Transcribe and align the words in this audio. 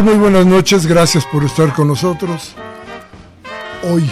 Muy 0.00 0.14
buenas 0.14 0.46
noches, 0.46 0.86
gracias 0.86 1.26
por 1.26 1.44
estar 1.44 1.74
con 1.74 1.86
nosotros. 1.86 2.54
Hoy, 3.84 4.10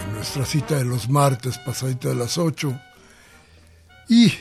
en 0.00 0.14
nuestra 0.14 0.44
cita 0.44 0.78
de 0.78 0.84
los 0.84 1.08
martes, 1.10 1.58
pasadita 1.58 2.08
de 2.08 2.14
las 2.14 2.38
8, 2.38 2.80
y 4.08 4.32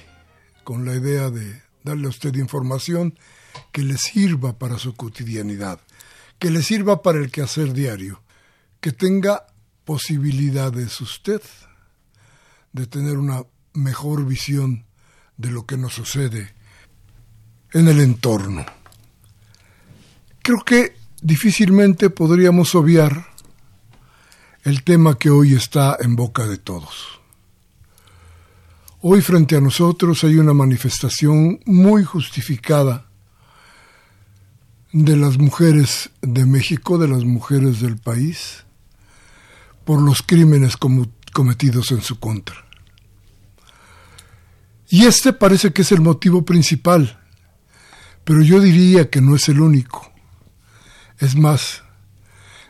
con 0.64 0.86
la 0.86 0.96
idea 0.96 1.30
de 1.30 1.62
darle 1.84 2.08
a 2.08 2.10
usted 2.10 2.34
información 2.36 3.20
que 3.72 3.82
le 3.82 3.98
sirva 3.98 4.58
para 4.58 4.80
su 4.80 4.96
cotidianidad, 4.96 5.82
que 6.40 6.50
le 6.50 6.64
sirva 6.64 7.02
para 7.02 7.20
el 7.20 7.32
quehacer 7.32 7.74
diario, 7.74 8.24
que 8.80 8.92
tenga 8.92 9.46
posibilidades 9.84 11.02
usted 11.02 11.42
de 12.72 12.88
tener 12.88 13.18
una 13.18 13.44
mejor 13.74 14.26
visión 14.26 14.86
de 15.36 15.52
lo 15.52 15.66
que 15.66 15.78
nos 15.78 15.94
sucede 15.94 16.56
en 17.74 17.88
el 17.90 18.00
entorno. 18.00 18.66
Creo 20.48 20.64
que 20.64 20.96
difícilmente 21.22 22.10
podríamos 22.10 22.74
obviar 22.74 23.28
el 24.64 24.82
tema 24.86 25.18
que 25.18 25.30
hoy 25.30 25.54
está 25.54 25.98
en 26.00 26.16
boca 26.16 26.48
de 26.48 26.58
todos. 26.58 27.20
Hoy 29.02 29.20
frente 29.20 29.58
a 29.58 29.60
nosotros 29.60 30.24
hay 30.24 30.38
una 30.38 30.54
manifestación 30.54 31.60
muy 31.66 32.06
justificada 32.06 33.08
de 34.94 35.18
las 35.18 35.38
mujeres 35.38 36.12
de 36.22 36.46
México, 36.46 36.98
de 36.98 37.10
las 37.10 37.26
mujeres 37.26 37.82
del 37.82 37.98
país, 37.98 38.64
por 39.84 40.02
los 40.02 40.22
crímenes 40.22 40.78
cometidos 41.34 41.92
en 41.92 42.02
su 42.02 42.22
contra. 42.22 42.56
Y 44.88 45.08
este 45.08 45.34
parece 45.34 45.74
que 45.74 45.82
es 45.82 45.92
el 45.92 46.00
motivo 46.00 46.46
principal, 46.46 47.20
pero 48.24 48.42
yo 48.42 48.62
diría 48.62 49.10
que 49.10 49.20
no 49.20 49.36
es 49.36 49.50
el 49.50 49.60
único. 49.60 50.14
Es 51.20 51.36
más, 51.36 51.84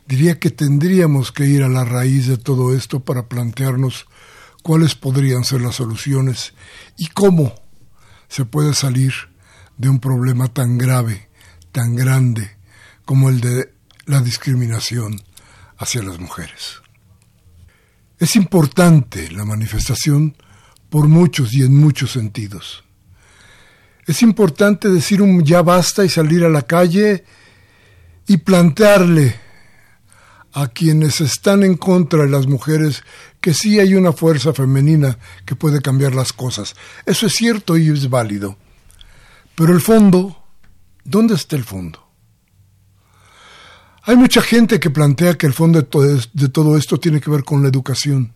diría 0.07 0.39
que 0.39 0.49
tendríamos 0.49 1.31
que 1.31 1.45
ir 1.45 1.63
a 1.63 1.69
la 1.69 1.83
raíz 1.83 2.27
de 2.27 2.37
todo 2.37 2.75
esto 2.75 3.01
para 3.01 3.27
plantearnos 3.27 4.05
cuáles 4.63 4.95
podrían 4.95 5.43
ser 5.43 5.61
las 5.61 5.75
soluciones 5.75 6.53
y 6.97 7.07
cómo 7.07 7.53
se 8.29 8.45
puede 8.45 8.73
salir 8.73 9.13
de 9.77 9.89
un 9.89 9.99
problema 9.99 10.47
tan 10.47 10.77
grave, 10.77 11.29
tan 11.71 11.95
grande 11.95 12.57
como 13.05 13.29
el 13.29 13.41
de 13.41 13.73
la 14.05 14.21
discriminación 14.21 15.21
hacia 15.77 16.01
las 16.03 16.19
mujeres. 16.19 16.81
Es 18.19 18.35
importante 18.35 19.29
la 19.31 19.45
manifestación 19.45 20.35
por 20.89 21.07
muchos 21.07 21.53
y 21.53 21.63
en 21.63 21.75
muchos 21.75 22.11
sentidos. 22.13 22.83
Es 24.05 24.21
importante 24.21 24.89
decir 24.89 25.21
un 25.21 25.43
ya 25.43 25.61
basta 25.61 26.03
y 26.05 26.09
salir 26.09 26.43
a 26.43 26.49
la 26.49 26.63
calle 26.63 27.25
y 28.27 28.37
plantearle 28.37 29.39
a 30.53 30.67
quienes 30.67 31.21
están 31.21 31.63
en 31.63 31.77
contra 31.77 32.23
de 32.23 32.29
las 32.29 32.47
mujeres 32.47 33.03
que 33.39 33.53
sí 33.53 33.79
hay 33.79 33.95
una 33.95 34.11
fuerza 34.11 34.53
femenina 34.53 35.17
que 35.45 35.55
puede 35.55 35.81
cambiar 35.81 36.15
las 36.15 36.33
cosas. 36.33 36.75
Eso 37.05 37.27
es 37.27 37.33
cierto 37.33 37.77
y 37.77 37.89
es 37.89 38.09
válido. 38.09 38.57
Pero 39.55 39.73
el 39.73 39.81
fondo, 39.81 40.43
¿dónde 41.03 41.35
está 41.35 41.55
el 41.55 41.63
fondo? 41.63 42.07
Hay 44.03 44.15
mucha 44.15 44.41
gente 44.41 44.79
que 44.79 44.89
plantea 44.89 45.37
que 45.37 45.45
el 45.47 45.53
fondo 45.53 45.81
de 45.81 46.49
todo, 46.49 46.77
esto 46.77 46.97
tiene 46.97 47.19
que 47.19 47.29
ver 47.29 47.43
con 47.43 47.61
la 47.61 47.67
educación. 47.67 48.33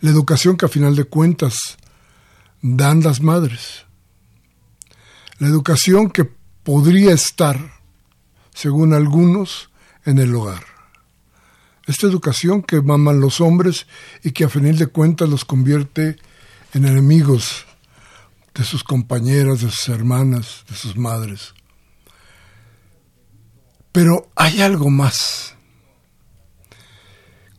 La 0.00 0.10
educación 0.10 0.56
que 0.56 0.66
a 0.66 0.68
final 0.68 0.94
de 0.94 1.04
cuentas 1.04 1.54
dan 2.60 3.02
las 3.02 3.22
madres. 3.22 3.86
La 5.38 5.48
educación 5.48 6.10
que 6.10 6.28
podría 6.62 7.12
estar 7.12 7.58
según 8.54 8.94
algunos, 8.94 9.70
en 10.06 10.18
el 10.18 10.34
hogar. 10.34 10.64
Esta 11.86 12.06
educación 12.06 12.62
que 12.62 12.80
maman 12.80 13.20
los 13.20 13.40
hombres 13.40 13.86
y 14.22 14.32
que 14.32 14.44
a 14.44 14.48
fin 14.48 14.74
de 14.74 14.86
cuentas 14.86 15.28
los 15.28 15.44
convierte 15.44 16.16
en 16.72 16.86
enemigos 16.86 17.66
de 18.54 18.64
sus 18.64 18.84
compañeras, 18.84 19.60
de 19.60 19.70
sus 19.70 19.88
hermanas, 19.88 20.64
de 20.68 20.76
sus 20.76 20.96
madres. 20.96 21.54
Pero 23.92 24.30
hay 24.34 24.62
algo 24.62 24.90
más. 24.90 25.54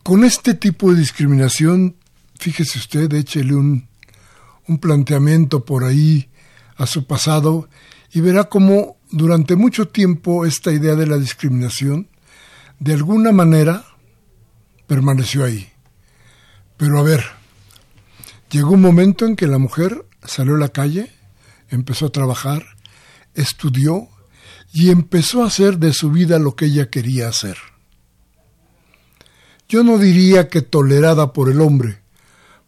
Con 0.02 0.24
este 0.24 0.54
tipo 0.54 0.92
de 0.92 1.00
discriminación, 1.00 1.96
fíjese 2.38 2.78
usted, 2.78 3.12
échele 3.12 3.54
un, 3.54 3.88
un 4.66 4.78
planteamiento 4.78 5.64
por 5.64 5.84
ahí 5.84 6.28
a 6.76 6.86
su 6.86 7.06
pasado 7.06 7.68
y 8.12 8.20
verá 8.20 8.44
cómo 8.44 8.96
durante 9.16 9.56
mucho 9.56 9.88
tiempo 9.88 10.44
esta 10.44 10.72
idea 10.72 10.94
de 10.94 11.06
la 11.06 11.16
discriminación, 11.16 12.08
de 12.78 12.92
alguna 12.92 13.32
manera, 13.32 13.86
permaneció 14.86 15.42
ahí. 15.42 15.70
Pero 16.76 16.98
a 16.98 17.02
ver, 17.02 17.24
llegó 18.50 18.72
un 18.72 18.82
momento 18.82 19.24
en 19.24 19.34
que 19.34 19.46
la 19.46 19.56
mujer 19.56 20.04
salió 20.22 20.56
a 20.56 20.58
la 20.58 20.68
calle, 20.68 21.10
empezó 21.70 22.06
a 22.06 22.12
trabajar, 22.12 22.66
estudió 23.34 24.08
y 24.70 24.90
empezó 24.90 25.42
a 25.42 25.46
hacer 25.46 25.78
de 25.78 25.94
su 25.94 26.10
vida 26.10 26.38
lo 26.38 26.54
que 26.54 26.66
ella 26.66 26.90
quería 26.90 27.28
hacer. 27.28 27.56
Yo 29.66 29.82
no 29.82 29.96
diría 29.96 30.48
que 30.48 30.60
tolerada 30.60 31.32
por 31.32 31.50
el 31.50 31.62
hombre, 31.62 32.02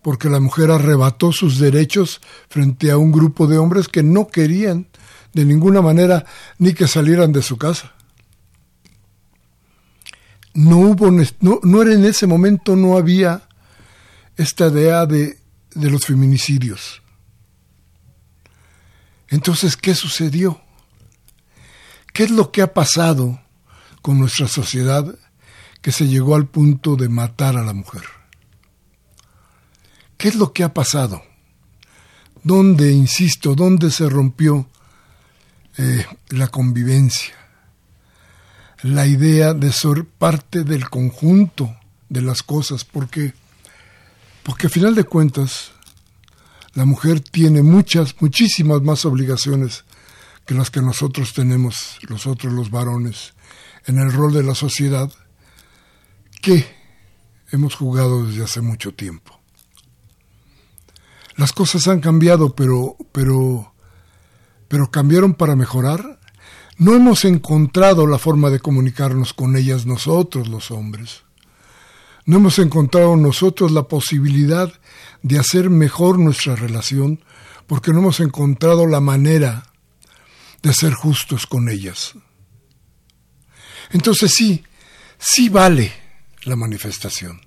porque 0.00 0.30
la 0.30 0.40
mujer 0.40 0.70
arrebató 0.70 1.30
sus 1.30 1.58
derechos 1.58 2.22
frente 2.48 2.90
a 2.90 2.96
un 2.96 3.12
grupo 3.12 3.46
de 3.46 3.58
hombres 3.58 3.88
que 3.88 4.02
no 4.02 4.28
querían 4.28 4.86
de 5.32 5.44
ninguna 5.44 5.82
manera 5.82 6.24
ni 6.58 6.74
que 6.74 6.88
salieran 6.88 7.32
de 7.32 7.42
su 7.42 7.56
casa. 7.56 7.94
No 10.54 10.78
hubo, 10.78 11.10
no, 11.10 11.60
no 11.62 11.82
era 11.82 11.94
en 11.94 12.04
ese 12.04 12.26
momento, 12.26 12.74
no 12.74 12.96
había 12.96 13.48
esta 14.36 14.68
idea 14.68 15.06
de, 15.06 15.38
de 15.74 15.90
los 15.90 16.04
feminicidios. 16.04 17.02
Entonces, 19.28 19.76
¿qué 19.76 19.94
sucedió? 19.94 20.60
¿Qué 22.12 22.24
es 22.24 22.30
lo 22.30 22.50
que 22.50 22.62
ha 22.62 22.72
pasado 22.72 23.40
con 24.02 24.18
nuestra 24.18 24.48
sociedad 24.48 25.14
que 25.82 25.92
se 25.92 26.08
llegó 26.08 26.34
al 26.34 26.48
punto 26.48 26.96
de 26.96 27.08
matar 27.08 27.56
a 27.56 27.62
la 27.62 27.74
mujer? 27.74 28.02
¿Qué 30.16 30.28
es 30.28 30.34
lo 30.34 30.52
que 30.52 30.64
ha 30.64 30.74
pasado? 30.74 31.22
¿Dónde, 32.42 32.90
insisto, 32.90 33.54
dónde 33.54 33.90
se 33.90 34.08
rompió 34.08 34.68
eh, 35.78 36.04
la 36.30 36.48
convivencia, 36.48 37.34
la 38.82 39.06
idea 39.06 39.54
de 39.54 39.72
ser 39.72 40.04
parte 40.04 40.64
del 40.64 40.90
conjunto 40.90 41.74
de 42.08 42.22
las 42.22 42.42
cosas, 42.42 42.84
porque, 42.84 43.32
porque 44.42 44.66
a 44.66 44.70
final 44.70 44.94
de 44.94 45.04
cuentas 45.04 45.72
la 46.74 46.84
mujer 46.84 47.20
tiene 47.20 47.62
muchas, 47.62 48.14
muchísimas 48.20 48.82
más 48.82 49.04
obligaciones 49.04 49.84
que 50.46 50.54
las 50.54 50.70
que 50.70 50.80
nosotros 50.80 51.32
tenemos, 51.34 51.98
nosotros 52.08 52.52
los 52.52 52.70
varones, 52.70 53.34
en 53.86 53.98
el 53.98 54.12
rol 54.12 54.32
de 54.32 54.42
la 54.42 54.54
sociedad 54.54 55.10
que 56.40 56.66
hemos 57.50 57.74
jugado 57.74 58.26
desde 58.26 58.44
hace 58.44 58.60
mucho 58.60 58.92
tiempo. 58.92 59.38
Las 61.36 61.52
cosas 61.52 61.86
han 61.88 62.00
cambiado, 62.00 62.54
pero, 62.54 62.96
pero, 63.12 63.67
pero 64.68 64.90
cambiaron 64.90 65.34
para 65.34 65.56
mejorar. 65.56 66.20
No 66.76 66.94
hemos 66.94 67.24
encontrado 67.24 68.06
la 68.06 68.18
forma 68.18 68.50
de 68.50 68.60
comunicarnos 68.60 69.32
con 69.32 69.56
ellas 69.56 69.86
nosotros, 69.86 70.48
los 70.48 70.70
hombres. 70.70 71.22
No 72.24 72.36
hemos 72.36 72.58
encontrado 72.58 73.16
nosotros 73.16 73.72
la 73.72 73.84
posibilidad 73.84 74.72
de 75.22 75.38
hacer 75.38 75.70
mejor 75.70 76.18
nuestra 76.18 76.54
relación 76.54 77.24
porque 77.66 77.92
no 77.92 77.98
hemos 77.98 78.20
encontrado 78.20 78.86
la 78.86 79.00
manera 79.00 79.64
de 80.62 80.72
ser 80.72 80.92
justos 80.92 81.46
con 81.46 81.68
ellas. 81.68 82.14
Entonces 83.90 84.32
sí, 84.34 84.64
sí 85.18 85.48
vale 85.48 85.92
la 86.44 86.56
manifestación. 86.56 87.40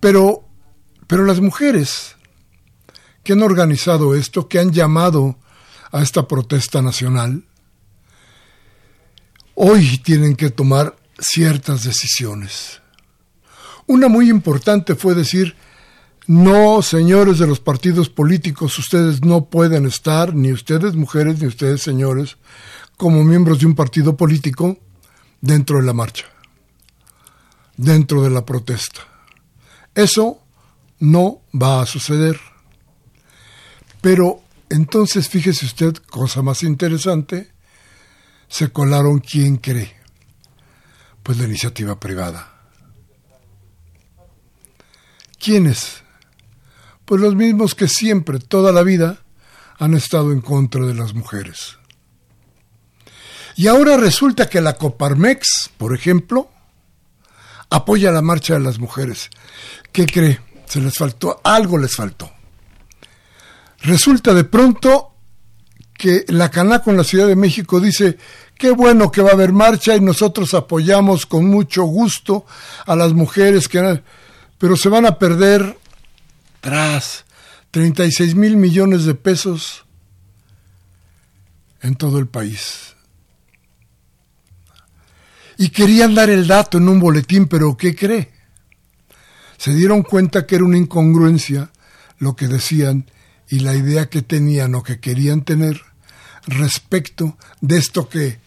Pero, 0.00 0.48
pero 1.06 1.24
las 1.24 1.40
mujeres 1.40 2.16
que 3.24 3.32
han 3.32 3.42
organizado 3.42 4.14
esto, 4.14 4.48
que 4.48 4.58
han 4.58 4.72
llamado 4.72 5.38
a 5.90 6.02
esta 6.02 6.26
protesta 6.28 6.82
nacional, 6.82 7.44
hoy 9.54 9.98
tienen 9.98 10.36
que 10.36 10.50
tomar 10.50 10.96
ciertas 11.18 11.84
decisiones. 11.84 12.80
Una 13.86 14.08
muy 14.08 14.28
importante 14.28 14.94
fue 14.94 15.14
decir, 15.14 15.56
no, 16.26 16.82
señores 16.82 17.38
de 17.38 17.46
los 17.46 17.58
partidos 17.58 18.10
políticos, 18.10 18.78
ustedes 18.78 19.24
no 19.24 19.46
pueden 19.46 19.86
estar, 19.86 20.34
ni 20.34 20.52
ustedes 20.52 20.94
mujeres, 20.94 21.40
ni 21.40 21.46
ustedes 21.46 21.82
señores, 21.82 22.36
como 22.96 23.24
miembros 23.24 23.60
de 23.60 23.66
un 23.66 23.74
partido 23.74 24.16
político 24.16 24.78
dentro 25.40 25.78
de 25.78 25.84
la 25.84 25.94
marcha, 25.94 26.26
dentro 27.76 28.22
de 28.22 28.30
la 28.30 28.44
protesta. 28.44 29.00
Eso 29.94 30.42
no 30.98 31.42
va 31.54 31.80
a 31.80 31.86
suceder. 31.86 32.38
Pero 34.00 34.42
entonces, 34.70 35.28
fíjese 35.28 35.66
usted, 35.66 35.94
cosa 35.96 36.42
más 36.42 36.62
interesante, 36.62 37.52
se 38.48 38.70
colaron 38.70 39.20
quién 39.20 39.56
cree. 39.56 39.94
Pues 41.22 41.38
la 41.38 41.44
iniciativa 41.44 41.98
privada. 41.98 42.52
¿Quiénes? 45.38 46.02
Pues 47.04 47.20
los 47.20 47.34
mismos 47.34 47.74
que 47.74 47.88
siempre, 47.88 48.38
toda 48.38 48.72
la 48.72 48.82
vida, 48.82 49.22
han 49.78 49.94
estado 49.94 50.32
en 50.32 50.40
contra 50.40 50.84
de 50.84 50.94
las 50.94 51.14
mujeres. 51.14 51.78
Y 53.56 53.66
ahora 53.66 53.96
resulta 53.96 54.48
que 54.48 54.60
la 54.60 54.74
Coparmex, 54.74 55.70
por 55.76 55.94
ejemplo, 55.94 56.50
apoya 57.70 58.10
la 58.10 58.22
marcha 58.22 58.54
de 58.54 58.60
las 58.60 58.78
mujeres. 58.78 59.30
¿Qué 59.92 60.06
cree? 60.06 60.40
Se 60.66 60.80
les 60.80 60.94
faltó, 60.96 61.40
algo 61.42 61.78
les 61.78 61.94
faltó. 61.94 62.30
Resulta 63.80 64.34
de 64.34 64.44
pronto 64.44 65.14
que 65.98 66.24
la 66.28 66.50
Canaco 66.50 66.90
en 66.90 66.96
la 66.96 67.04
Ciudad 67.04 67.26
de 67.26 67.36
México 67.36 67.80
dice, 67.80 68.18
qué 68.56 68.70
bueno 68.70 69.10
que 69.10 69.20
va 69.20 69.30
a 69.30 69.34
haber 69.34 69.52
marcha 69.52 69.96
y 69.96 70.00
nosotros 70.00 70.54
apoyamos 70.54 71.26
con 71.26 71.46
mucho 71.46 71.82
gusto 71.84 72.46
a 72.86 72.96
las 72.96 73.12
mujeres 73.12 73.68
que... 73.68 74.02
Pero 74.58 74.76
se 74.76 74.88
van 74.88 75.06
a 75.06 75.18
perder 75.18 75.76
tras 76.60 77.24
36 77.70 78.34
mil 78.34 78.56
millones 78.56 79.04
de 79.04 79.14
pesos 79.14 79.84
en 81.82 81.96
todo 81.96 82.18
el 82.18 82.26
país. 82.26 82.94
Y 85.56 85.70
querían 85.70 86.14
dar 86.14 86.30
el 86.30 86.46
dato 86.46 86.78
en 86.78 86.88
un 86.88 87.00
boletín, 87.00 87.46
pero 87.46 87.76
¿qué 87.76 87.94
cree? 87.94 88.32
Se 89.56 89.74
dieron 89.74 90.02
cuenta 90.02 90.46
que 90.46 90.54
era 90.54 90.64
una 90.64 90.78
incongruencia 90.78 91.70
lo 92.18 92.36
que 92.36 92.46
decían 92.46 93.10
y 93.48 93.60
la 93.60 93.74
idea 93.74 94.08
que 94.08 94.22
tenían 94.22 94.74
o 94.74 94.82
que 94.82 95.00
querían 95.00 95.42
tener 95.42 95.80
respecto 96.46 97.36
de 97.60 97.78
esto 97.78 98.08
que 98.08 98.38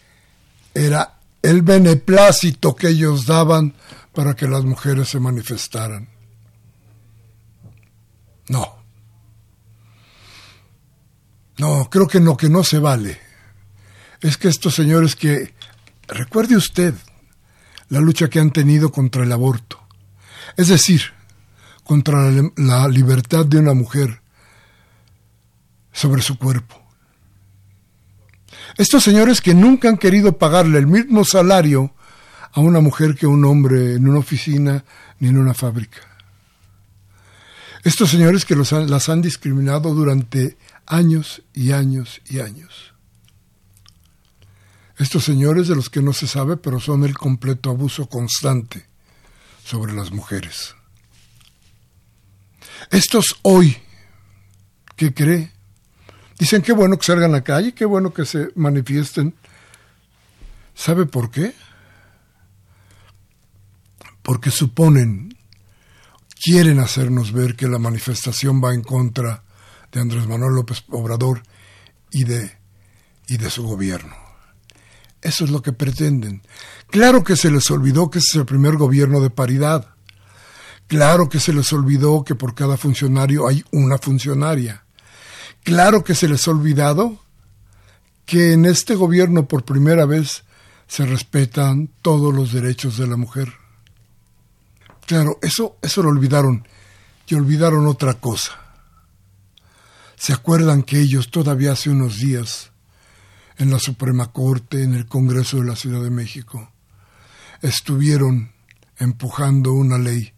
era 0.74 1.20
el 1.42 1.62
beneplácito 1.62 2.76
que 2.76 2.90
ellos 2.90 3.26
daban 3.26 3.74
para 4.14 4.36
que 4.36 4.48
las 4.48 4.64
mujeres 4.64 5.10
se 5.10 5.20
manifestaran. 5.20 6.08
No. 8.50 8.82
No, 11.58 11.90
creo 11.90 12.08
que 12.08 12.20
lo 12.20 12.38
que 12.38 12.50
no 12.50 12.64
se 12.64 12.80
vale 12.80 13.20
es 14.20 14.38
que 14.38 14.48
estos 14.48 14.76
señores 14.76 15.16
que, 15.16 15.54
recuerde 16.08 16.56
usted 16.56 16.94
la 17.90 18.00
lucha 18.00 18.30
que 18.30 18.40
han 18.40 18.52
tenido 18.52 18.92
contra 18.92 19.24
el 19.24 19.32
aborto, 19.32 19.80
es 20.58 20.68
decir, 20.68 21.02
contra 21.84 22.32
la 22.56 22.88
libertad 22.88 23.46
de 23.46 23.58
una 23.58 23.74
mujer 23.74 24.22
sobre 25.92 26.22
su 26.22 26.38
cuerpo. 26.38 26.82
Estos 28.78 29.04
señores 29.04 29.42
que 29.42 29.54
nunca 29.54 29.90
han 29.90 29.98
querido 29.98 30.38
pagarle 30.38 30.80
el 30.80 30.88
mismo 30.88 31.26
salario 31.26 31.94
a 32.54 32.60
una 32.60 32.80
mujer 32.80 33.16
que 33.16 33.26
a 33.26 33.30
un 33.30 33.46
hombre 33.46 33.96
en 33.96 34.08
una 34.08 34.20
oficina 34.20 34.84
ni 35.20 35.30
en 35.30 35.38
una 35.38 35.54
fábrica. 35.54 36.00
Estos 37.84 38.12
señores 38.12 38.46
que 38.46 38.56
las 38.56 39.10
han 39.10 39.22
discriminado 39.22 39.94
durante 39.94 40.58
años 40.86 41.42
y 41.54 41.72
años 41.72 42.22
y 42.30 42.40
años. 42.40 42.94
Estos 44.98 45.24
señores 45.24 45.68
de 45.68 45.76
los 45.76 45.90
que 45.90 46.02
no 46.02 46.14
se 46.14 46.28
sabe, 46.28 46.58
pero 46.58 46.80
son 46.80 47.04
el 47.04 47.18
completo 47.18 47.72
abuso 47.72 48.08
constante 48.08 48.86
sobre 49.64 49.94
las 49.94 50.12
mujeres. 50.12 50.76
Estos 52.92 53.38
hoy, 53.42 53.78
¿qué 54.96 55.12
cree? 55.14 55.52
Dicen 56.42 56.64
qué 56.64 56.74
bueno 56.74 56.98
que 56.98 57.06
salgan 57.06 57.30
a 57.30 57.34
la 57.34 57.44
calle, 57.44 57.76
qué 57.76 57.86
bueno 57.86 58.12
que 58.16 58.26
se 58.26 58.50
manifiesten. 58.56 59.36
¿Sabe 60.74 61.06
por 61.06 61.30
qué? 61.30 61.54
Porque 64.24 64.50
suponen 64.50 65.38
quieren 66.44 66.80
hacernos 66.80 67.32
ver 67.32 67.56
que 67.56 67.68
la 67.68 67.78
manifestación 67.78 68.60
va 68.60 68.74
en 68.74 68.82
contra 68.82 69.44
de 69.92 70.00
Andrés 70.00 70.26
Manuel 70.26 70.56
López 70.56 70.84
Obrador 70.90 71.44
y 72.10 72.24
de, 72.24 72.58
y 73.28 73.38
de 73.38 73.52
su 73.52 73.62
gobierno. 73.62 74.16
Eso 75.22 75.46
es 75.46 75.52
lo 75.52 75.62
que 75.62 75.74
pretenden. 75.74 76.42
Claro 76.90 77.24
que 77.24 77.36
se 77.36 77.52
les 77.52 77.70
olvidó 77.70 78.10
que 78.10 78.18
ese 78.18 78.30
es 78.32 78.36
el 78.38 78.46
primer 78.48 78.78
gobierno 78.78 79.22
de 79.22 79.30
paridad. 79.30 79.94
Claro 80.88 81.30
que 81.30 81.40
se 81.40 81.54
les 81.54 81.72
olvidó 81.72 82.24
que 82.24 82.34
por 82.34 82.56
cada 82.56 82.78
funcionario 82.78 83.48
hay 83.48 83.64
una 83.72 84.00
funcionaria. 84.00 84.86
Claro 85.64 86.04
que 86.04 86.16
se 86.16 86.28
les 86.28 86.48
ha 86.48 86.52
olvidado 86.52 87.20
que 88.26 88.54
en 88.54 88.66
este 88.66 88.96
gobierno 88.96 89.48
por 89.48 89.66
primera 89.66 90.06
vez 90.06 90.44
se 90.88 91.06
respetan 91.06 91.90
todos 92.02 92.34
los 92.34 92.52
derechos 92.52 92.98
de 92.98 93.08
la 93.08 93.18
mujer. 93.18 93.54
Claro, 95.06 95.38
eso, 95.42 95.78
eso 95.82 96.04
lo 96.04 96.10
olvidaron. 96.10 96.68
Y 97.28 97.36
olvidaron 97.36 97.88
otra 97.88 98.16
cosa. 98.16 98.60
¿Se 100.18 100.34
acuerdan 100.34 100.84
que 100.84 101.00
ellos 101.00 101.32
todavía 101.32 101.72
hace 101.72 101.90
unos 101.90 102.18
días, 102.18 102.72
en 103.58 103.72
la 103.72 103.80
Suprema 103.80 104.32
Corte, 104.32 104.84
en 104.84 104.94
el 104.94 105.06
Congreso 105.06 105.58
de 105.58 105.66
la 105.66 105.76
Ciudad 105.76 106.04
de 106.04 106.10
México, 106.10 106.72
estuvieron 107.62 108.52
empujando 108.98 109.72
una 109.72 109.98
ley 109.98 110.34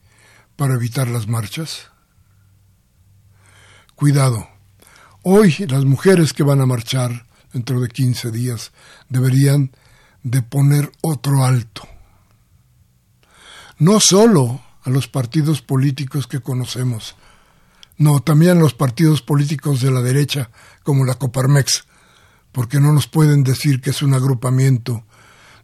para 0.55 0.75
evitar 0.75 1.07
las 1.07 1.27
marchas? 1.27 1.89
Cuidado. 3.95 4.52
Hoy 5.23 5.55
las 5.67 5.85
mujeres 5.85 6.33
que 6.33 6.43
van 6.43 6.61
a 6.61 6.65
marchar 6.65 7.25
dentro 7.51 7.81
de 7.81 7.87
15 7.87 8.31
días 8.31 8.71
deberían 9.09 9.71
de 10.21 10.41
poner 10.41 10.91
otro 11.01 11.43
alto 11.43 11.87
no 13.83 13.99
solo 13.99 14.61
a 14.83 14.89
los 14.89 15.07
partidos 15.07 15.61
políticos 15.61 16.27
que 16.27 16.39
conocemos, 16.39 17.15
no, 17.97 18.21
también 18.21 18.57
a 18.57 18.61
los 18.61 18.73
partidos 18.73 19.21
políticos 19.21 19.81
de 19.81 19.91
la 19.91 20.01
derecha, 20.01 20.49
como 20.83 21.05
la 21.05 21.15
Coparmex, 21.15 21.85
porque 22.51 22.79
no 22.79 22.93
nos 22.93 23.07
pueden 23.07 23.43
decir 23.43 23.81
que 23.81 23.89
es 23.89 24.01
un 24.01 24.13
agrupamiento 24.13 25.05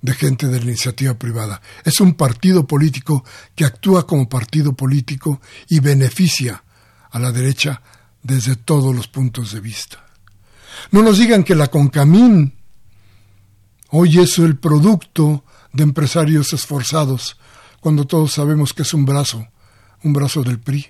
de 0.01 0.13
gente 0.13 0.48
de 0.48 0.60
la 0.60 0.66
iniciativa 0.66 1.13
privada. 1.16 1.62
Es 1.84 2.00
un 2.00 2.13
partido 2.13 2.66
político 2.66 3.24
que 3.56 3.66
actúa 3.66 4.08
como 4.08 4.30
partido 4.30 4.74
político 4.74 5.42
y 5.68 5.80
beneficia 5.80 6.63
a 7.12 7.20
la 7.20 7.32
derecha 7.32 7.82
desde 8.24 8.56
todos 8.56 8.96
los 8.96 9.08
puntos 9.08 9.52
de 9.52 9.60
vista. 9.60 10.06
No 10.92 11.02
nos 11.02 11.18
digan 11.18 11.44
que 11.44 11.56
la 11.56 11.68
Concamín 11.68 12.54
hoy 13.90 14.20
es 14.20 14.38
el 14.40 14.58
producto 14.58 15.44
de 15.74 15.84
empresarios 15.84 16.54
esforzados, 16.54 17.38
cuando 17.80 18.06
todos 18.06 18.34
sabemos 18.34 18.74
que 18.74 18.84
es 18.84 18.94
un 18.94 19.06
brazo, 19.06 19.48
un 20.04 20.14
brazo 20.14 20.44
del 20.44 20.60
PRI. 20.60 20.88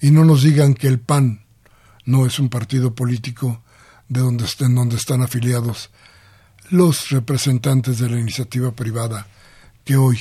Y 0.00 0.10
no 0.10 0.24
nos 0.24 0.42
digan 0.42 0.74
que 0.74 0.88
el 0.88 0.98
PAN 0.98 1.44
no 2.04 2.26
es 2.26 2.38
un 2.38 2.48
partido 2.48 2.94
político 2.94 3.62
de 4.08 4.20
donde 4.20 4.44
estén, 4.44 4.74
donde 4.74 4.96
están 4.96 5.22
afiliados 5.22 5.90
los 6.70 7.10
representantes 7.10 7.98
de 7.98 8.08
la 8.08 8.18
iniciativa 8.18 8.72
privada 8.72 9.26
que 9.84 9.96
hoy, 9.96 10.18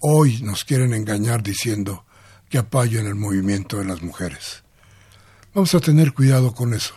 hoy 0.00 0.42
nos 0.42 0.64
quieren 0.64 0.94
engañar 0.94 1.42
diciendo 1.42 2.04
que 2.48 2.58
apoyan 2.58 3.06
el 3.06 3.14
movimiento 3.14 3.78
de 3.78 3.84
las 3.84 4.02
mujeres. 4.02 4.62
Vamos 5.54 5.74
a 5.74 5.80
tener 5.80 6.12
cuidado 6.12 6.54
con 6.54 6.74
eso. 6.74 6.94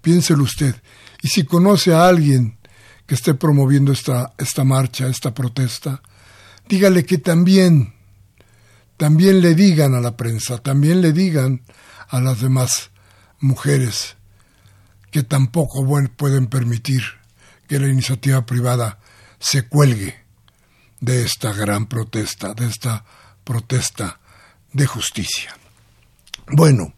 Piénselo 0.00 0.44
usted. 0.44 0.74
Y 1.22 1.28
si 1.28 1.44
conoce 1.44 1.94
a 1.94 2.06
alguien 2.06 2.58
que 3.06 3.14
esté 3.14 3.34
promoviendo 3.34 3.92
esta, 3.92 4.32
esta 4.38 4.64
marcha, 4.64 5.08
esta 5.08 5.34
protesta, 5.34 6.02
dígale 6.68 7.04
que 7.04 7.18
también, 7.18 7.94
también 8.96 9.40
le 9.40 9.54
digan 9.54 9.94
a 9.94 10.00
la 10.00 10.16
prensa, 10.16 10.58
también 10.58 11.00
le 11.00 11.12
digan 11.12 11.62
a 12.08 12.20
las 12.20 12.40
demás 12.40 12.90
mujeres 13.40 14.16
que 15.10 15.22
tampoco 15.22 15.86
pueden 16.16 16.46
permitir 16.46 17.02
que 17.66 17.78
la 17.78 17.88
iniciativa 17.88 18.44
privada 18.46 18.98
se 19.38 19.66
cuelgue 19.66 20.24
de 21.00 21.22
esta 21.22 21.52
gran 21.52 21.86
protesta, 21.86 22.54
de 22.54 22.66
esta 22.66 23.04
protesta 23.44 24.20
de 24.72 24.86
justicia. 24.86 25.56
Bueno, 26.50 26.94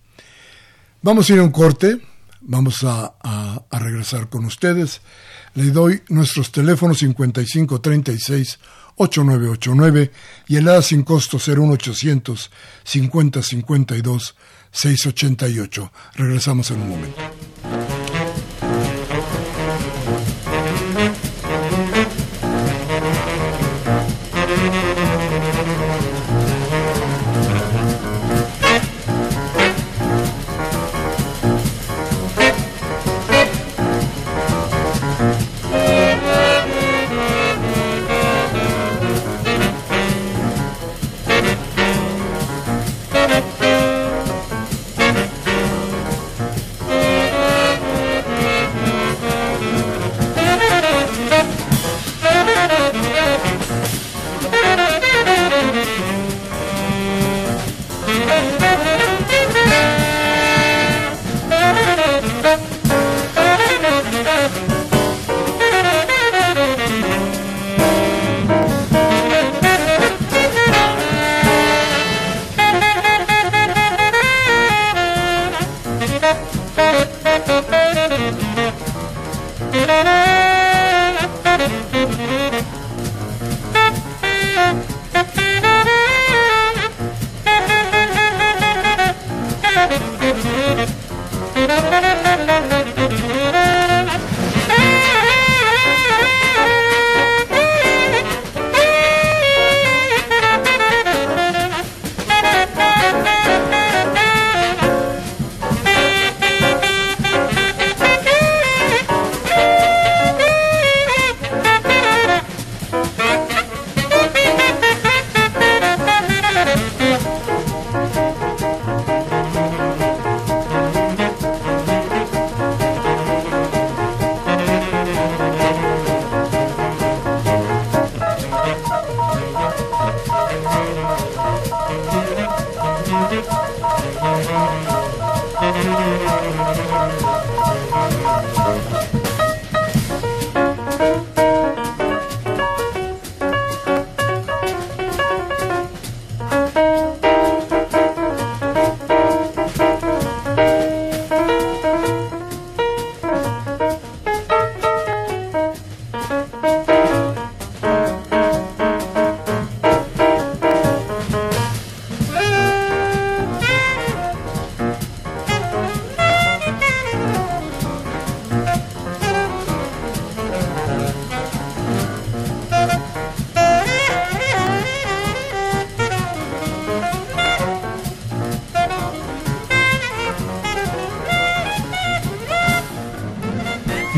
vamos 1.02 1.28
a 1.28 1.32
ir 1.32 1.38
a 1.40 1.42
un 1.42 1.50
corte, 1.50 2.00
vamos 2.40 2.84
a, 2.84 3.14
a 3.22 3.78
regresar 3.78 4.28
con 4.28 4.44
ustedes. 4.44 5.00
Le 5.54 5.70
doy 5.70 6.02
nuestros 6.08 6.52
teléfonos 6.52 6.98
5536 6.98 8.58
8989 8.96 10.10
y 10.48 10.56
el 10.56 10.68
A 10.68 10.82
sin 10.82 11.02
costo 11.02 11.38
01800 11.38 12.50
5052 12.84 14.36
688. 14.70 15.92
Regresamos 16.14 16.70
en 16.70 16.80
un 16.82 16.88
momento. 16.90 17.49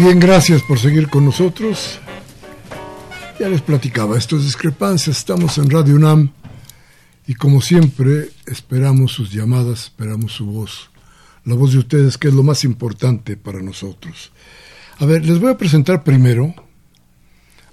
Bien, 0.03 0.19
gracias 0.19 0.63
por 0.63 0.81
seguir 0.81 1.09
con 1.09 1.25
nosotros. 1.25 2.01
Ya 3.39 3.49
les 3.49 3.63
platicaba, 3.63 4.19
esto 4.19 4.37
es 4.37 4.43
Discrepancias, 4.43 5.19
estamos 5.19 5.59
en 5.59 5.71
Radio 5.71 5.95
UNAM 5.95 6.33
y 7.29 7.35
como 7.35 7.61
siempre 7.61 8.31
esperamos 8.45 9.13
sus 9.13 9.31
llamadas, 9.31 9.85
esperamos 9.85 10.33
su 10.33 10.47
voz, 10.47 10.91
la 11.45 11.55
voz 11.55 11.71
de 11.71 11.79
ustedes 11.79 12.19
que 12.19 12.27
es 12.27 12.35
lo 12.35 12.43
más 12.43 12.65
importante 12.65 13.37
para 13.37 13.63
nosotros. 13.63 14.33
A 14.99 15.07
ver, 15.07 15.25
les 15.25 15.39
voy 15.39 15.53
a 15.53 15.57
presentar 15.57 16.03
primero 16.03 16.53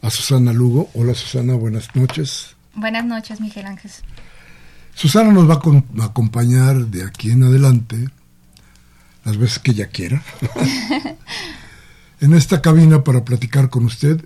a 0.03 0.11
Susana 0.11 0.53
Lugo. 0.53 0.91
Hola 0.93 1.15
Susana, 1.15 1.55
buenas 1.55 1.95
noches. 1.95 2.55
Buenas 2.75 3.05
noches, 3.05 3.41
Miguel 3.41 3.65
Ángel. 3.65 3.89
Susana 4.93 5.33
nos 5.33 5.49
va 5.49 5.55
a 5.55 6.05
acompañar 6.05 6.75
de 6.75 7.05
aquí 7.05 7.31
en 7.31 7.41
adelante 7.41 8.07
las 9.25 9.35
veces 9.35 9.57
que 9.57 9.71
ella 9.71 9.87
quiera. 9.87 10.21
en 12.21 12.33
esta 12.33 12.61
cabina 12.61 13.03
para 13.03 13.23
platicar 13.23 13.69
con 13.69 13.85
usted 13.85 14.23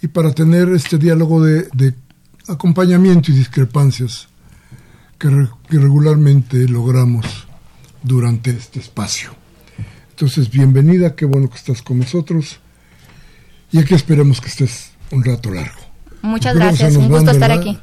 y 0.00 0.08
para 0.08 0.32
tener 0.32 0.68
este 0.70 0.98
diálogo 0.98 1.42
de, 1.42 1.94
acompañamiento 2.48 3.30
y 3.30 3.34
discrepancias 3.34 4.28
que, 5.18 5.28
regularmente 5.70 6.68
logramos 6.68 7.46
durante 8.02 8.50
este 8.50 8.80
espacio. 8.80 9.30
Entonces, 10.10 10.50
bienvenida, 10.50 11.14
qué 11.14 11.24
bueno 11.24 11.48
que 11.48 11.56
estás 11.56 11.82
con 11.82 11.98
nosotros 11.98 12.60
y 13.70 13.78
aquí 13.78 13.94
esperemos 13.94 14.40
que 14.40 14.48
estés 14.48 14.92
un 15.10 15.24
rato 15.24 15.50
largo. 15.50 15.80
Muchas 16.22 16.54
gracias, 16.54 16.96
un 16.96 17.08
gusto 17.08 17.30
estar 17.30 17.50
aquí. 17.50 17.78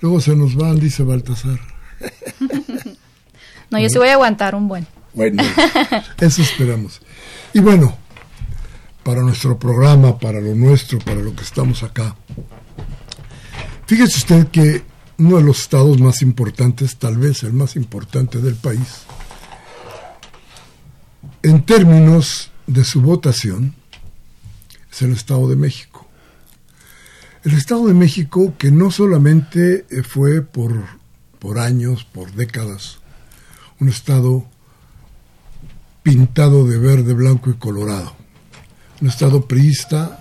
Luego 0.00 0.20
se 0.20 0.34
nos 0.34 0.54
van, 0.54 0.78
dice 0.78 1.02
Baltasar. 1.02 1.58
no, 3.70 3.78
yo 3.78 3.88
sí 3.88 3.98
voy 3.98 4.08
a 4.08 4.14
aguantar 4.14 4.54
un 4.54 4.68
buen. 4.68 4.86
Bueno, 5.14 5.42
eso 6.20 6.42
esperamos. 6.42 7.00
Y 7.52 7.60
bueno, 7.60 7.96
para 9.04 9.22
nuestro 9.22 9.58
programa, 9.58 10.18
para 10.18 10.40
lo 10.40 10.54
nuestro, 10.54 10.98
para 10.98 11.20
lo 11.20 11.34
que 11.36 11.42
estamos 11.42 11.82
acá, 11.82 12.16
fíjese 13.86 14.18
usted 14.18 14.48
que 14.48 14.82
uno 15.18 15.36
de 15.36 15.42
los 15.42 15.60
estados 15.60 16.00
más 16.00 16.22
importantes, 16.22 16.96
tal 16.96 17.18
vez 17.18 17.42
el 17.42 17.52
más 17.52 17.76
importante 17.76 18.38
del 18.38 18.56
país, 18.56 19.02
en 21.42 21.62
términos 21.64 22.50
de 22.66 22.84
su 22.84 23.02
votación, 23.02 23.74
es 24.90 25.02
el 25.02 25.12
Estado 25.12 25.48
de 25.48 25.56
México. 25.56 26.06
El 27.44 27.52
Estado 27.52 27.86
de 27.86 27.94
México 27.94 28.54
que 28.56 28.70
no 28.70 28.90
solamente 28.90 29.84
eh, 29.90 30.02
fue 30.02 30.40
por, 30.40 30.72
por 31.38 31.58
años, 31.58 32.04
por 32.04 32.32
décadas, 32.32 32.98
un 33.80 33.88
Estado 33.88 34.46
pintado 36.02 36.66
de 36.66 36.78
verde, 36.78 37.12
blanco 37.12 37.50
y 37.50 37.54
colorado, 37.54 38.14
un 39.04 39.10
Estado 39.10 39.46
priista, 39.46 40.18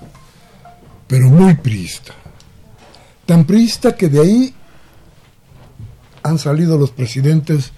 pero 1.07 1.29
muy 1.29 1.53
priista. 1.55 2.13
Tan 3.25 3.45
priista 3.45 3.95
que 3.95 4.09
de 4.09 4.19
ahí 4.19 4.53
han 6.21 6.37
salido 6.37 6.77
los 6.77 6.91
presidentes 6.91 7.71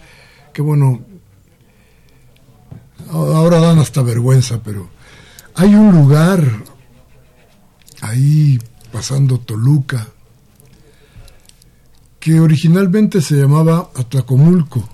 que, 0.52 0.64
bueno, 0.64 1.02
ahora 3.12 3.60
dan 3.60 3.78
hasta 3.78 4.02
vergüenza, 4.02 4.64
pero 4.64 4.90
hay 5.54 5.76
un 5.76 5.92
lugar 5.92 6.44
ahí 8.02 8.58
pasando 8.92 9.38
Toluca 9.38 10.08
que 12.20 12.40
originalmente 12.40 13.22
se 13.22 13.36
llamaba 13.36 13.92
Atlacomulco 13.94 14.90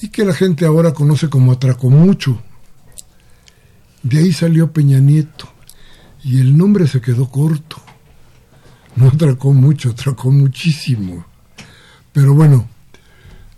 y 0.00 0.08
que 0.08 0.24
la 0.24 0.34
gente 0.34 0.66
ahora 0.66 0.92
conoce 0.92 1.30
como 1.30 1.52
Atracomucho. 1.52 2.42
De 4.02 4.18
ahí 4.18 4.32
salió 4.32 4.72
Peña 4.72 4.98
Nieto 4.98 5.48
y 6.24 6.40
el 6.40 6.56
nombre 6.56 6.86
se 6.86 7.00
quedó 7.00 7.30
corto. 7.30 7.76
No 8.96 9.08
atracó 9.08 9.52
mucho, 9.52 9.90
atracó 9.90 10.30
muchísimo. 10.30 11.24
Pero 12.12 12.34
bueno, 12.34 12.68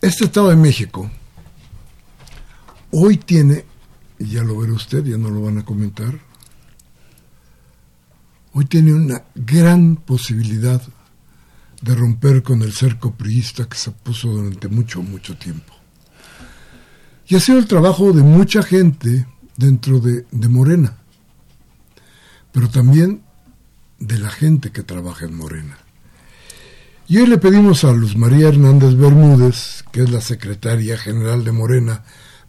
este 0.00 0.26
Estado 0.26 0.50
de 0.50 0.56
México 0.56 1.10
hoy 2.96 3.16
tiene, 3.16 3.64
ya 4.18 4.44
lo 4.44 4.56
verá 4.58 4.72
usted, 4.72 5.04
ya 5.04 5.16
no 5.16 5.28
lo 5.28 5.42
van 5.42 5.58
a 5.58 5.64
comentar, 5.64 6.20
hoy 8.52 8.66
tiene 8.66 8.94
una 8.94 9.24
gran 9.34 9.96
posibilidad 9.96 10.80
de 11.82 11.94
romper 11.94 12.42
con 12.42 12.62
el 12.62 12.72
cerco 12.72 13.14
priista 13.14 13.68
que 13.68 13.76
se 13.76 13.90
puso 13.90 14.28
durante 14.28 14.68
mucho, 14.68 15.02
mucho 15.02 15.36
tiempo. 15.36 15.74
Y 17.26 17.34
ha 17.34 17.40
sido 17.40 17.58
el 17.58 17.66
trabajo 17.66 18.12
de 18.12 18.22
mucha 18.22 18.62
gente 18.62 19.26
dentro 19.56 20.00
de, 20.00 20.24
Morena, 20.48 20.96
pero 22.52 22.68
también 22.68 23.22
de 23.98 24.18
la 24.18 24.30
gente 24.30 24.70
que 24.70 24.82
trabaja 24.82 25.26
en 25.26 25.36
Morena. 25.36 25.78
Y 27.06 27.18
hoy 27.18 27.26
le 27.26 27.38
pedimos 27.38 27.84
a 27.84 27.92
Luz 27.92 28.16
María 28.16 28.48
Hernández 28.48 28.94
Bermúdez, 28.94 29.84
que 29.92 30.02
es 30.02 30.10
la 30.10 30.20
secretaria 30.20 30.96
general 30.96 31.44
de 31.44 31.52
Morena, 31.52 32.02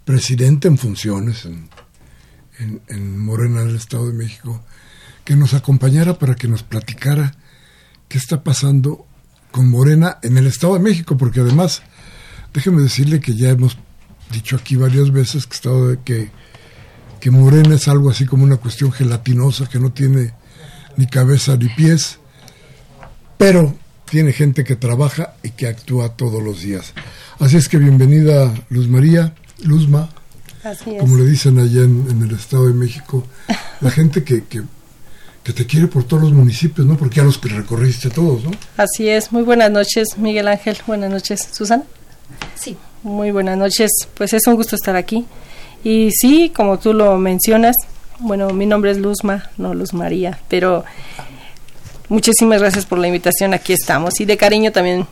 presidente 0.06 0.68
en 0.68 0.78
funciones 0.78 1.46
en, 1.46 1.70
en, 2.88 3.20
Morena 3.20 3.64
del 3.64 3.76
Estado 3.76 4.08
de 4.08 4.14
México, 4.14 4.64
que 5.26 5.36
nos 5.36 5.54
acompañara 5.54 6.18
para 6.18 6.36
que 6.36 6.48
nos 6.48 6.64
platicara 6.64 7.34
qué 8.08 8.18
está 8.18 8.44
pasando 8.44 9.06
con 9.52 9.70
Morena 9.70 10.20
en 10.22 10.38
el 10.38 10.48
Estado 10.48 10.76
de 10.76 10.80
México, 10.80 11.18
porque 11.18 11.42
además, 11.42 11.82
déjeme 12.54 12.82
decirle 12.82 13.20
que 13.20 13.36
ya 13.36 13.50
hemos 13.50 13.78
dicho 14.32 14.56
aquí 14.56 14.76
varias 14.76 15.12
veces 15.12 15.48
que, 15.48 15.56
estado 15.56 15.88
de, 15.90 16.00
que, 16.02 16.30
que 17.26 17.32
Morena 17.32 17.74
es 17.74 17.88
algo 17.88 18.12
así 18.12 18.28
como 18.28 18.44
una 18.44 18.58
cuestión 18.58 18.92
gelatinosa 18.92 19.68
que 19.68 19.80
no 19.80 19.92
tiene 19.92 20.36
ni 20.96 21.08
cabeza 21.08 21.58
ni 21.58 21.70
pies, 21.70 22.20
pero 23.36 23.74
tiene 24.08 24.32
gente 24.32 24.64
que 24.64 24.76
trabaja 24.76 25.34
y 25.42 25.50
que 25.50 25.66
actúa 25.66 26.10
todos 26.10 26.44
los 26.44 26.62
días. 26.62 26.94
Así 27.40 27.58
es 27.58 27.68
que 27.68 27.80
bienvenida 27.80 28.54
Luz 28.70 28.88
María, 28.88 29.34
Luzma, 29.64 30.08
como 31.00 31.18
le 31.18 31.26
dicen 31.26 31.58
allá 31.58 31.82
en, 31.82 32.22
el 32.22 32.36
Estado 32.36 32.68
de 32.68 32.76
México, 32.76 33.26
la 33.82 33.90
gente 33.90 34.24
que, 34.24 34.44
que, 34.44 34.62
te 35.52 35.66
quiere 35.66 35.88
por 35.88 36.04
todos 36.04 36.22
los 36.22 36.32
municipios, 36.32 36.86
¿no? 36.86 36.96
Porque 36.96 37.16
ya 37.16 37.24
los 37.24 37.40
que 37.40 37.50
recorriste 37.50 38.12
todos, 38.12 38.44
¿no? 38.44 38.52
Así 38.78 39.10
es. 39.10 39.32
Muy 39.32 39.42
buenas 39.42 39.72
noches, 39.72 40.20
Miguel 40.20 40.48
Ángel. 40.48 40.78
Buenas 40.86 41.10
noches, 41.10 41.40
Susana. 41.52 41.86
Sí. 42.54 42.78
Muy 43.02 43.32
buenas 43.32 43.58
noches. 43.58 43.90
Pues 44.14 44.32
es 44.34 44.46
un 44.46 44.56
gusto 44.58 44.76
estar 44.76 44.96
aquí. 44.96 45.26
Y 45.86 46.12
sí, 46.12 46.52
como 46.54 46.80
tú 46.80 46.94
lo 46.94 47.18
mencionas, 47.18 47.78
bueno, 48.20 48.50
mi 48.50 48.66
nombre 48.66 48.92
es 48.92 48.98
Luzma, 48.98 49.50
no 49.58 49.74
Luz 49.74 49.94
María, 49.94 50.38
pero 50.50 50.84
Muchísimas 52.08 52.62
gracias 52.62 52.86
por 52.86 53.00
la 53.00 53.08
invitación, 53.08 53.54
aquí 53.54 53.74
estamos. 53.74 54.20
Y 54.20 54.26
de 54.26 54.38
cariño 54.38 54.72
también 54.72 55.08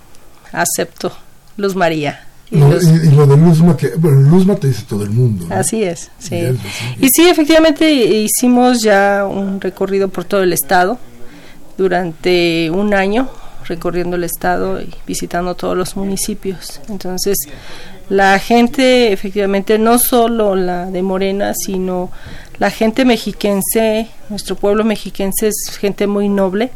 acepto 0.52 1.12
Luz 1.58 1.76
María. 1.76 2.26
Y, 2.52 2.58
lo 2.58 3.26
de 3.26 3.36
Luzma, 3.36 3.76
que, 3.76 3.90
bueno, 3.98 4.22
Luzma 4.22 4.56
te 4.56 4.68
dice 4.68 4.84
todo 4.88 5.04
el 5.04 5.10
mundo. 5.10 5.48
Así 5.50 5.84
es, 5.84 6.12
sí. 6.20 6.36
Y, 7.00 7.08
sí, 7.10 7.28
efectivamente 7.28 7.92
hicimos 7.92 8.82
ya 8.84 9.26
un 9.28 9.60
recorrido 9.60 10.08
por 10.10 10.26
todo 10.26 10.44
el 10.44 10.54
estado 10.54 11.00
durante 11.78 12.70
un 12.70 12.94
año, 12.94 13.28
recorriendo 13.66 14.16
el 14.16 14.24
estado 14.24 14.82
y 14.82 14.94
visitando 15.06 15.56
todos 15.56 15.78
los 15.78 15.96
municipios. 15.96 16.82
Entonces, 16.90 17.38
la 18.10 18.38
gente, 18.40 19.12
efectivamente, 19.12 19.78
no 19.78 19.98
solo 19.98 20.56
la 20.56 20.86
de 20.88 21.02
Morena, 21.02 21.54
sino 21.54 22.12
la 22.60 22.70
gente 22.70 23.06
mexiquense, 23.06 24.08
nuestro 24.30 24.56
pueblo 24.56 24.84
mexiquense 24.84 25.48
es 25.48 25.78
gente 25.78 26.08
muy 26.08 26.30
noble, 26.30 26.72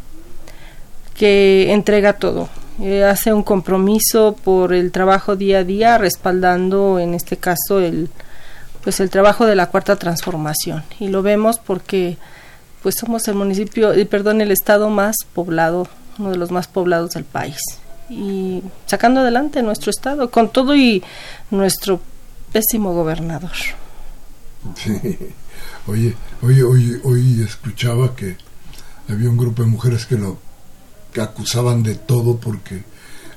que 1.15 1.71
entrega 1.71 2.13
todo. 2.13 2.50
Eh, 2.82 3.04
hace 3.04 3.34
un 3.34 3.43
compromiso 3.43 4.36
por 4.43 4.73
el 4.73 4.91
trabajo 4.91 5.36
día 5.36 5.60
a 5.60 5.63
día, 5.63 5.97
respaldando 5.97 7.00
en 7.00 7.13
este 7.13 7.38
caso 7.38 7.80
el 7.80 8.10
pues 8.84 9.02
el 9.02 9.10
trabajo 9.10 9.45
de 9.45 9.56
la 9.56 9.65
cuarta 9.65 9.97
transformación 9.97 10.82
y 10.97 11.10
lo 11.10 11.21
vemos 11.21 11.60
porque 11.60 12.15
pues 12.82 12.95
somos 12.95 13.28
el 13.28 13.36
municipio, 13.36 13.91
perdón, 14.10 14.39
el 14.39 14.50
estado 14.50 14.89
más 14.89 15.17
poblado, 15.34 15.89
uno 16.19 16.32
de 16.32 16.38
los 16.38 16.51
más 16.51 16.67
poblados 16.67 17.12
del 17.12 17.23
país 17.23 17.58
y 18.10 18.63
sacando 18.86 19.21
adelante 19.21 19.62
nuestro 19.62 19.91
estado 19.91 20.32
con 20.32 20.49
todo 20.51 20.75
y 20.75 21.03
nuestro 21.51 22.01
pésimo 22.51 22.93
gobernador. 22.93 23.51
Sí. 24.75 25.17
Oye, 25.88 26.15
oye, 26.41 26.63
oye, 26.63 26.99
hoy 27.03 27.41
escuchaba 27.41 28.15
que 28.15 28.36
había 29.08 29.30
un 29.30 29.38
grupo 29.38 29.63
de 29.63 29.69
mujeres 29.69 30.06
que 30.06 30.17
lo 30.17 30.38
acusaban 31.21 31.84
de 31.84 31.95
todo 31.95 32.38
porque 32.38 32.84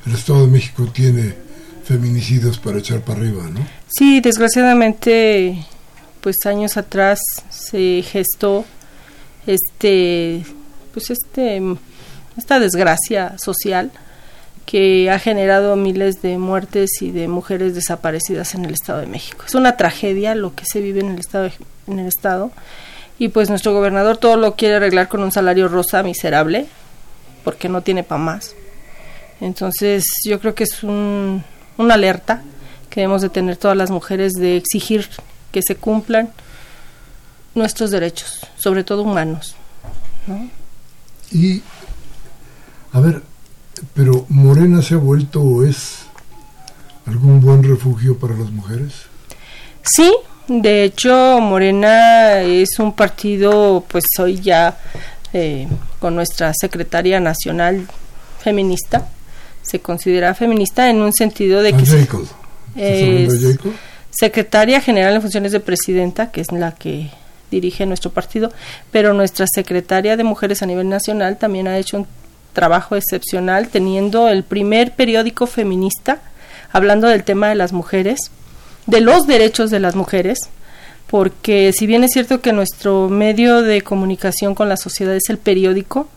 el 0.07 0.15
Estado 0.15 0.47
de 0.47 0.53
México 0.53 0.87
tiene 0.93 1.35
feminicidios 1.85 2.59
para 2.59 2.79
echar 2.79 3.03
para 3.03 3.21
arriba, 3.21 3.45
¿no? 3.49 3.67
Sí, 3.89 4.21
desgraciadamente, 4.21 5.65
pues 6.21 6.37
años 6.45 6.77
atrás 6.77 7.21
se 7.51 8.03
gestó 8.03 8.65
este, 9.47 10.45
pues 10.93 11.11
este, 11.11 11.63
esta 12.41 12.59
desgracia 12.59 13.39
social 13.39 13.91
que 14.67 15.11
ha 15.11 15.19
generado 15.19 15.77
miles 15.77 16.23
de 16.23 16.39
muertes 16.39 16.91
y 17.01 17.11
de 17.11 17.29
mujeres 17.29 17.75
desaparecidas 17.75 18.55
en 18.55 18.65
el 18.65 18.75
Estado 18.75 19.01
de 19.01 19.07
México. 19.07 19.45
Es 19.47 19.55
una 19.55 19.77
tragedia 19.77 20.35
lo 20.35 20.55
que 20.55 20.65
se 20.65 20.81
vive 20.81 21.01
en 21.01 21.11
el 21.11 21.19
Estado, 21.19 21.51
en 21.87 21.99
el 21.99 22.07
estado 22.07 22.51
y 23.19 23.29
pues 23.29 23.51
nuestro 23.51 23.73
gobernador 23.73 24.17
todo 24.17 24.37
lo 24.37 24.57
quiere 24.57 24.77
arreglar 24.77 25.09
con 25.09 25.23
un 25.23 25.33
salario 25.33 25.69
rosa 25.69 26.03
miserable 26.03 26.67
porque 27.45 27.69
no 27.69 27.83
tiene 27.83 28.03
para 28.03 28.21
más. 28.21 28.55
Entonces 29.41 30.05
yo 30.25 30.41
creo 30.41 30.55
que 30.55 30.65
es 30.65 30.83
un, 30.83 31.45
una 31.77 31.95
alerta 31.95 32.43
que 32.89 33.01
debemos 33.01 33.23
de 33.23 33.29
tener 33.29 33.57
todas 33.57 33.77
las 33.77 33.91
mujeres 33.91 34.33
de 34.33 34.57
exigir 34.57 35.09
que 35.53 35.63
se 35.63 35.77
cumplan 35.77 36.31
nuestros 37.55 37.91
derechos, 37.91 38.47
sobre 38.57 38.85
todo 38.85 39.03
humanos. 39.03 39.55
Y, 41.33 41.63
a 42.93 43.01
ver, 43.01 43.23
pero 43.95 44.27
Morena 44.29 44.83
se 44.83 44.95
ha 44.95 44.99
vuelto 44.99 45.41
o 45.41 45.65
es 45.65 46.01
algún 47.07 47.41
buen 47.41 47.63
refugio 47.63 48.19
para 48.19 48.37
las 48.37 48.51
mujeres? 48.51 48.93
Sí, 49.83 50.13
de 50.49 50.85
hecho 50.85 51.41
Morena 51.41 52.41
es 52.43 52.79
un 52.79 52.95
partido, 52.95 53.85
pues 53.89 54.05
hoy 54.19 54.41
ya 54.41 54.79
eh, 55.33 55.69
con 55.99 56.15
nuestra 56.15 56.53
secretaria 56.55 57.21
nacional 57.21 57.87
feminista. 58.41 59.09
Se 59.63 59.81
considera 59.81 60.35
feminista 60.35 60.91
en 60.91 60.97
un 61.03 61.13
sentido 61.13 61.63
de 61.63 61.73
que... 61.75 61.83
es 62.77 63.59
secretaria 64.11 64.81
general 64.81 65.15
en 65.15 65.23
funciones 65.23 65.53
de 65.53 65.61
presidenta, 65.61 66.31
que 66.31 66.41
es 66.41 66.51
la 66.51 66.73
que 66.75 67.11
dirige 67.51 67.87
nuestro 67.87 68.11
partido, 68.11 68.53
pero 68.91 69.13
nuestra 69.13 69.47
secretaria 69.53 70.17
de 70.17 70.25
mujeres 70.25 70.63
a 70.63 70.67
nivel 70.67 70.89
nacional 70.89 71.37
también 71.37 71.69
ha 71.69 71.79
hecho 71.79 71.99
un 71.99 72.07
trabajo 72.53 72.97
excepcional 72.97 73.69
teniendo 73.69 74.29
el 74.29 74.45
primer 74.45 74.93
periódico 74.93 75.47
feminista 75.47 76.21
hablando 76.73 77.09
del 77.09 77.25
tema 77.25 77.49
de 77.49 77.55
las 77.55 77.73
mujeres 77.73 78.31
de 78.87 79.01
los 79.01 79.27
derechos 79.27 79.71
de 79.71 79.81
las 79.81 79.95
mujeres, 79.95 80.39
porque 81.07 81.73
si 81.73 81.87
bien 81.87 82.05
es 82.05 82.13
cierto 82.13 82.41
que 82.41 82.53
nuestro 82.53 83.09
medio 83.09 83.63
de 83.63 83.83
comunicación 83.83 84.55
con 84.55 84.69
la 84.69 84.77
sociedad 84.77 85.15
es 85.15 85.29
el 85.29 85.39
periódico, 85.39 86.09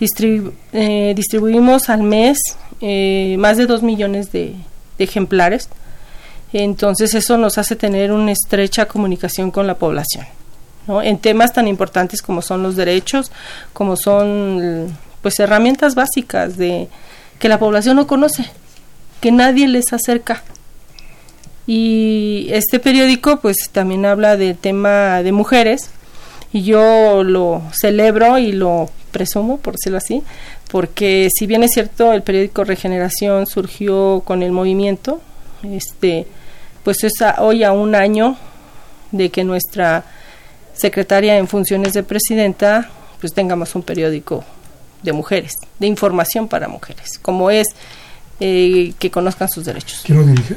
eh, 0.00 1.14
distribuimos 1.16 1.88
al 1.88 2.02
mes 2.02 2.38
eh, 2.80 3.36
más 3.38 3.56
de 3.56 3.66
dos 3.66 3.82
millones 3.82 4.32
de, 4.32 4.54
ejemplares, 4.98 5.68
entonces 6.54 7.14
eso 7.14 7.36
nos 7.36 7.58
hace 7.58 7.76
tener 7.76 8.12
una 8.12 8.32
estrecha 8.32 8.86
comunicación 8.86 9.50
con 9.50 9.66
la 9.66 9.74
población. 9.74 10.24
en 11.02 11.18
temas 11.18 11.52
tan 11.52 11.68
importantes 11.68 12.22
como 12.22 12.40
son 12.40 12.62
los 12.62 12.76
derechos, 12.76 13.30
como 13.74 13.96
son 13.96 14.96
pues 15.26 15.40
herramientas 15.40 15.96
básicas 15.96 16.56
de 16.56 16.86
que 17.40 17.48
la 17.48 17.58
población 17.58 17.96
no 17.96 18.06
conoce, 18.06 18.48
que 19.20 19.32
nadie 19.32 19.66
les 19.66 19.92
acerca. 19.92 20.44
Y 21.66 22.46
este 22.52 22.78
periódico 22.78 23.40
pues 23.40 23.56
también 23.72 24.06
habla 24.06 24.36
del 24.36 24.56
tema 24.56 25.24
de 25.24 25.32
mujeres 25.32 25.90
y 26.52 26.62
yo 26.62 27.24
lo 27.24 27.60
celebro 27.72 28.38
y 28.38 28.52
lo 28.52 28.88
presumo, 29.10 29.56
por 29.56 29.74
decirlo 29.74 29.98
así, 29.98 30.22
porque 30.70 31.28
si 31.36 31.48
bien 31.48 31.64
es 31.64 31.72
cierto 31.72 32.12
el 32.12 32.22
periódico 32.22 32.62
Regeneración 32.62 33.48
surgió 33.48 34.22
con 34.24 34.44
el 34.44 34.52
movimiento, 34.52 35.20
este 35.64 36.28
pues 36.84 37.02
es 37.02 37.14
hoy 37.38 37.64
a 37.64 37.72
un 37.72 37.96
año 37.96 38.36
de 39.10 39.30
que 39.30 39.42
nuestra 39.42 40.04
secretaria 40.72 41.36
en 41.36 41.48
funciones 41.48 41.94
de 41.94 42.04
presidenta 42.04 42.90
pues 43.20 43.34
tengamos 43.34 43.74
un 43.74 43.82
periódico 43.82 44.44
de 45.06 45.12
mujeres, 45.14 45.54
de 45.78 45.86
información 45.86 46.48
para 46.48 46.68
mujeres, 46.68 47.18
como 47.22 47.50
es 47.50 47.68
eh, 48.40 48.92
que 48.98 49.10
conozcan 49.10 49.48
sus 49.48 49.64
derechos. 49.64 50.02
¿Quién 50.04 50.18
lo 50.18 50.26
dirige? 50.26 50.56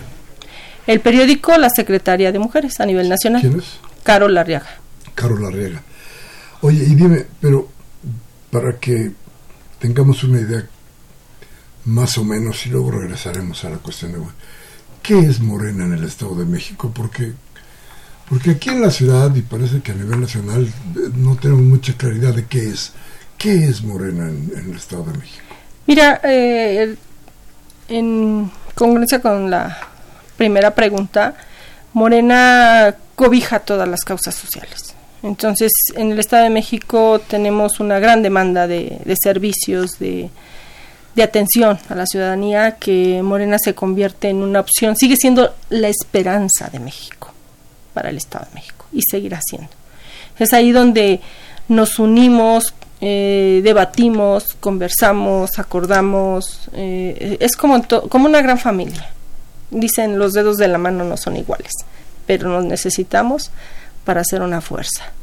El 0.86 1.00
periódico 1.00 1.58
La 1.58 1.70
Secretaria 1.70 2.32
de 2.34 2.40
Mujeres 2.40 2.80
a 2.82 2.86
nivel 2.86 3.08
nacional. 3.08 3.42
¿Quién 3.42 3.60
es? 3.60 3.80
Carol 4.04 4.34
Larriaga. 4.34 4.68
Carol 5.16 5.42
Larriaga. 5.44 5.82
Oye, 6.62 6.84
y 6.84 6.96
dime, 6.96 7.26
pero 7.40 7.70
para 8.52 8.78
que 8.78 9.12
tengamos 9.80 10.24
una 10.24 10.40
idea 10.42 10.68
más 11.86 12.18
o 12.18 12.24
menos 12.24 12.66
y 12.66 12.70
luego 12.70 12.92
regresaremos 12.92 13.64
a 13.64 13.70
la 13.70 13.78
cuestión 13.78 14.12
de 14.12 14.20
¿qué 15.02 15.20
es 15.20 15.40
Morena 15.40 15.86
en 15.86 15.94
el 15.94 16.04
Estado 16.04 16.36
de 16.36 16.46
México? 16.46 16.92
Porque 16.94 17.34
porque 18.30 18.52
aquí 18.52 18.70
en 18.70 18.82
la 18.82 18.92
ciudad 18.92 19.34
y 19.36 19.42
parece 19.42 19.82
que 19.82 19.92
a 19.92 19.96
nivel 19.96 20.22
nacional 20.22 20.68
eh, 20.68 21.10
no 21.16 21.36
tenemos 21.36 21.64
mucha 21.64 21.94
claridad 21.94 22.36
de 22.36 22.46
qué 22.46 22.70
es. 22.70 22.94
¿Qué 23.40 23.70
es 23.70 23.82
Morena 23.84 24.28
en, 24.28 24.52
el 24.70 24.76
Estado 24.76 25.06
de 25.06 25.18
México? 25.18 25.46
Mira, 25.88 26.20
eh, 26.26 26.94
en 27.88 28.52
congruencia 28.76 29.22
con 29.22 29.50
la 29.50 29.78
primera 30.36 30.76
pregunta, 30.76 31.36
Morena 31.94 32.94
cobija 33.16 33.60
todas 33.62 33.88
las 33.88 34.02
causas 34.02 34.36
sociales. 34.36 34.94
Entonces, 35.24 35.72
en 35.96 36.12
el 36.12 36.20
Estado 36.20 36.44
de 36.44 36.50
México 36.50 37.22
tenemos 37.26 37.80
una 37.80 37.98
gran 38.00 38.22
demanda 38.22 38.68
de, 38.68 39.00
servicios, 39.24 39.98
de, 40.00 40.30
de, 41.16 41.24
atención 41.24 41.80
a 41.88 41.96
la 41.96 42.06
ciudadanía, 42.06 42.76
que 42.76 43.22
Morena 43.24 43.56
se 43.58 43.74
convierte 43.74 44.28
en 44.28 44.44
una 44.44 44.60
opción, 44.60 44.98
sigue 44.98 45.16
siendo 45.16 45.56
la 45.70 45.88
esperanza 45.88 46.68
de 46.70 46.80
México 46.80 47.32
para 47.94 48.10
el 48.10 48.18
Estado 48.18 48.48
de 48.50 48.56
México 48.56 48.86
y 48.92 49.02
seguirá 49.10 49.40
siendo. 49.42 49.70
Es 50.38 50.52
ahí 50.52 50.74
donde 50.74 51.22
nos 51.70 52.00
unimos 52.00 52.74
eh, 53.02 53.62
debatimos, 53.64 54.56
conversamos, 54.60 55.58
acordamos, 55.58 56.70
eh, 56.74 57.38
es 57.40 57.56
como, 57.56 57.82
como 58.10 58.26
una 58.26 58.42
gran 58.42 58.58
familia. 58.58 59.10
Dicen 59.72 60.18
los 60.20 60.34
dedos 60.34 60.58
de 60.58 60.68
la 60.68 60.78
mano 60.78 61.04
no 61.04 61.16
son 61.16 61.38
iguales, 61.38 61.72
pero 62.26 62.50
nos 62.50 62.66
necesitamos 62.66 63.52
para 64.04 64.22
hacer 64.22 64.42
una 64.42 64.62
fuerza. 64.62 65.14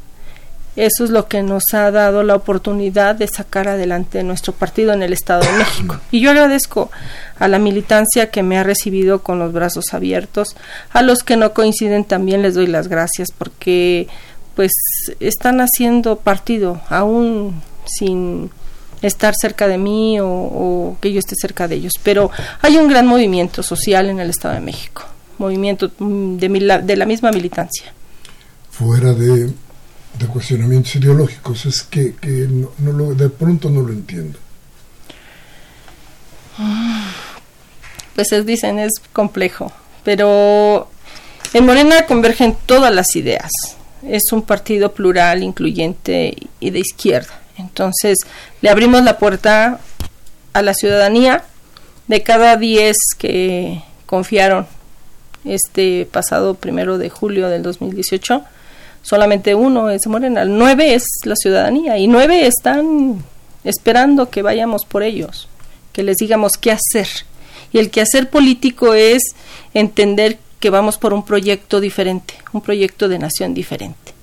Eso 0.77 1.03
es 1.03 1.09
lo 1.09 1.27
que 1.27 1.41
nos 1.41 1.63
ha 1.73 1.89
dado 1.89 2.21
la 2.21 2.35
oportunidad 2.35 3.15
de 3.15 3.27
sacar 3.27 3.67
adelante 3.67 4.21
nuestro 4.21 4.53
partido 4.53 4.93
en 4.93 5.01
el 5.01 5.11
Estado 5.11 5.41
de 5.41 5.57
México. 5.57 5.99
Y 6.11 6.19
yo 6.21 6.29
agradezco 6.29 6.91
a 7.39 7.47
la 7.47 7.57
militancia 7.57 8.29
que 8.29 8.43
me 8.43 8.59
ha 8.59 8.63
recibido 8.63 9.23
con 9.23 9.39
los 9.39 9.53
brazos 9.53 9.85
abiertos. 9.93 10.55
A 10.93 11.01
los 11.01 11.23
que 11.23 11.35
no 11.35 11.53
coinciden 11.53 12.05
también 12.05 12.43
les 12.43 12.53
doy 12.53 12.67
las 12.67 12.89
gracias 12.89 13.29
porque 13.35 14.07
pues 14.57 14.71
están 15.19 15.61
haciendo 15.61 16.15
partido, 16.15 16.81
aún 16.89 17.61
sin 17.85 18.49
estar 19.03 19.35
cerca 19.39 19.67
de 19.67 19.77
mí 19.77 20.17
o, 20.19 20.97
que 20.99 21.13
yo 21.13 21.19
esté 21.19 21.35
cerca 21.39 21.67
de 21.67 21.75
ellos. 21.75 21.93
Pero 22.01 22.31
hay 22.63 22.75
un 22.77 22.87
gran 22.87 23.05
movimiento 23.05 23.61
social 23.61 24.09
en 24.09 24.19
el 24.19 24.31
Estado 24.31 24.55
de 24.55 24.61
México, 24.61 25.03
movimiento 25.37 25.91
mm, 25.99 26.37
de, 26.37 26.81
de 26.83 26.95
la 26.95 27.05
misma 27.05 27.31
militancia. 27.31 27.93
Fuera 28.71 29.13
de, 29.13 29.53
cuestionamientos 30.27 30.95
ideológicos, 30.95 31.67
es 31.67 31.83
que, 31.83 32.15
no, 32.79 32.91
lo, 32.91 33.13
de 33.13 33.29
pronto 33.29 33.69
no 33.69 33.81
lo 33.81 33.93
entiendo. 33.93 34.39
Pues 38.15 38.31
es, 38.31 38.47
dicen, 38.47 38.79
es 38.79 38.93
complejo, 39.13 39.71
pero 40.03 40.89
en 41.53 41.65
Morena 41.67 42.07
convergen 42.07 42.57
todas 42.65 42.91
las 42.91 43.15
ideas 43.15 43.76
es 44.03 44.31
un 44.31 44.41
partido 44.41 44.93
plural, 44.93 45.43
incluyente 45.43 46.35
y 46.59 46.69
de 46.69 46.79
izquierda. 46.79 47.39
Entonces, 47.57 48.17
le 48.61 48.69
abrimos 48.69 49.03
la 49.03 49.17
puerta 49.17 49.79
a 50.53 50.61
la 50.61 50.73
ciudadanía 50.73 51.43
de 52.07 52.23
cada 52.23 52.55
10 52.57 52.95
que 53.17 53.81
confiaron 54.05 54.67
este 55.45 56.07
pasado 56.11 56.55
primero 56.55 56.97
de 56.97 57.09
julio 57.09 57.49
del 57.49 57.63
2018, 57.63 58.43
solamente 59.01 59.55
uno 59.55 59.89
es 59.89 60.05
Morena, 60.07 60.45
nueve 60.45 60.93
es 60.93 61.05
la 61.23 61.35
ciudadanía 61.35 61.97
y 61.97 62.07
nueve 62.07 62.45
están 62.47 63.23
esperando 63.63 64.29
que 64.29 64.41
vayamos 64.41 64.85
por 64.85 65.03
ellos, 65.03 65.47
que 65.93 66.03
les 66.03 66.17
digamos 66.17 66.53
qué 66.53 66.71
hacer. 66.71 67.07
Y 67.71 67.79
el 67.79 67.89
quehacer 67.89 68.29
político 68.29 68.93
es 68.93 69.21
entender 69.73 70.39
que 70.59 70.69
vamos 70.69 70.97
por 70.97 71.13
un 71.13 71.23
proyecto 71.23 71.79
diferente, 71.79 72.35
un 72.51 72.61
proyecto 72.61 73.07
de 73.07 73.19
nación 73.19 73.53
diferente. 73.53 74.13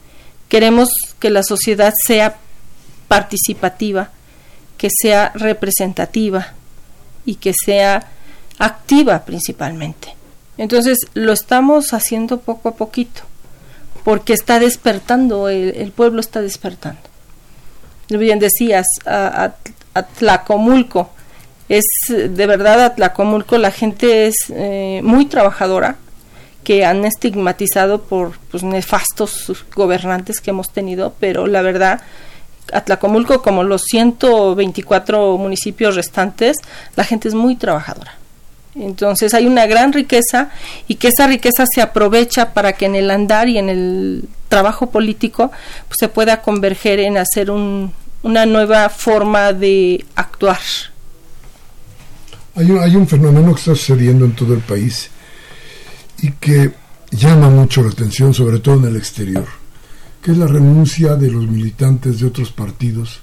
Queremos 0.48 0.88
que 1.18 1.30
la 1.30 1.42
sociedad 1.42 1.92
sea 2.06 2.36
participativa, 3.08 4.10
que 4.76 4.88
sea 4.90 5.30
representativa 5.34 6.48
y 7.24 7.36
que 7.36 7.52
sea 7.52 8.08
activa 8.58 9.24
principalmente. 9.24 10.14
Entonces 10.56 10.98
lo 11.14 11.32
estamos 11.32 11.92
haciendo 11.92 12.40
poco 12.40 12.68
a 12.68 12.74
poquito, 12.74 13.22
porque 14.04 14.32
está 14.32 14.58
despertando, 14.58 15.48
el, 15.48 15.92
pueblo 15.92 16.20
está 16.20 16.40
despertando. 16.42 17.00
Bien 18.08 18.38
decías, 18.38 18.86
a, 19.06 19.54
Tlacomulco, 20.18 21.10
es 21.68 21.84
de 22.08 22.46
verdad 22.46 22.84
a 22.84 22.94
Tlacomulco 22.94 23.58
la 23.58 23.70
gente 23.70 24.26
es 24.26 24.34
eh, 24.50 25.00
muy 25.02 25.26
trabajadora, 25.26 25.96
que 26.64 26.84
han 26.84 27.04
estigmatizado 27.04 28.02
por 28.02 28.32
pues, 28.50 28.62
nefastos 28.62 29.64
gobernantes 29.74 30.40
que 30.40 30.50
hemos 30.50 30.70
tenido, 30.70 31.14
pero 31.20 31.46
la 31.46 31.62
verdad, 31.62 32.00
Atlacomulco, 32.72 33.42
como 33.42 33.62
los 33.62 33.82
124 33.82 35.36
municipios 35.38 35.94
restantes, 35.94 36.56
la 36.96 37.04
gente 37.04 37.28
es 37.28 37.34
muy 37.34 37.56
trabajadora. 37.56 38.16
Entonces 38.74 39.34
hay 39.34 39.46
una 39.46 39.66
gran 39.66 39.92
riqueza 39.92 40.50
y 40.88 40.96
que 40.96 41.08
esa 41.08 41.28
riqueza 41.28 41.64
se 41.72 41.80
aprovecha 41.80 42.52
para 42.54 42.72
que 42.72 42.86
en 42.86 42.96
el 42.96 43.10
andar 43.10 43.48
y 43.48 43.58
en 43.58 43.68
el 43.68 44.28
trabajo 44.48 44.90
político 44.90 45.52
pues, 45.86 45.96
se 46.00 46.08
pueda 46.08 46.42
converger 46.42 46.98
en 46.98 47.16
hacer 47.16 47.50
un, 47.50 47.92
una 48.22 48.46
nueva 48.46 48.88
forma 48.88 49.52
de 49.52 50.04
actuar. 50.16 50.58
Hay 52.56 52.70
un, 52.70 52.80
hay 52.80 52.96
un 52.96 53.06
fenómeno 53.06 53.52
que 53.54 53.60
está 53.60 53.74
sucediendo 53.74 54.24
en 54.24 54.32
todo 54.34 54.54
el 54.54 54.60
país 54.60 55.10
y 56.24 56.30
que 56.32 56.72
llama 57.10 57.50
mucho 57.50 57.82
la 57.82 57.90
atención, 57.90 58.32
sobre 58.32 58.58
todo 58.58 58.76
en 58.76 58.86
el 58.86 58.96
exterior, 58.96 59.44
que 60.22 60.30
es 60.30 60.38
la 60.38 60.46
renuncia 60.46 61.16
de 61.16 61.30
los 61.30 61.46
militantes 61.46 62.18
de 62.18 62.26
otros 62.26 62.50
partidos 62.50 63.20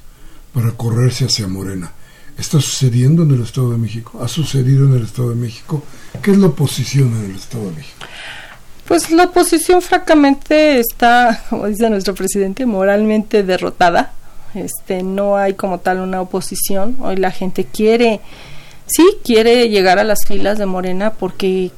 para 0.53 0.69
correrse 0.73 1.25
hacia 1.25 1.47
Morena. 1.47 1.91
¿Está 2.37 2.61
sucediendo 2.61 3.23
en 3.23 3.31
el 3.31 3.41
Estado 3.41 3.71
de 3.71 3.79
México? 3.79 4.19
¿Ha 4.21 4.27
sucedido 4.27 4.85
en 4.85 4.93
el 4.97 5.05
Estado 5.05 5.31
de 5.31 5.35
México? 5.35 5.81
¿Qué 6.21 6.29
es 6.29 6.37
la 6.37 6.47
oposición 6.47 7.07
en 7.17 7.31
el 7.31 7.35
Estado 7.37 7.65
de 7.65 7.71
México? 7.71 8.05
Pues 8.87 9.09
la 9.09 9.23
oposición 9.23 9.81
francamente 9.81 10.79
está, 10.79 11.43
como 11.49 11.65
dice 11.65 11.89
nuestro 11.89 12.13
presidente, 12.13 12.67
moralmente 12.67 13.41
derrotada. 13.41 14.13
Este, 14.53 15.01
no 15.01 15.37
hay 15.37 15.55
como 15.55 15.79
tal 15.79 16.01
una 16.01 16.21
oposición. 16.21 16.97
Hoy 16.99 17.15
la 17.15 17.31
gente 17.31 17.65
quiere, 17.65 18.21
sí, 18.85 19.03
quiere 19.23 19.69
llegar 19.69 19.97
a 19.97 20.03
las 20.03 20.23
filas 20.27 20.59
de 20.59 20.67
Morena 20.67 21.13
porque 21.13 21.71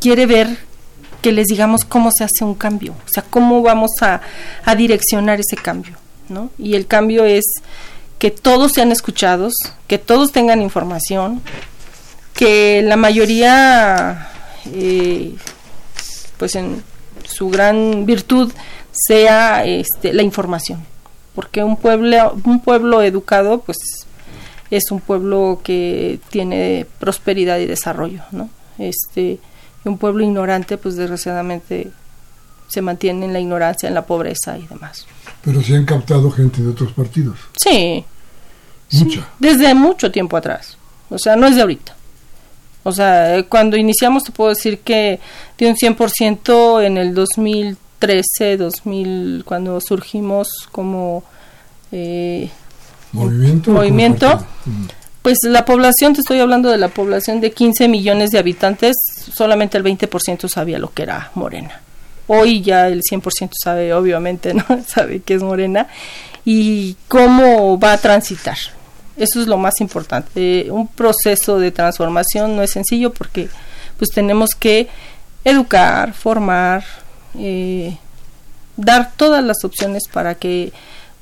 quiere 0.00 0.26
ver 0.26 0.58
que 1.22 1.32
les 1.32 1.46
digamos 1.46 1.84
cómo 1.84 2.10
se 2.16 2.24
hace 2.24 2.44
un 2.44 2.54
cambio, 2.54 2.92
o 2.92 3.08
sea, 3.08 3.24
cómo 3.28 3.62
vamos 3.62 3.90
a, 4.00 4.20
direccionar 4.76 5.40
ese 5.40 5.56
cambio, 5.56 5.96
¿no? 6.28 6.50
Y 6.58 6.74
el 6.74 6.86
cambio 6.86 7.24
es 7.24 7.44
que 8.18 8.30
todos 8.30 8.72
sean 8.72 8.92
escuchados, 8.92 9.54
que 9.86 9.98
todos 9.98 10.32
tengan 10.32 10.62
información, 10.62 11.42
que 12.34 12.82
la 12.82 12.96
mayoría 12.96 14.28
eh, 14.72 15.34
pues 16.36 16.54
en 16.54 16.82
su 17.24 17.48
gran 17.48 18.06
virtud 18.06 18.52
sea 18.92 19.64
este, 19.64 20.12
la 20.12 20.22
información, 20.22 20.84
porque 21.34 21.64
un 21.64 21.76
pueblo, 21.76 22.36
un 22.44 22.60
pueblo 22.60 23.02
educado, 23.02 23.60
pues 23.60 23.78
es 24.70 24.90
un 24.90 25.00
pueblo 25.00 25.60
que 25.62 26.20
tiene 26.30 26.86
prosperidad 26.98 27.58
y 27.58 27.66
desarrollo, 27.66 28.22
¿no? 28.30 28.48
Este, 28.78 29.38
un 29.88 29.98
pueblo 29.98 30.24
ignorante, 30.24 30.78
pues 30.78 30.96
desgraciadamente 30.96 31.90
se 32.68 32.82
mantiene 32.82 33.26
en 33.26 33.32
la 33.32 33.40
ignorancia, 33.40 33.88
en 33.88 33.94
la 33.94 34.06
pobreza 34.06 34.58
y 34.58 34.66
demás. 34.66 35.06
Pero 35.42 35.62
se 35.62 35.76
han 35.76 35.84
captado 35.84 36.30
gente 36.30 36.62
de 36.62 36.70
otros 36.70 36.92
partidos. 36.92 37.38
Sí. 37.56 38.04
Mucha. 38.92 39.28
desde 39.40 39.74
mucho 39.74 40.12
tiempo 40.12 40.36
atrás. 40.36 40.76
O 41.10 41.18
sea, 41.18 41.34
no 41.34 41.46
es 41.46 41.56
de 41.56 41.62
ahorita. 41.62 41.96
O 42.84 42.92
sea, 42.92 43.44
cuando 43.48 43.76
iniciamos 43.76 44.22
te 44.22 44.30
puedo 44.30 44.50
decir 44.50 44.78
que 44.78 45.18
de 45.58 45.68
un 45.68 45.74
100% 45.74 46.84
en 46.84 46.98
el 46.98 47.14
2013, 47.14 48.56
2000, 48.56 49.42
cuando 49.44 49.80
surgimos 49.80 50.48
como 50.70 51.24
eh, 51.90 52.48
movimiento. 53.12 53.72
movimiento 53.72 54.46
pues 55.26 55.38
la 55.42 55.64
población, 55.64 56.12
te 56.12 56.20
estoy 56.20 56.38
hablando 56.38 56.70
de 56.70 56.78
la 56.78 56.86
población 56.86 57.40
de 57.40 57.50
15 57.50 57.88
millones 57.88 58.30
de 58.30 58.38
habitantes, 58.38 58.94
solamente 59.34 59.76
el 59.76 59.82
20% 59.82 60.48
sabía 60.48 60.78
lo 60.78 60.94
que 60.94 61.02
era 61.02 61.32
Morena. 61.34 61.80
Hoy 62.28 62.62
ya 62.62 62.86
el 62.86 63.02
100% 63.02 63.50
sabe, 63.60 63.92
obviamente, 63.92 64.54
¿no? 64.54 64.64
sabe 64.86 65.22
que 65.22 65.34
es 65.34 65.42
Morena 65.42 65.88
y 66.44 66.94
cómo 67.08 67.76
va 67.76 67.94
a 67.94 67.98
transitar. 67.98 68.56
Eso 69.16 69.40
es 69.40 69.48
lo 69.48 69.56
más 69.56 69.80
importante. 69.80 70.68
Un 70.70 70.86
proceso 70.86 71.58
de 71.58 71.72
transformación 71.72 72.54
no 72.54 72.62
es 72.62 72.70
sencillo 72.70 73.12
porque 73.12 73.48
pues 73.98 74.10
tenemos 74.10 74.50
que 74.56 74.86
educar, 75.42 76.12
formar, 76.12 76.84
eh, 77.36 77.96
dar 78.76 79.10
todas 79.16 79.42
las 79.42 79.64
opciones 79.64 80.04
para 80.06 80.36
que 80.36 80.72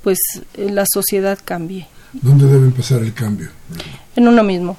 pues 0.03 0.19
la 0.59 0.85
sociedad 0.93 1.39
cambie. 1.43 1.87
¿Dónde 2.23 2.47
debe 2.47 2.67
empezar 2.67 3.01
el 3.03 3.13
cambio? 3.13 3.51
En 4.17 4.29
uno 4.29 4.43
mismo. 4.43 4.77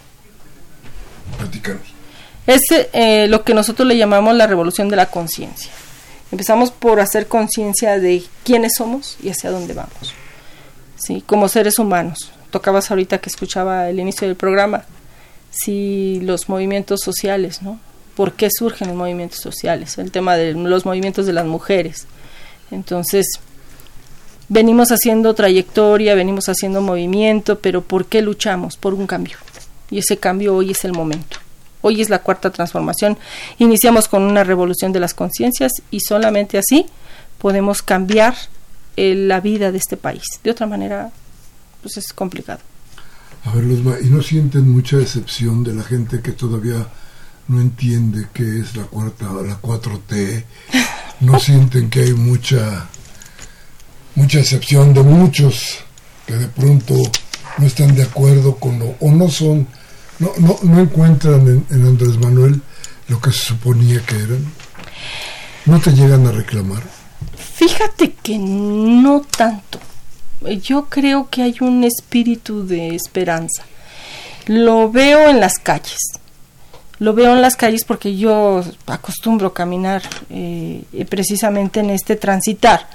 Practicarnos. 1.37 1.87
Es 2.47 2.61
eh, 2.71 3.27
lo 3.27 3.43
que 3.43 3.53
nosotros 3.53 3.87
le 3.87 3.97
llamamos 3.97 4.35
la 4.35 4.47
revolución 4.47 4.89
de 4.89 4.95
la 4.95 5.07
conciencia. 5.07 5.71
Empezamos 6.31 6.71
por 6.71 6.99
hacer 6.99 7.27
conciencia 7.27 7.99
de 7.99 8.23
quiénes 8.43 8.73
somos 8.77 9.17
y 9.21 9.29
hacia 9.29 9.51
dónde 9.51 9.73
vamos. 9.73 10.13
¿Sí? 10.97 11.23
Como 11.25 11.49
seres 11.49 11.79
humanos 11.79 12.31
tocabas 12.55 12.89
ahorita 12.89 13.17
que 13.17 13.29
escuchaba 13.29 13.89
el 13.89 13.99
inicio 13.99 14.27
del 14.27 14.37
programa, 14.37 14.85
si 15.49 16.21
los 16.21 16.47
movimientos 16.47 17.01
sociales, 17.01 17.61
¿no? 17.61 17.81
¿Por 18.15 18.31
qué 18.31 18.47
surgen 18.49 18.87
los 18.87 18.95
movimientos 18.95 19.39
sociales? 19.39 19.97
El 19.97 20.09
tema 20.09 20.37
de 20.37 20.53
los 20.53 20.85
movimientos 20.85 21.25
de 21.25 21.33
las 21.33 21.45
mujeres. 21.45 22.07
Entonces, 22.71 23.27
venimos 24.49 24.91
haciendo 24.91 25.33
trayectoria, 25.33 26.15
venimos 26.15 26.49
haciendo 26.49 26.81
movimiento, 26.81 27.59
pero 27.59 27.81
¿por 27.81 28.05
qué 28.05 28.21
luchamos? 28.21 28.77
Por 28.77 28.93
un 28.93 29.07
cambio. 29.07 29.37
Y 29.89 29.99
ese 29.99 30.17
cambio 30.17 30.55
hoy 30.55 30.71
es 30.71 30.83
el 30.85 30.93
momento. 30.93 31.37
Hoy 31.81 32.01
es 32.01 32.09
la 32.09 32.19
cuarta 32.19 32.51
transformación. 32.51 33.17
Iniciamos 33.59 34.07
con 34.07 34.23
una 34.23 34.43
revolución 34.43 34.91
de 34.91 34.99
las 34.99 35.13
conciencias 35.13 35.71
y 35.91 35.99
solamente 35.99 36.57
así 36.57 36.87
podemos 37.37 37.81
cambiar 37.83 38.35
eh, 38.97 39.13
la 39.13 39.39
vida 39.39 39.71
de 39.71 39.77
este 39.77 39.97
país. 39.97 40.23
De 40.43 40.51
otra 40.51 40.65
manera, 40.65 41.11
pues 41.81 41.97
es 41.97 42.11
complicado. 42.13 42.61
A 43.43 43.53
ver, 43.53 43.65
los 43.65 44.01
¿y 44.01 44.09
no 44.09 44.23
sienten 44.23 44.71
mucha 44.71 44.97
decepción 44.97 45.63
de 45.63 45.75
la 45.75 45.83
gente 45.83 46.21
que 46.21 46.31
todavía 46.31 46.87
no 47.47 47.61
entiende 47.61 48.27
qué 48.33 48.59
es 48.59 48.75
la 48.75 48.85
cuarta, 48.85 49.25
la 49.25 49.61
4T? 49.61 50.43
¿No 51.19 51.39
sienten 51.39 51.89
que 51.89 52.01
hay 52.01 52.13
mucha, 52.13 52.87
mucha 54.15 54.39
decepción 54.39 54.93
de 54.93 55.03
muchos 55.03 55.77
que 56.25 56.33
de 56.33 56.47
pronto 56.47 56.95
no 57.57 57.67
están 57.67 57.95
de 57.95 58.03
acuerdo 58.03 58.55
con 58.55 58.79
lo, 58.79 58.95
o 58.99 59.11
no 59.11 59.29
son, 59.29 59.67
no, 60.19 60.31
no, 60.39 60.57
no 60.63 60.79
encuentran 60.79 61.41
en, 61.47 61.65
en 61.69 61.85
Andrés 61.85 62.17
Manuel 62.17 62.61
lo 63.07 63.21
que 63.21 63.31
se 63.31 63.39
suponía 63.39 64.01
que 64.05 64.15
eran? 64.15 64.45
¿No 65.65 65.79
te 65.79 65.91
llegan 65.91 66.25
a 66.27 66.31
reclamar? 66.31 66.81
Fíjate 67.55 68.13
que 68.21 68.37
no 68.37 69.21
tanto 69.21 69.79
yo 70.61 70.85
creo 70.85 71.29
que 71.29 71.43
hay 71.43 71.55
un 71.61 71.83
espíritu 71.83 72.65
de 72.65 72.95
esperanza. 72.95 73.63
Lo 74.45 74.91
veo 74.91 75.29
en 75.29 75.39
las 75.39 75.57
calles. 75.59 75.99
Lo 76.99 77.13
veo 77.13 77.33
en 77.33 77.41
las 77.41 77.55
calles 77.55 77.83
porque 77.83 78.15
yo 78.15 78.63
acostumbro 78.85 79.53
caminar 79.53 80.03
eh, 80.29 80.83
precisamente 81.09 81.81
en 81.81 81.89
este 81.89 82.15
transitar 82.15 82.87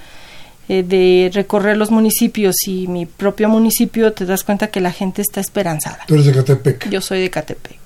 eh, 0.72 0.84
de 0.84 1.32
recorrer 1.34 1.76
los 1.76 1.90
municipios 1.90 2.54
y 2.68 2.86
mi 2.86 3.04
propio 3.04 3.48
municipio, 3.48 4.12
te 4.12 4.24
das 4.24 4.44
cuenta 4.44 4.68
que 4.68 4.80
la 4.80 4.92
gente 4.92 5.20
está 5.20 5.40
esperanzada. 5.40 6.04
Tú 6.06 6.14
eres 6.14 6.26
de 6.26 6.32
Catepec. 6.32 6.88
Yo 6.88 7.00
soy 7.00 7.22
de 7.22 7.28
Catepec. 7.28 7.76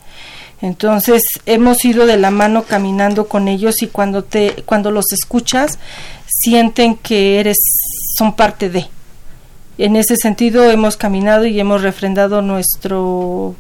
Entonces 0.61 1.23
hemos 1.47 1.83
ido 1.87 2.05
de 2.05 2.18
la 2.18 2.31
mano 2.31 2.64
caminando 2.64 3.27
con 3.27 3.49
ellos 3.49 3.81
y 3.81 3.87
cuando 3.87 4.23
te 4.23 4.64
cuando 4.66 4.90
los 4.90 5.07
escuchas 5.14 5.79
sienten 6.27 6.97
que 6.97 7.40
eres 7.40 7.57
son 8.18 8.37
parte 8.37 8.68
de 8.68 8.85
en 9.79 9.97
ese 9.97 10.16
sentido 10.16 10.70
hemos 10.70 10.99
caminado 10.99 11.47
y 11.47 11.59
hemos 11.59 11.81
refrendado 11.81 12.42
nuestro 12.42 13.55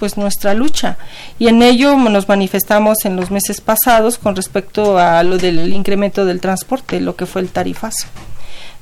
pues 0.00 0.16
nuestra 0.16 0.52
lucha 0.52 0.98
y 1.38 1.46
en 1.46 1.62
ello 1.62 1.94
nos 1.96 2.28
manifestamos 2.28 3.04
en 3.04 3.14
los 3.14 3.30
meses 3.30 3.60
pasados 3.60 4.18
con 4.18 4.34
respecto 4.34 4.98
a 4.98 5.22
lo 5.22 5.38
del 5.38 5.72
incremento 5.72 6.24
del 6.24 6.40
transporte, 6.40 7.00
lo 7.00 7.14
que 7.14 7.26
fue 7.26 7.40
el 7.40 7.50
tarifazo, 7.50 8.08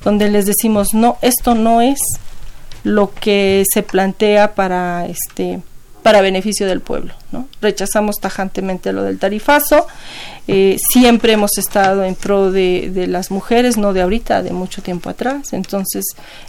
donde 0.03 0.29
les 0.29 0.45
decimos 0.45 0.93
no, 0.93 1.17
esto 1.21 1.55
no 1.55 1.81
es 1.81 1.99
lo 2.83 3.13
que 3.13 3.63
se 3.71 3.83
plantea 3.83 4.55
para 4.55 5.05
este 5.07 5.61
para 6.03 6.21
beneficio 6.21 6.67
del 6.67 6.81
pueblo. 6.81 7.13
¿no? 7.31 7.47
Rechazamos 7.61 8.17
tajantemente 8.19 8.91
lo 8.91 9.03
del 9.03 9.17
tarifazo, 9.17 9.87
eh, 10.49 10.75
siempre 10.91 11.31
hemos 11.31 11.57
estado 11.57 12.03
en 12.03 12.15
pro 12.15 12.51
de, 12.51 12.91
de, 12.93 13.07
las 13.07 13.31
mujeres, 13.31 13.77
no 13.77 13.93
de 13.93 14.01
ahorita, 14.01 14.43
de 14.43 14.51
mucho 14.51 14.81
tiempo 14.81 15.09
atrás, 15.09 15.53
entonces 15.53 16.03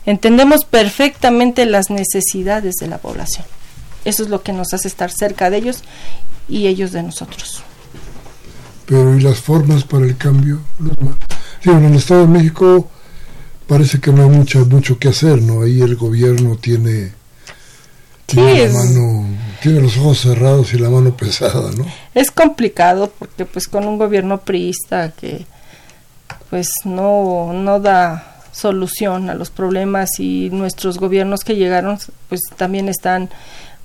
entendemos 0.05 0.65
perfectamente 0.65 1.65
las 1.67 1.89
necesidades 1.89 2.75
de 2.81 2.89
la 2.89 2.99
población. 2.99 3.47
Eso 4.05 4.25
es 4.25 4.29
lo 4.29 4.43
que 4.43 4.53
nos 4.53 4.75
hace 4.75 4.89
estar 4.89 5.11
cerca 5.11 5.49
de 5.49 5.59
ellos 5.59 5.85
y 6.49 6.67
ellos 6.67 6.91
de 6.91 7.05
nosotros. 7.05 7.63
Pero 8.87 9.17
¿y 9.17 9.21
las 9.21 9.39
formas 9.39 9.85
para 9.85 10.05
el 10.05 10.17
cambio? 10.17 10.61
Sí, 11.63 11.71
en 11.71 11.85
el 11.85 11.95
Estado 11.95 12.23
de 12.23 12.27
México 12.27 12.91
parece 13.67 14.01
que 14.01 14.13
no 14.13 14.23
hay 14.23 14.31
mucho, 14.31 14.65
mucho 14.67 14.99
que 14.99 15.09
hacer, 15.09 15.43
¿no? 15.43 15.63
Ahí 15.63 15.81
el 15.81 15.97
gobierno 15.97 16.57
tiene 16.57 17.13
tiene, 18.27 18.69
mano, 18.69 19.27
tiene 19.63 19.81
los 19.81 19.97
ojos 19.99 20.21
cerrados 20.21 20.73
y 20.73 20.79
la 20.79 20.89
mano 20.89 21.17
pesada, 21.17 21.71
¿no? 21.73 21.85
Es 22.15 22.31
complicado 22.31 23.13
porque 23.19 23.45
pues 23.45 23.69
con 23.69 23.87
un 23.87 23.99
gobierno 23.99 24.41
priista 24.41 25.13
que 25.13 25.47
pues 26.51 26.71
no, 26.85 27.53
no 27.53 27.81
da 27.81 28.41
solución 28.53 29.31
a 29.31 29.35
los 29.35 29.51
problemas 29.51 30.21
y 30.21 30.49
nuestros 30.51 30.99
gobiernos 30.99 31.41
que 31.41 31.57
llegaron 31.57 31.99
pues 32.29 32.41
también 32.57 32.89
están 32.89 33.29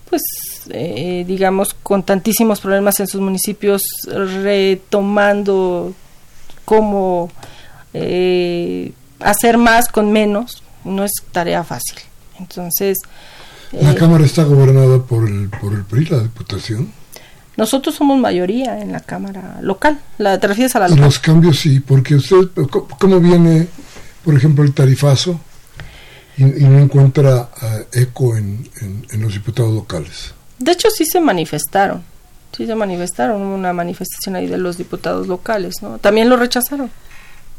pues 0.09 0.21
eh, 0.69 1.25
digamos 1.27 1.73
con 1.73 2.03
tantísimos 2.03 2.61
problemas 2.61 2.99
en 2.99 3.07
sus 3.07 3.21
municipios 3.21 3.83
retomando 4.07 5.93
cómo 6.65 7.31
eh, 7.93 8.91
hacer 9.19 9.57
más 9.57 9.87
con 9.87 10.11
menos 10.11 10.63
no 10.83 11.03
es 11.03 11.11
tarea 11.31 11.63
fácil 11.63 11.99
entonces 12.39 12.97
la 13.71 13.93
Cámara 13.95 14.25
está 14.25 14.43
gobernada 14.43 14.99
por 14.99 15.27
el, 15.27 15.49
por 15.49 15.73
el 15.73 15.83
PRI, 15.83 16.05
la 16.05 16.19
Diputación. 16.19 16.91
Nosotros 17.55 17.95
somos 17.95 18.17
mayoría 18.17 18.79
en 18.81 18.91
la 18.91 19.01
Cámara 19.01 19.59
local, 19.61 19.99
la 20.17 20.39
te 20.39 20.47
refieres 20.47 20.75
a 20.75 20.79
la 20.79 20.87
local. 20.87 21.03
Los 21.03 21.19
cambios 21.19 21.59
sí, 21.59 21.79
porque 21.79 22.15
usted, 22.15 22.49
¿cómo 22.99 23.19
viene, 23.19 23.67
por 24.23 24.33
ejemplo, 24.33 24.63
el 24.63 24.73
tarifazo 24.73 25.39
y, 26.37 26.43
no 26.43 26.79
encuentra 26.79 27.49
eh, 27.61 27.87
eco 28.01 28.37
en, 28.37 28.67
en, 29.11 29.21
los 29.21 29.33
diputados 29.33 29.73
locales? 29.73 30.33
De 30.57 30.71
hecho, 30.71 30.89
sí 30.89 31.05
se 31.05 31.19
manifestaron, 31.19 32.01
sí 32.55 32.65
se 32.65 32.75
manifestaron, 32.75 33.41
una 33.41 33.73
manifestación 33.73 34.37
ahí 34.37 34.47
de 34.47 34.57
los 34.57 34.77
diputados 34.77 35.27
locales, 35.27 35.75
¿no? 35.81 35.97
También 35.99 36.29
lo 36.29 36.37
rechazaron. 36.37 36.89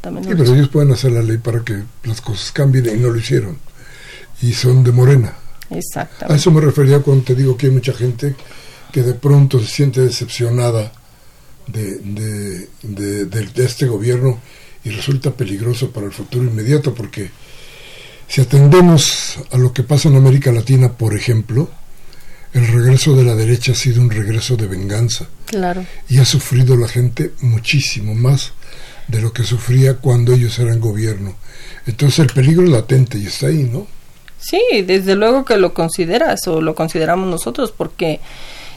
También 0.01 0.25
sí, 0.25 0.33
pero 0.35 0.55
ellos 0.55 0.69
pueden 0.69 0.91
hacer 0.91 1.11
la 1.11 1.21
ley 1.21 1.37
para 1.37 1.63
que 1.63 1.83
las 2.03 2.21
cosas 2.21 2.51
cambien 2.51 2.87
y 2.87 2.99
no 2.99 3.09
lo 3.09 3.17
hicieron. 3.17 3.57
Y 4.41 4.53
son 4.53 4.83
de 4.83 4.91
Morena. 4.91 5.33
Exactamente. 5.69 6.33
A 6.33 6.35
eso 6.35 6.51
me 6.51 6.59
refería 6.59 6.99
cuando 6.99 7.23
te 7.23 7.35
digo 7.35 7.55
que 7.55 7.67
hay 7.67 7.71
mucha 7.71 7.93
gente 7.93 8.35
que 8.91 9.03
de 9.03 9.13
pronto 9.13 9.59
se 9.59 9.67
siente 9.67 10.01
decepcionada 10.01 10.91
de, 11.67 12.67
de, 12.83 13.63
este 13.63 13.85
gobierno 13.85 14.39
y 14.83 14.89
resulta 14.89 15.31
peligroso 15.31 15.91
para 15.91 16.07
el 16.07 16.11
futuro 16.11 16.43
inmediato 16.43 16.93
porque 16.93 17.29
si 18.27 18.41
atendemos 18.41 19.37
a 19.51 19.57
lo 19.57 19.71
que 19.71 19.83
pasa 19.83 20.09
en 20.09 20.15
América 20.15 20.51
Latina, 20.51 20.91
por 20.91 21.15
ejemplo, 21.15 21.69
el 22.53 22.67
regreso 22.67 23.15
de 23.15 23.23
la 23.23 23.35
derecha 23.35 23.73
ha 23.73 23.75
sido 23.75 24.01
un 24.01 24.09
regreso 24.09 24.57
de 24.57 24.67
venganza. 24.67 25.27
Claro. 25.45 25.85
Y 26.09 26.17
ha 26.17 26.25
sufrido 26.25 26.75
la 26.75 26.87
gente 26.87 27.31
muchísimo 27.41 28.15
más 28.15 28.53
de 29.07 29.21
lo 29.21 29.33
que 29.33 29.43
sufría 29.43 29.95
cuando 29.95 30.33
ellos 30.33 30.57
eran 30.59 30.79
gobierno. 30.79 31.35
Entonces 31.85 32.19
el 32.19 32.27
peligro 32.27 32.63
es 32.63 32.69
latente 32.69 33.17
y 33.17 33.27
está 33.27 33.47
ahí, 33.47 33.69
¿no? 33.71 33.87
Sí, 34.39 34.81
desde 34.85 35.15
luego 35.15 35.45
que 35.45 35.57
lo 35.57 35.73
consideras 35.73 36.47
o 36.47 36.61
lo 36.61 36.73
consideramos 36.73 37.29
nosotros 37.29 37.71
porque 37.71 38.19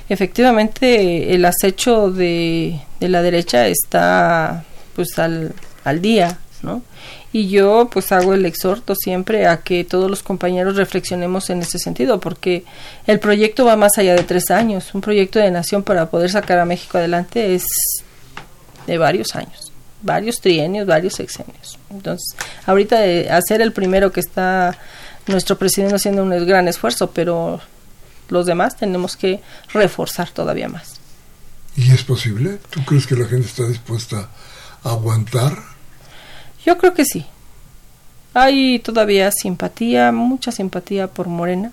efectivamente 0.08 1.34
el 1.34 1.44
acecho 1.44 2.10
de, 2.10 2.80
de 3.00 3.08
la 3.08 3.22
derecha 3.22 3.66
está 3.66 4.64
pues 4.94 5.18
al, 5.18 5.54
al 5.84 6.02
día, 6.02 6.38
¿no? 6.62 6.82
Y 7.32 7.48
yo 7.48 7.88
pues 7.90 8.12
hago 8.12 8.34
el 8.34 8.46
exhorto 8.46 8.94
siempre 8.94 9.46
a 9.48 9.62
que 9.62 9.82
todos 9.84 10.08
los 10.08 10.22
compañeros 10.22 10.76
reflexionemos 10.76 11.50
en 11.50 11.62
ese 11.62 11.78
sentido, 11.78 12.20
porque 12.20 12.62
el 13.08 13.18
proyecto 13.18 13.64
va 13.64 13.76
más 13.76 13.98
allá 13.98 14.14
de 14.14 14.22
tres 14.22 14.52
años. 14.52 14.94
Un 14.94 15.00
proyecto 15.00 15.40
de 15.40 15.50
nación 15.50 15.82
para 15.82 16.10
poder 16.10 16.30
sacar 16.30 16.60
a 16.60 16.64
México 16.64 16.98
adelante 16.98 17.54
es 17.56 17.64
de 18.87 18.98
varios 18.98 19.34
años, 19.34 19.72
varios 20.04 20.40
trienios, 20.40 20.86
varios 20.86 21.14
sexenios. 21.14 21.78
Entonces, 21.90 22.36
ahorita 22.66 23.00
de 23.00 23.30
hacer 23.30 23.60
el 23.60 23.72
primero 23.72 24.12
que 24.12 24.20
está 24.20 24.78
nuestro 25.26 25.58
presidente 25.58 25.96
haciendo 25.96 26.22
un 26.22 26.46
gran 26.46 26.68
esfuerzo, 26.68 27.10
pero 27.10 27.60
los 28.28 28.46
demás 28.46 28.76
tenemos 28.76 29.16
que 29.16 29.40
reforzar 29.72 30.30
todavía 30.30 30.68
más. 30.68 31.00
¿Y 31.76 31.90
es 31.90 32.04
posible? 32.04 32.58
¿Tú 32.70 32.84
crees 32.84 33.06
que 33.06 33.16
la 33.16 33.26
gente 33.26 33.48
está 33.48 33.66
dispuesta 33.66 34.28
a 34.84 34.90
aguantar 34.90 35.74
yo 36.64 36.78
creo 36.78 36.94
que 36.94 37.04
sí. 37.04 37.26
Hay 38.32 38.78
todavía 38.78 39.30
simpatía, 39.30 40.10
mucha 40.12 40.50
simpatía 40.50 41.08
por 41.08 41.28
Morena. 41.28 41.72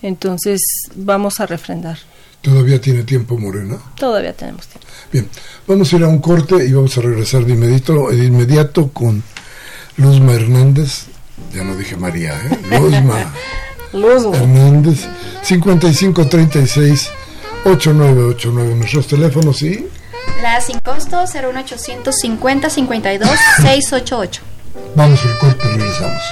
Entonces 0.00 0.60
vamos 0.94 1.40
a 1.40 1.46
refrendar. 1.46 1.98
¿Todavía 2.42 2.80
tiene 2.80 3.04
tiempo 3.04 3.38
Morena? 3.38 3.78
Todavía 3.96 4.32
tenemos 4.32 4.66
tiempo. 4.66 4.86
Bien, 5.12 5.28
vamos 5.66 5.92
a 5.92 5.96
ir 5.96 6.02
a 6.02 6.08
un 6.08 6.18
corte 6.18 6.66
y 6.66 6.72
vamos 6.72 6.98
a 6.98 7.00
regresar 7.00 7.44
de 7.44 7.52
inmediato, 7.52 8.10
de 8.10 8.24
inmediato 8.24 8.88
con 8.88 9.22
Luzma 9.96 10.34
Hernández. 10.34 11.04
Ya 11.54 11.62
no 11.62 11.76
dije 11.76 11.96
María, 11.96 12.34
¿eh? 12.34 12.58
Luzma, 12.80 13.32
Luzma. 13.92 14.36
Hernández. 14.36 15.06
5536 15.42 17.10
8989. 17.64 18.74
Nuestros 18.74 19.06
teléfonos, 19.06 19.58
¿sí? 19.58 19.86
La 20.42 20.60
sin 20.60 20.80
costo 20.80 21.24
01850 21.24 22.70
52 22.70 23.28
688. 23.56 24.42
Vamos 24.96 25.20
al 25.24 25.38
corte 25.38 25.64
y 25.64 25.76
regresamos. 25.78 26.22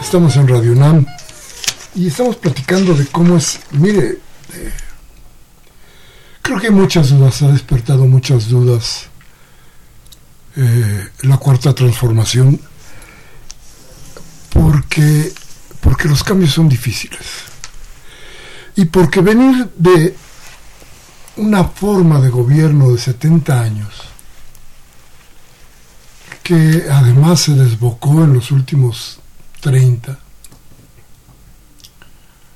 Estamos 0.00 0.34
en 0.36 0.48
Radio 0.48 0.74
NAM 0.74 1.04
y 1.94 2.06
estamos 2.06 2.36
platicando 2.36 2.94
de 2.94 3.06
cómo 3.06 3.36
es, 3.36 3.60
mire, 3.72 4.18
eh, 4.54 4.72
creo 6.40 6.58
que 6.58 6.70
muchas 6.70 7.10
dudas, 7.10 7.42
ha 7.42 7.48
despertado 7.48 8.06
muchas 8.06 8.48
dudas 8.48 9.08
eh, 10.56 11.06
la 11.20 11.36
cuarta 11.36 11.74
transformación 11.74 12.58
porque, 14.48 15.30
porque 15.82 16.08
los 16.08 16.24
cambios 16.24 16.52
son 16.52 16.70
difíciles 16.70 17.20
y 18.74 18.86
porque 18.86 19.20
venir 19.20 19.70
de 19.76 20.16
una 21.36 21.64
forma 21.64 22.20
de 22.20 22.30
gobierno 22.30 22.90
de 22.90 22.98
70 22.98 23.60
años 23.60 24.11
que 26.42 26.86
además 26.90 27.40
se 27.40 27.54
desbocó 27.54 28.24
en 28.24 28.34
los 28.34 28.50
últimos 28.50 29.20
30, 29.60 30.18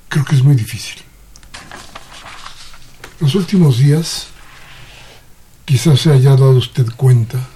creo 0.08 0.24
que 0.24 0.34
es 0.34 0.42
muy 0.42 0.56
difícil. 0.56 1.02
Los 3.20 3.34
últimos 3.34 3.78
días, 3.78 4.26
quizás 5.64 6.00
se 6.00 6.12
haya 6.12 6.30
dado 6.30 6.50
usted 6.50 6.86
cuenta, 6.96 7.48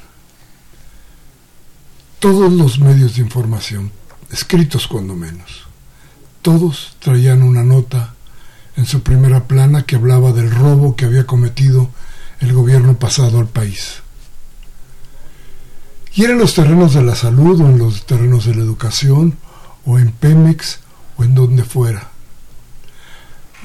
todos 2.18 2.52
los 2.52 2.78
medios 2.78 3.16
de 3.16 3.22
información, 3.22 3.90
escritos 4.30 4.86
cuando 4.86 5.16
menos, 5.16 5.66
todos 6.42 6.96
traían 7.00 7.42
una 7.42 7.64
nota 7.64 8.14
en 8.76 8.86
su 8.86 9.02
primera 9.02 9.48
plana 9.48 9.82
que 9.82 9.96
hablaba 9.96 10.32
del 10.32 10.50
robo 10.50 10.96
que 10.96 11.06
había 11.06 11.26
cometido 11.26 11.90
el 12.40 12.52
gobierno 12.52 12.98
pasado 12.98 13.38
al 13.38 13.48
país. 13.48 14.02
Y 16.20 16.26
en 16.26 16.36
los 16.36 16.52
terrenos 16.52 16.92
de 16.92 17.02
la 17.02 17.14
salud 17.14 17.62
o 17.62 17.66
en 17.66 17.78
los 17.78 18.04
terrenos 18.04 18.44
de 18.44 18.54
la 18.54 18.60
educación 18.60 19.38
o 19.86 19.98
en 19.98 20.12
Pemex 20.12 20.80
o 21.16 21.24
en 21.24 21.34
donde 21.34 21.64
fuera. 21.64 22.10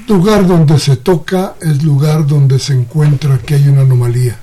Lugar 0.07 0.47
donde 0.47 0.79
se 0.79 0.95
toca 0.95 1.55
es 1.59 1.83
lugar 1.83 2.25
donde 2.25 2.57
se 2.59 2.71
encuentra 2.71 3.39
que 3.39 3.55
hay 3.55 3.67
una 3.67 3.81
anomalía, 3.81 4.39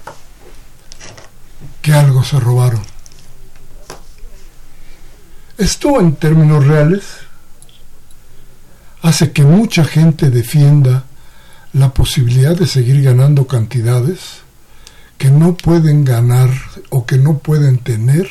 que 1.80 1.94
algo 1.94 2.22
se 2.22 2.38
robaron. 2.38 2.82
Esto 5.56 5.98
en 5.98 6.14
términos 6.16 6.66
reales 6.66 7.04
hace 9.00 9.32
que 9.32 9.44
mucha 9.44 9.86
gente 9.86 10.28
defienda 10.28 11.06
la 11.72 11.94
posibilidad 11.94 12.54
de 12.54 12.66
seguir 12.66 13.02
ganando 13.02 13.46
cantidades 13.46 14.41
que 15.22 15.30
no 15.30 15.54
pueden 15.54 16.04
ganar 16.04 16.50
o 16.90 17.06
que 17.06 17.16
no 17.16 17.38
pueden 17.38 17.78
tener 17.78 18.28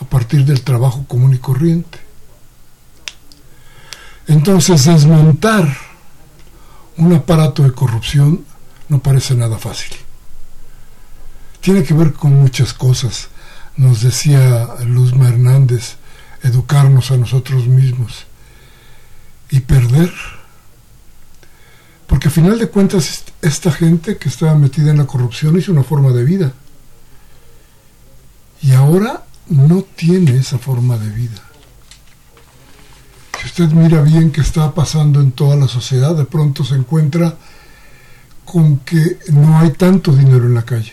a 0.00 0.04
partir 0.04 0.44
del 0.44 0.62
trabajo 0.62 1.04
común 1.08 1.34
y 1.34 1.38
corriente. 1.38 1.98
Entonces 4.28 4.84
desmontar 4.84 5.76
un 6.98 7.12
aparato 7.14 7.64
de 7.64 7.72
corrupción 7.72 8.44
no 8.88 9.00
parece 9.00 9.34
nada 9.34 9.58
fácil. 9.58 9.96
Tiene 11.60 11.82
que 11.82 11.94
ver 11.94 12.12
con 12.12 12.32
muchas 12.34 12.74
cosas, 12.74 13.26
nos 13.76 14.00
decía 14.00 14.68
Luzma 14.86 15.30
Hernández, 15.30 15.96
educarnos 16.44 17.10
a 17.10 17.16
nosotros 17.16 17.66
mismos 17.66 18.26
y 19.50 19.58
perder. 19.58 20.12
Porque 22.14 22.28
a 22.28 22.30
final 22.30 22.60
de 22.60 22.68
cuentas 22.68 23.24
esta 23.42 23.72
gente 23.72 24.18
que 24.18 24.28
estaba 24.28 24.54
metida 24.54 24.92
en 24.92 24.98
la 24.98 25.04
corrupción 25.04 25.58
hizo 25.58 25.72
una 25.72 25.82
forma 25.82 26.12
de 26.12 26.22
vida. 26.22 26.52
Y 28.62 28.70
ahora 28.70 29.24
no 29.48 29.82
tiene 29.82 30.36
esa 30.36 30.58
forma 30.58 30.96
de 30.96 31.10
vida. 31.10 31.42
Si 33.40 33.46
usted 33.46 33.68
mira 33.70 34.00
bien 34.00 34.30
qué 34.30 34.42
está 34.42 34.72
pasando 34.72 35.20
en 35.20 35.32
toda 35.32 35.56
la 35.56 35.66
sociedad, 35.66 36.14
de 36.14 36.24
pronto 36.24 36.62
se 36.62 36.76
encuentra 36.76 37.34
con 38.44 38.78
que 38.78 39.18
no 39.32 39.58
hay 39.58 39.72
tanto 39.72 40.14
dinero 40.14 40.46
en 40.46 40.54
la 40.54 40.62
calle. 40.62 40.92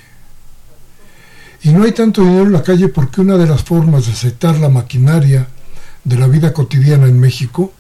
Y 1.62 1.70
no 1.70 1.84
hay 1.84 1.92
tanto 1.92 2.24
dinero 2.24 2.46
en 2.46 2.54
la 2.54 2.64
calle 2.64 2.88
porque 2.88 3.22
una 3.22 3.38
de 3.38 3.46
las 3.46 3.62
formas 3.62 4.08
de 4.08 4.14
aceptar 4.14 4.58
la 4.58 4.70
maquinaria 4.70 5.48
de 6.04 6.18
la 6.18 6.26
vida 6.26 6.52
cotidiana 6.52 7.06
en 7.06 7.20
México 7.20 7.74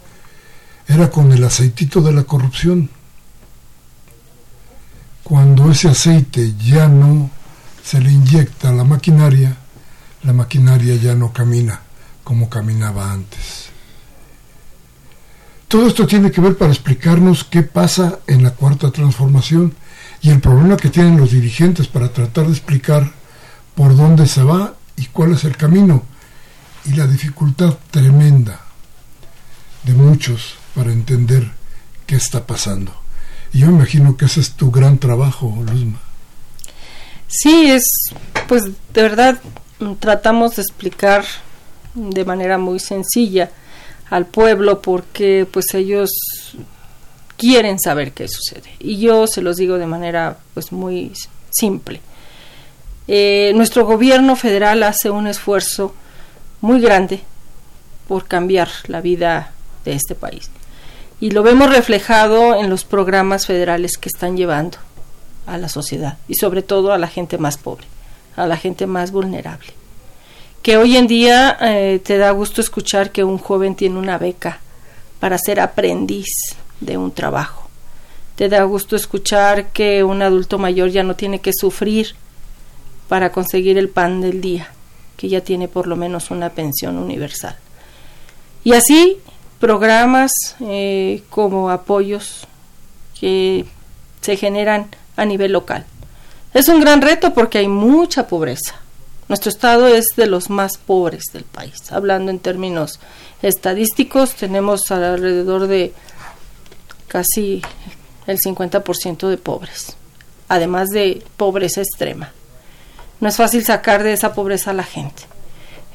era 0.87 1.09
con 1.09 1.31
el 1.31 1.43
aceitito 1.43 2.01
de 2.03 2.11
la 2.11 2.25
corrupción. 2.25 3.00
Cuando 5.23 5.71
ese 5.71 5.89
aceite 5.89 6.53
ya 6.57 6.87
no 6.87 7.29
se 7.83 7.99
le 7.99 8.11
inyecta 8.11 8.69
a 8.69 8.73
la 8.73 8.83
maquinaria, 8.83 9.55
la 10.23 10.33
maquinaria 10.33 10.95
ya 10.95 11.15
no 11.15 11.31
camina 11.31 11.81
como 12.23 12.49
caminaba 12.49 13.11
antes. 13.11 13.69
Todo 15.67 15.87
esto 15.87 16.05
tiene 16.05 16.31
que 16.31 16.41
ver 16.41 16.57
para 16.57 16.71
explicarnos 16.71 17.45
qué 17.45 17.63
pasa 17.63 18.19
en 18.27 18.43
la 18.43 18.51
cuarta 18.51 18.91
transformación 18.91 19.73
y 20.21 20.29
el 20.29 20.41
problema 20.41 20.77
que 20.77 20.89
tienen 20.89 21.17
los 21.17 21.31
dirigentes 21.31 21.87
para 21.87 22.11
tratar 22.11 22.45
de 22.45 22.51
explicar 22.51 23.11
por 23.73 23.95
dónde 23.95 24.27
se 24.27 24.43
va 24.43 24.75
y 24.97 25.05
cuál 25.05 25.33
es 25.33 25.45
el 25.45 25.55
camino 25.55 26.03
y 26.85 26.93
la 26.93 27.07
dificultad 27.07 27.77
tremenda 27.89 28.59
de 29.83 29.93
muchos 29.93 30.55
para 30.75 30.91
entender 30.91 31.51
qué 32.05 32.15
está 32.15 32.45
pasando. 32.45 33.00
Y 33.53 33.59
yo 33.59 33.67
imagino 33.67 34.15
que 34.15 34.25
ese 34.25 34.39
es 34.39 34.51
tu 34.53 34.71
gran 34.71 34.97
trabajo, 34.97 35.53
Luzma. 35.65 35.99
Sí, 37.27 37.71
es, 37.71 37.83
pues 38.47 38.63
de 38.63 39.01
verdad 39.01 39.39
tratamos 39.99 40.55
de 40.55 40.61
explicar 40.61 41.25
de 41.93 42.25
manera 42.25 42.57
muy 42.57 42.79
sencilla 42.79 43.51
al 44.09 44.25
pueblo 44.25 44.81
porque 44.81 45.47
pues 45.49 45.73
ellos 45.73 46.09
quieren 47.37 47.79
saber 47.79 48.13
qué 48.13 48.27
sucede. 48.27 48.69
Y 48.79 48.99
yo 48.99 49.27
se 49.27 49.41
los 49.41 49.57
digo 49.57 49.77
de 49.77 49.87
manera 49.87 50.37
pues 50.53 50.71
muy 50.71 51.11
simple. 51.49 52.01
Eh, 53.07 53.51
nuestro 53.55 53.85
gobierno 53.85 54.35
federal 54.35 54.83
hace 54.83 55.09
un 55.09 55.27
esfuerzo 55.27 55.95
muy 56.61 56.79
grande 56.79 57.21
por 58.07 58.27
cambiar 58.27 58.69
la 58.87 59.01
vida 59.01 59.51
de 59.83 59.93
este 59.93 60.15
país 60.15 60.49
y 61.21 61.29
lo 61.29 61.43
vemos 61.43 61.69
reflejado 61.69 62.59
en 62.59 62.69
los 62.69 62.83
programas 62.83 63.45
federales 63.45 63.97
que 63.97 64.09
están 64.09 64.35
llevando 64.35 64.79
a 65.45 65.57
la 65.59 65.69
sociedad 65.69 66.17
y 66.27 66.33
sobre 66.33 66.63
todo 66.63 66.91
a 66.91 66.97
la 66.97 67.07
gente 67.07 67.37
más 67.37 67.57
pobre, 67.57 67.85
a 68.35 68.47
la 68.47 68.57
gente 68.57 68.87
más 68.87 69.11
vulnerable. 69.11 69.71
Que 70.63 70.77
hoy 70.77 70.97
en 70.97 71.07
día 71.07 71.57
eh, 71.61 72.01
te 72.03 72.17
da 72.17 72.31
gusto 72.31 72.59
escuchar 72.59 73.11
que 73.11 73.23
un 73.23 73.37
joven 73.37 73.75
tiene 73.75 73.99
una 73.99 74.17
beca 74.17 74.59
para 75.19 75.37
ser 75.37 75.59
aprendiz 75.59 76.27
de 76.79 76.97
un 76.97 77.11
trabajo. 77.11 77.69
Te 78.35 78.49
da 78.49 78.63
gusto 78.63 78.95
escuchar 78.95 79.67
que 79.67 80.03
un 80.03 80.23
adulto 80.23 80.57
mayor 80.57 80.89
ya 80.89 81.03
no 81.03 81.15
tiene 81.15 81.39
que 81.39 81.51
sufrir 81.53 82.15
para 83.07 83.31
conseguir 83.31 83.77
el 83.77 83.89
pan 83.89 84.21
del 84.21 84.41
día, 84.41 84.71
que 85.17 85.29
ya 85.29 85.41
tiene 85.41 85.67
por 85.67 85.85
lo 85.85 85.95
menos 85.95 86.31
una 86.31 86.49
pensión 86.49 86.97
universal. 86.97 87.57
Y 88.63 88.73
así 88.73 89.19
programas 89.61 90.31
eh, 90.59 91.23
como 91.29 91.69
apoyos 91.69 92.47
que 93.17 93.65
se 94.19 94.35
generan 94.35 94.89
a 95.15 95.23
nivel 95.23 95.53
local. 95.53 95.85
Es 96.53 96.67
un 96.67 96.81
gran 96.81 97.01
reto 97.01 97.33
porque 97.33 97.59
hay 97.59 97.67
mucha 97.67 98.27
pobreza. 98.27 98.75
Nuestro 99.29 99.49
estado 99.49 99.87
es 99.87 100.07
de 100.17 100.25
los 100.25 100.49
más 100.49 100.77
pobres 100.77 101.23
del 101.31 101.43
país. 101.43 101.91
Hablando 101.91 102.31
en 102.31 102.39
términos 102.39 102.99
estadísticos, 103.41 104.33
tenemos 104.33 104.91
alrededor 104.91 105.67
de 105.67 105.93
casi 107.07 107.61
el 108.27 108.39
50% 108.39 109.29
de 109.29 109.37
pobres, 109.37 109.95
además 110.49 110.89
de 110.89 111.23
pobreza 111.37 111.81
extrema. 111.81 112.33
No 113.19 113.29
es 113.29 113.37
fácil 113.37 113.63
sacar 113.63 114.01
de 114.03 114.13
esa 114.13 114.33
pobreza 114.33 114.71
a 114.71 114.73
la 114.73 114.83
gente. 114.83 115.23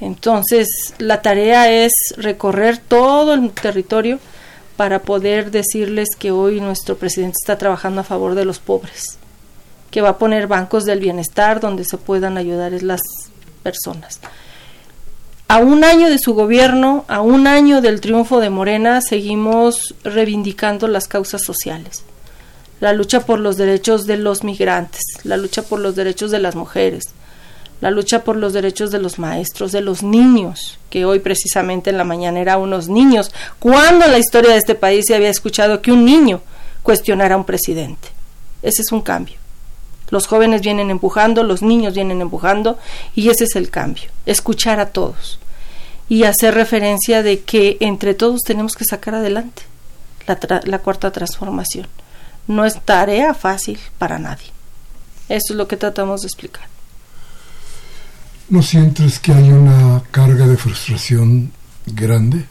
Entonces, 0.00 0.68
la 0.98 1.22
tarea 1.22 1.70
es 1.70 1.92
recorrer 2.16 2.78
todo 2.78 3.34
el 3.34 3.50
territorio 3.52 4.18
para 4.76 5.00
poder 5.00 5.50
decirles 5.50 6.08
que 6.18 6.30
hoy 6.30 6.60
nuestro 6.60 6.96
presidente 6.96 7.36
está 7.42 7.56
trabajando 7.56 8.02
a 8.02 8.04
favor 8.04 8.34
de 8.34 8.44
los 8.44 8.58
pobres, 8.58 9.18
que 9.90 10.02
va 10.02 10.10
a 10.10 10.18
poner 10.18 10.46
bancos 10.46 10.84
del 10.84 11.00
bienestar 11.00 11.60
donde 11.60 11.84
se 11.84 11.96
puedan 11.96 12.36
ayudar 12.36 12.72
las 12.82 13.00
personas. 13.62 14.20
A 15.48 15.58
un 15.58 15.84
año 15.84 16.10
de 16.10 16.18
su 16.18 16.34
gobierno, 16.34 17.04
a 17.08 17.20
un 17.20 17.46
año 17.46 17.80
del 17.80 18.00
triunfo 18.00 18.40
de 18.40 18.50
Morena, 18.50 19.00
seguimos 19.00 19.94
reivindicando 20.02 20.88
las 20.88 21.08
causas 21.08 21.42
sociales. 21.42 22.02
La 22.80 22.92
lucha 22.92 23.24
por 23.24 23.38
los 23.38 23.56
derechos 23.56 24.06
de 24.06 24.18
los 24.18 24.44
migrantes, 24.44 25.00
la 25.22 25.36
lucha 25.36 25.62
por 25.62 25.78
los 25.78 25.96
derechos 25.96 26.30
de 26.30 26.40
las 26.40 26.56
mujeres, 26.56 27.04
la 27.80 27.90
lucha 27.90 28.24
por 28.24 28.36
los 28.36 28.52
derechos 28.52 28.90
de 28.90 28.98
los 28.98 29.18
maestros, 29.18 29.72
de 29.72 29.80
los 29.80 30.02
niños, 30.02 30.78
que 30.88 31.04
hoy 31.04 31.18
precisamente 31.18 31.90
en 31.90 31.98
la 31.98 32.04
mañana 32.04 32.40
era 32.40 32.56
unos 32.56 32.88
niños. 32.88 33.32
¿Cuándo 33.58 34.06
en 34.06 34.12
la 34.12 34.18
historia 34.18 34.52
de 34.52 34.58
este 34.58 34.74
país 34.74 35.04
se 35.06 35.14
había 35.14 35.28
escuchado 35.28 35.82
que 35.82 35.92
un 35.92 36.04
niño 36.04 36.40
cuestionara 36.82 37.34
a 37.34 37.38
un 37.38 37.44
presidente? 37.44 38.08
Ese 38.62 38.82
es 38.82 38.92
un 38.92 39.02
cambio. 39.02 39.36
Los 40.10 40.26
jóvenes 40.26 40.62
vienen 40.62 40.90
empujando, 40.90 41.42
los 41.42 41.62
niños 41.62 41.94
vienen 41.94 42.20
empujando 42.20 42.78
y 43.14 43.28
ese 43.28 43.44
es 43.44 43.56
el 43.56 43.70
cambio, 43.70 44.04
escuchar 44.24 44.78
a 44.80 44.90
todos 44.90 45.38
y 46.08 46.24
hacer 46.24 46.54
referencia 46.54 47.22
de 47.22 47.40
que 47.40 47.76
entre 47.80 48.14
todos 48.14 48.42
tenemos 48.42 48.74
que 48.74 48.84
sacar 48.84 49.16
adelante 49.16 49.62
la, 50.26 50.38
la 50.64 50.78
cuarta 50.78 51.10
transformación. 51.10 51.88
No 52.46 52.64
es 52.64 52.80
tarea 52.80 53.34
fácil 53.34 53.80
para 53.98 54.18
nadie. 54.18 54.46
Eso 55.28 55.52
es 55.52 55.56
lo 55.56 55.66
que 55.66 55.76
tratamos 55.76 56.20
de 56.20 56.28
explicar. 56.28 56.75
¿No 58.48 58.62
sientes 58.62 59.18
que 59.18 59.32
hay 59.32 59.50
una 59.50 60.04
carga 60.12 60.46
de 60.46 60.56
frustración 60.56 61.50
grande? 61.84 62.44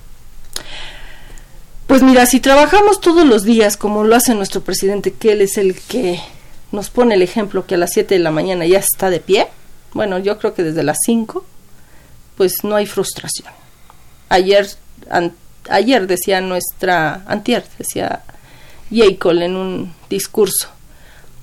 Pues 1.87 2.03
mira, 2.03 2.25
si 2.25 2.41
trabajamos 2.41 2.99
todos 2.99 3.25
los 3.25 3.43
días 3.43 3.77
como 3.77 4.03
lo 4.03 4.15
hace 4.15 4.35
nuestro 4.35 4.61
presidente, 4.61 5.13
que 5.13 5.31
él 5.31 5.41
es 5.41 5.57
el 5.57 5.79
que 5.79 6.19
nos 6.73 6.89
pone 6.89 7.15
el 7.15 7.21
ejemplo 7.21 7.65
que 7.65 7.75
a 7.75 7.77
las 7.77 7.91
7 7.93 8.15
de 8.15 8.19
la 8.19 8.31
mañana 8.31 8.65
ya 8.65 8.79
está 8.79 9.09
de 9.09 9.21
pie, 9.21 9.47
bueno, 9.93 10.19
yo 10.19 10.37
creo 10.37 10.53
que 10.53 10.63
desde 10.63 10.83
las 10.83 10.97
5, 11.05 11.45
pues 12.35 12.63
no 12.63 12.75
hay 12.75 12.85
frustración. 12.85 13.53
Ayer, 14.27 14.67
ayer 15.69 16.07
decía 16.07 16.41
nuestra, 16.41 17.23
antier, 17.25 17.63
decía 17.77 18.23
Jacob 18.91 19.31
en 19.41 19.55
un 19.55 19.93
discurso, 20.09 20.67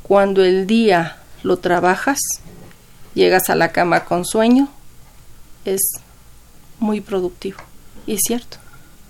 cuando 0.03 0.45
el 0.45 0.67
día 0.67 1.17
lo 1.43 1.57
trabajas, 1.57 2.21
llegas 3.15 3.51
a 3.51 3.55
la 3.55 3.73
cama 3.73 4.05
con 4.05 4.25
sueño, 4.25 4.69
es 5.65 5.81
muy 6.79 7.01
productivo. 7.01 7.59
Y 8.07 8.15
es 8.15 8.21
cierto, 8.27 8.59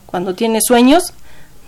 cuando 0.07 0.35
tienes 0.35 0.65
sueños, 0.67 1.13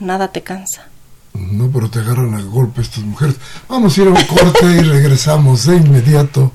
nada 0.01 0.29
te 0.29 0.43
cansa. 0.43 0.89
No, 1.33 1.71
pero 1.73 1.91
te 1.91 1.99
agarran 1.99 2.35
a 2.35 2.43
golpe 2.43 2.83
estas 2.83 3.03
mujeres. 3.03 3.37
Vamos 3.69 3.97
a 3.97 4.03
ir 4.03 4.09
a 4.09 4.11
un 4.11 4.25
corte 4.25 4.67
y 4.67 4.81
regresamos 4.81 5.67
de 5.67 5.77
inmediato. 5.77 6.53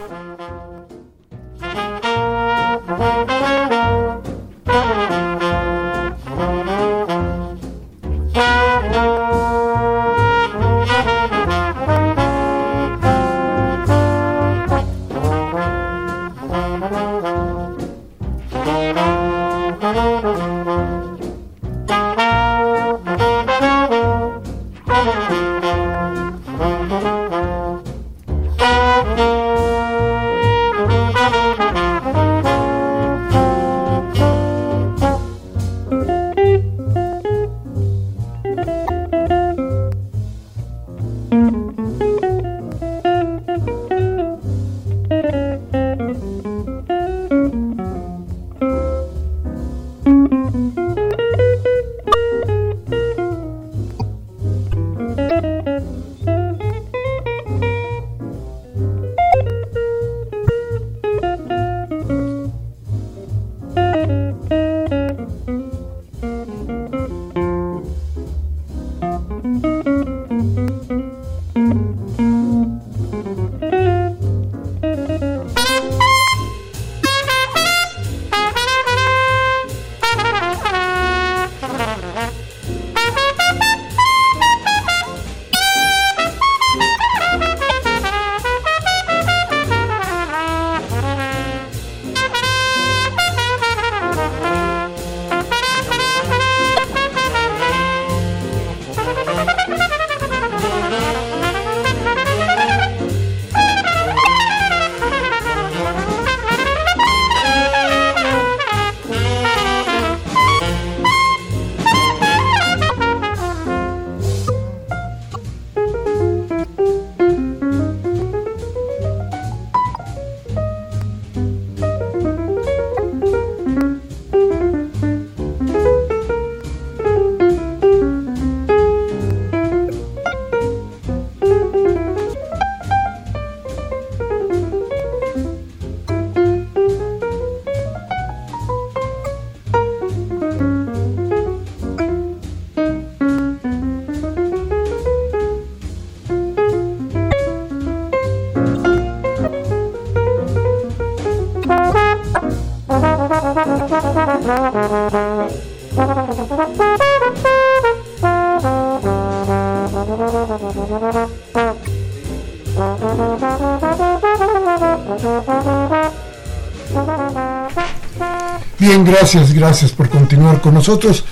Gracias, 169.23 169.53
gracias 169.53 169.93
por 169.93 170.09
continuar 170.09 170.59
con 170.59 170.73
nosotros. 170.73 171.23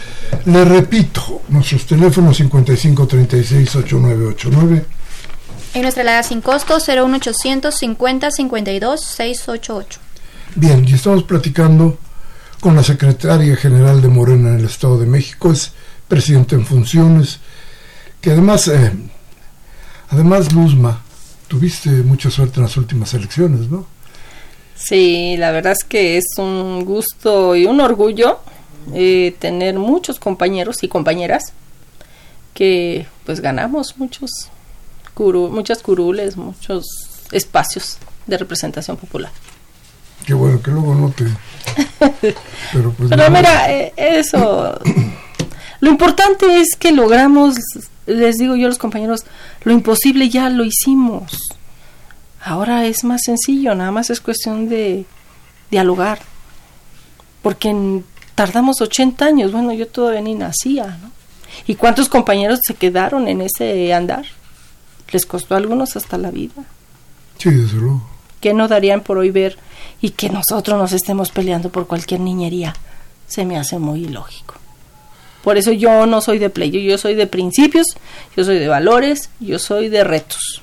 Le 0.46 0.64
repito, 0.64 1.42
nuestros 1.50 1.86
teléfonos 1.86 2.40
5536-8989. 2.40 4.86
Y 5.74 5.80
nuestra 5.82 6.04
alada 6.04 6.24
sin 6.24 6.40
costo 6.40 6.78
01800 6.80 7.76
50 7.76 8.32
52 8.32 9.02
688. 9.02 10.00
Bien, 10.56 10.88
y 10.88 10.94
estamos 10.94 11.24
platicando 11.24 11.98
con 12.62 12.78
la 12.78 12.84
secretaria 12.84 13.58
general 13.58 14.02
de 14.02 14.08
Morena 14.08 14.52
en 14.52 14.60
el 14.60 14.66
Estado 14.66 14.98
de 14.98 15.08
México, 15.08 15.52
es 15.52 15.74
presidente 16.08 16.56
en 16.56 16.66
funciones, 16.66 17.40
que 18.22 18.32
además, 18.32 18.70
eh, 18.70 18.94
además 20.12 20.54
Luzma, 20.54 21.02
tuviste 21.50 21.90
mucha 21.90 22.32
suerte 22.32 22.62
en 22.62 22.64
las 22.64 22.78
últimas 22.78 23.14
elecciones, 23.14 23.70
¿no? 23.70 23.86
Sí, 24.84 25.36
la 25.38 25.52
verdad 25.52 25.74
es 25.74 25.84
que 25.84 26.18
es 26.18 26.26
un 26.38 26.86
gusto 26.86 27.56
y 27.56 27.66
un 27.66 27.80
orgullo 27.82 28.40
eh, 28.94 29.36
tener 29.40 29.78
muchos 29.78 30.20
compañeros 30.20 30.84
y 30.84 30.88
compañeras 30.88 31.54
que 32.54 33.06
pues 33.26 33.42
ganamos 33.42 33.98
muchos 33.98 34.50
muchas 35.52 35.84
curules, 35.84 36.36
muchos 36.36 36.86
espacios 37.32 37.98
de 38.26 38.38
representación 38.38 38.98
popular. 38.98 39.32
Qué 40.26 40.34
bueno 40.34 40.62
que 40.62 40.72
luego 40.72 40.96
no 40.96 41.12
te... 41.12 41.26
Pero, 42.74 42.92
pues, 42.94 43.10
mira, 43.10 43.72
eh, 43.72 43.94
eso... 43.98 44.80
Lo 45.80 45.90
importante 45.90 46.60
es 46.60 46.76
que 46.76 46.92
logramos, 46.92 47.56
les 48.06 48.38
digo 48.38 48.56
yo 48.56 48.68
a 48.68 48.70
los 48.70 48.78
compañeros, 48.78 49.26
lo 49.64 49.74
imposible 49.74 50.30
ya 50.30 50.50
lo 50.50 50.64
hicimos. 50.64 51.32
Ahora 52.44 52.86
es 52.86 53.04
más 53.04 53.22
sencillo, 53.24 53.76
nada 53.76 53.92
más 53.92 54.10
es 54.10 54.20
cuestión 54.20 54.68
de 54.68 55.06
dialogar. 55.70 56.20
Porque 57.42 58.02
tardamos 58.36 58.82
80 58.82 59.26
años, 59.26 59.52
bueno, 59.52 59.74
yo 59.74 59.88
todavía 59.88 60.22
ni 60.22 60.34
nacía, 60.34 60.98
¿no? 61.02 61.12
¿Y 61.68 61.76
cuántos 61.76 62.10
compañeros 62.10 62.62
se 62.64 62.76
quedaron 62.76 63.28
en 63.28 63.42
ese 63.42 63.94
andar? 63.94 64.26
Les 65.12 65.26
costó 65.26 65.54
a 65.54 65.58
algunos 65.58 65.96
hasta 65.96 66.18
la 66.18 66.32
vida. 66.32 66.64
Sí, 67.38 67.52
desde 67.52 67.78
luego. 67.78 68.10
¿Qué 68.40 68.54
no 68.54 68.68
darían 68.68 69.02
por 69.02 69.18
hoy 69.18 69.30
ver 69.30 69.58
y 70.02 70.12
que 70.12 70.30
nosotros 70.30 70.80
nos 70.80 70.94
estemos 70.94 71.30
peleando 71.30 71.70
por 71.70 71.86
cualquier 71.86 72.22
niñería? 72.22 72.74
Se 73.28 73.46
me 73.46 73.60
hace 73.60 73.78
muy 73.78 74.06
ilógico. 74.06 74.56
Por 75.44 75.58
eso 75.58 75.72
yo 75.72 76.06
no 76.06 76.22
soy 76.22 76.40
de 76.40 76.50
pleito, 76.50 76.78
yo 76.78 76.98
soy 76.98 77.16
de 77.16 77.28
principios, 77.28 77.88
yo 78.36 78.44
soy 78.44 78.58
de 78.60 78.68
valores, 78.68 79.30
yo 79.40 79.60
soy 79.60 79.90
de 79.90 80.04
retos 80.04 80.62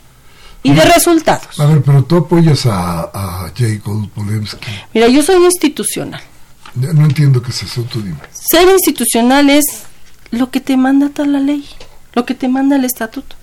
y 0.63 0.73
de 0.73 0.85
resultados. 0.85 1.59
A 1.61 1.67
ver, 1.67 1.83
pero 1.83 2.05
tú 2.05 2.17
apoyas 2.17 2.67
a, 2.67 3.11
a 3.13 3.53
Jacob 3.57 4.09
Polemski. 4.11 4.67
Mira, 4.93 5.09
yo 5.09 5.23
soy 5.23 5.45
institucional. 5.45 6.21
No 6.75 7.05
entiendo 7.05 7.43
qué 7.43 7.51
es 7.51 7.63
eso, 7.63 7.83
tú 7.83 8.01
dime. 8.01 8.19
Ser 8.33 8.69
institucional 8.69 9.51
es 9.51 9.65
lo 10.31 10.51
que 10.51 10.61
te 10.61 10.77
manda 10.77 11.09
tal 11.09 11.33
la 11.33 11.41
ley, 11.41 11.65
lo 12.13 12.25
que 12.25 12.35
te 12.35 12.49
manda 12.49 12.77
el 12.77 12.85
estatuto. 12.85 13.37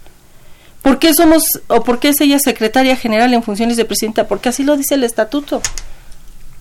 ¿Por 0.82 1.00
qué 1.00 1.14
somos 1.14 1.44
o 1.68 1.84
por 1.84 2.00
qué 2.00 2.10
es 2.10 2.22
ella 2.22 2.38
secretaria 2.38 2.96
general 2.96 3.34
en 3.34 3.42
funciones 3.42 3.76
de 3.76 3.86
presidenta? 3.86 4.28
Porque 4.28 4.50
así 4.50 4.64
lo 4.64 4.78
dice 4.78 4.96
el 4.96 5.04
estatuto. 5.04 5.62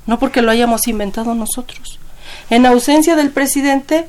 No 0.07 0.19
porque 0.19 0.43
lo 0.43 0.51
hayamos 0.51 0.89
inventado 0.89 1.35
nosotros. 1.35 1.99
En 2.49 2.65
ausencia 2.65 3.17
del 3.17 3.31
presidente, 3.31 4.07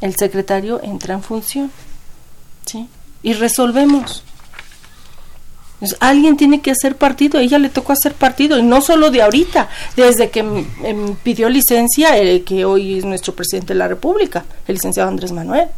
el 0.00 0.14
secretario 0.16 0.82
entra 0.82 1.14
en 1.14 1.22
función. 1.22 1.70
¿Sí? 2.66 2.88
Y 3.22 3.32
resolvemos 3.32 4.22
alguien 6.00 6.36
tiene 6.36 6.60
que 6.60 6.70
hacer 6.70 6.96
partido, 6.96 7.38
ella 7.38 7.58
le 7.58 7.68
tocó 7.68 7.92
hacer 7.92 8.14
partido, 8.14 8.58
y 8.58 8.62
no 8.62 8.80
solo 8.80 9.10
de 9.10 9.22
ahorita, 9.22 9.68
desde 9.96 10.30
que 10.30 10.44
pidió 11.22 11.48
licencia, 11.48 12.16
el 12.16 12.44
que 12.44 12.64
hoy 12.64 12.98
es 12.98 13.04
nuestro 13.04 13.34
presidente 13.34 13.74
de 13.74 13.78
la 13.78 13.88
República, 13.88 14.44
el 14.66 14.74
licenciado 14.74 15.08
Andrés 15.08 15.32
Manuel. 15.32 15.68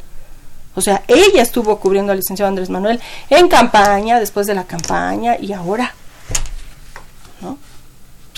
O 0.74 0.80
sea, 0.80 1.03
ella 1.09 1.42
estuvo 1.42 1.80
cubriendo 1.80 2.12
al 2.12 2.18
licenciado 2.18 2.49
Andrés 2.49 2.70
Manuel 2.70 3.01
en 3.30 3.49
campaña, 3.49 4.20
después 4.20 4.46
de 4.46 4.55
la 4.55 4.64
campaña 4.64 5.36
y 5.40 5.53
ahora. 5.53 5.92
¿No? 7.40 7.59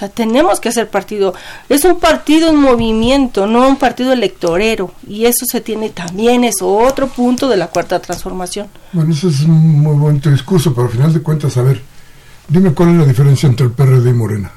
Sea, 0.00 0.08
tenemos 0.08 0.60
que 0.60 0.70
hacer 0.70 0.88
partido. 0.88 1.34
Es 1.68 1.84
un 1.84 2.00
partido 2.00 2.48
en 2.48 2.56
movimiento, 2.56 3.46
no 3.46 3.68
un 3.68 3.76
partido 3.76 4.12
electorero. 4.12 4.92
Y 5.06 5.26
eso 5.26 5.44
se 5.46 5.60
tiene 5.60 5.90
también, 5.90 6.44
es 6.44 6.56
otro 6.60 7.08
punto 7.08 7.48
de 7.48 7.56
la 7.56 7.68
cuarta 7.68 8.00
transformación. 8.00 8.68
Bueno, 8.92 9.12
ese 9.12 9.28
es 9.28 9.40
un 9.42 9.80
muy 9.80 9.96
buen 9.96 10.20
discurso, 10.20 10.74
pero 10.74 10.86
al 10.86 10.92
final 10.92 11.12
de 11.12 11.20
cuentas, 11.20 11.56
a 11.56 11.62
ver, 11.62 11.82
dime 12.48 12.72
cuál 12.72 12.90
es 12.90 12.96
la 12.96 13.04
diferencia 13.04 13.48
entre 13.48 13.66
el 13.66 13.72
PRD 13.72 14.10
y 14.10 14.14
Morena. 14.14 14.52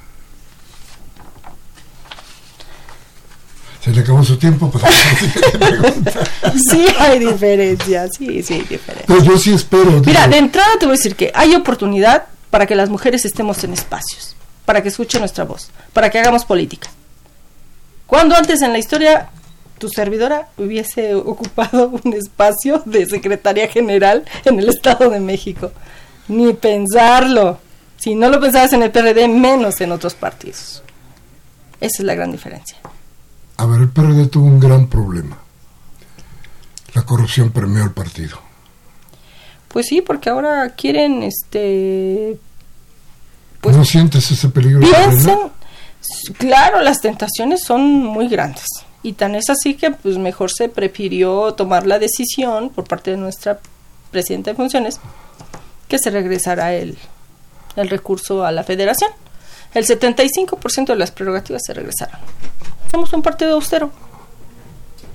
Se 3.81 3.91
le 3.91 3.99
acabó 3.99 4.23
su 4.23 4.37
tiempo, 4.37 4.71
pues. 4.71 4.85
sí 6.71 6.85
hay 6.97 7.19
diferencia, 7.19 8.07
sí, 8.07 8.41
sí 8.41 8.53
hay 8.53 8.61
diferencia. 8.61 9.05
Pero 9.07 9.21
yo 9.21 9.37
sí 9.37 9.53
espero. 9.53 10.01
Mira, 10.05 10.25
de 10.29 10.37
entrada 10.37 10.77
te 10.79 10.85
voy 10.85 10.93
a 10.93 10.97
decir 10.97 11.17
que 11.17 11.33
hay 11.35 11.53
oportunidad 11.53 12.27
para 12.49 12.65
que 12.65 12.75
las 12.75 12.89
mujeres 12.89 13.25
estemos 13.25 13.61
en 13.65 13.73
espacios 13.73 14.37
para 14.65 14.81
que 14.81 14.89
escuche 14.89 15.19
nuestra 15.19 15.43
voz, 15.43 15.69
para 15.93 16.09
que 16.09 16.19
hagamos 16.19 16.45
política. 16.45 16.89
Cuando 18.07 18.35
antes 18.35 18.61
en 18.61 18.71
la 18.71 18.79
historia 18.79 19.29
tu 19.77 19.89
servidora 19.89 20.47
hubiese 20.57 21.13
ocupado 21.15 21.89
un 22.03 22.13
espacio 22.13 22.81
de 22.85 23.05
secretaria 23.05 23.67
general 23.67 24.23
en 24.45 24.59
el 24.59 24.69
Estado 24.69 25.09
de 25.09 25.19
México? 25.19 25.71
Ni 26.27 26.53
pensarlo. 26.53 27.59
Si 27.97 28.15
no 28.15 28.29
lo 28.29 28.39
pensabas 28.39 28.73
en 28.73 28.83
el 28.83 28.91
PRD, 28.91 29.27
menos 29.27 29.79
en 29.81 29.91
otros 29.91 30.13
partidos. 30.13 30.83
Esa 31.81 32.01
es 32.01 32.05
la 32.05 32.15
gran 32.15 32.31
diferencia. 32.31 32.77
A 33.57 33.65
ver, 33.65 33.81
el 33.81 33.89
PRD 33.89 34.27
tuvo 34.27 34.45
un 34.45 34.59
gran 34.59 34.87
problema. 34.87 35.37
La 36.93 37.01
corrupción 37.03 37.51
permeó 37.51 37.83
el 37.83 37.91
partido. 37.91 38.39
Pues 39.67 39.87
sí, 39.87 40.01
porque 40.01 40.29
ahora 40.29 40.69
quieren 40.75 41.23
este 41.23 42.37
pues, 43.63 43.77
¿No 43.77 43.85
sientes 43.85 44.29
ese 44.29 44.49
peligro? 44.49 44.81
Piensen, 44.81 45.39
claro, 46.37 46.81
las 46.81 46.99
tentaciones 46.99 47.63
son 47.63 47.81
muy 48.03 48.27
grandes. 48.27 48.65
Y 49.01 49.13
tan 49.13 49.35
es 49.35 49.49
así 49.49 49.75
que 49.75 49.91
pues 49.91 50.17
mejor 50.17 50.51
se 50.51 50.67
prefirió 50.69 51.53
tomar 51.53 51.87
la 51.87 51.97
decisión 51.97 52.69
por 52.69 52.85
parte 52.85 53.11
de 53.11 53.17
nuestra 53.17 53.59
presidenta 54.11 54.51
de 54.51 54.55
funciones 54.55 54.99
que 55.87 55.97
se 55.97 56.09
regresara 56.09 56.73
el, 56.73 56.97
el 57.77 57.89
recurso 57.89 58.45
a 58.45 58.51
la 58.51 58.63
federación. 58.63 59.11
El 59.73 59.85
75% 59.85 60.87
de 60.87 60.95
las 60.95 61.11
prerrogativas 61.11 61.61
se 61.65 61.73
regresaron. 61.73 62.19
Somos 62.91 63.11
un 63.13 63.21
partido 63.21 63.53
austero. 63.53 63.91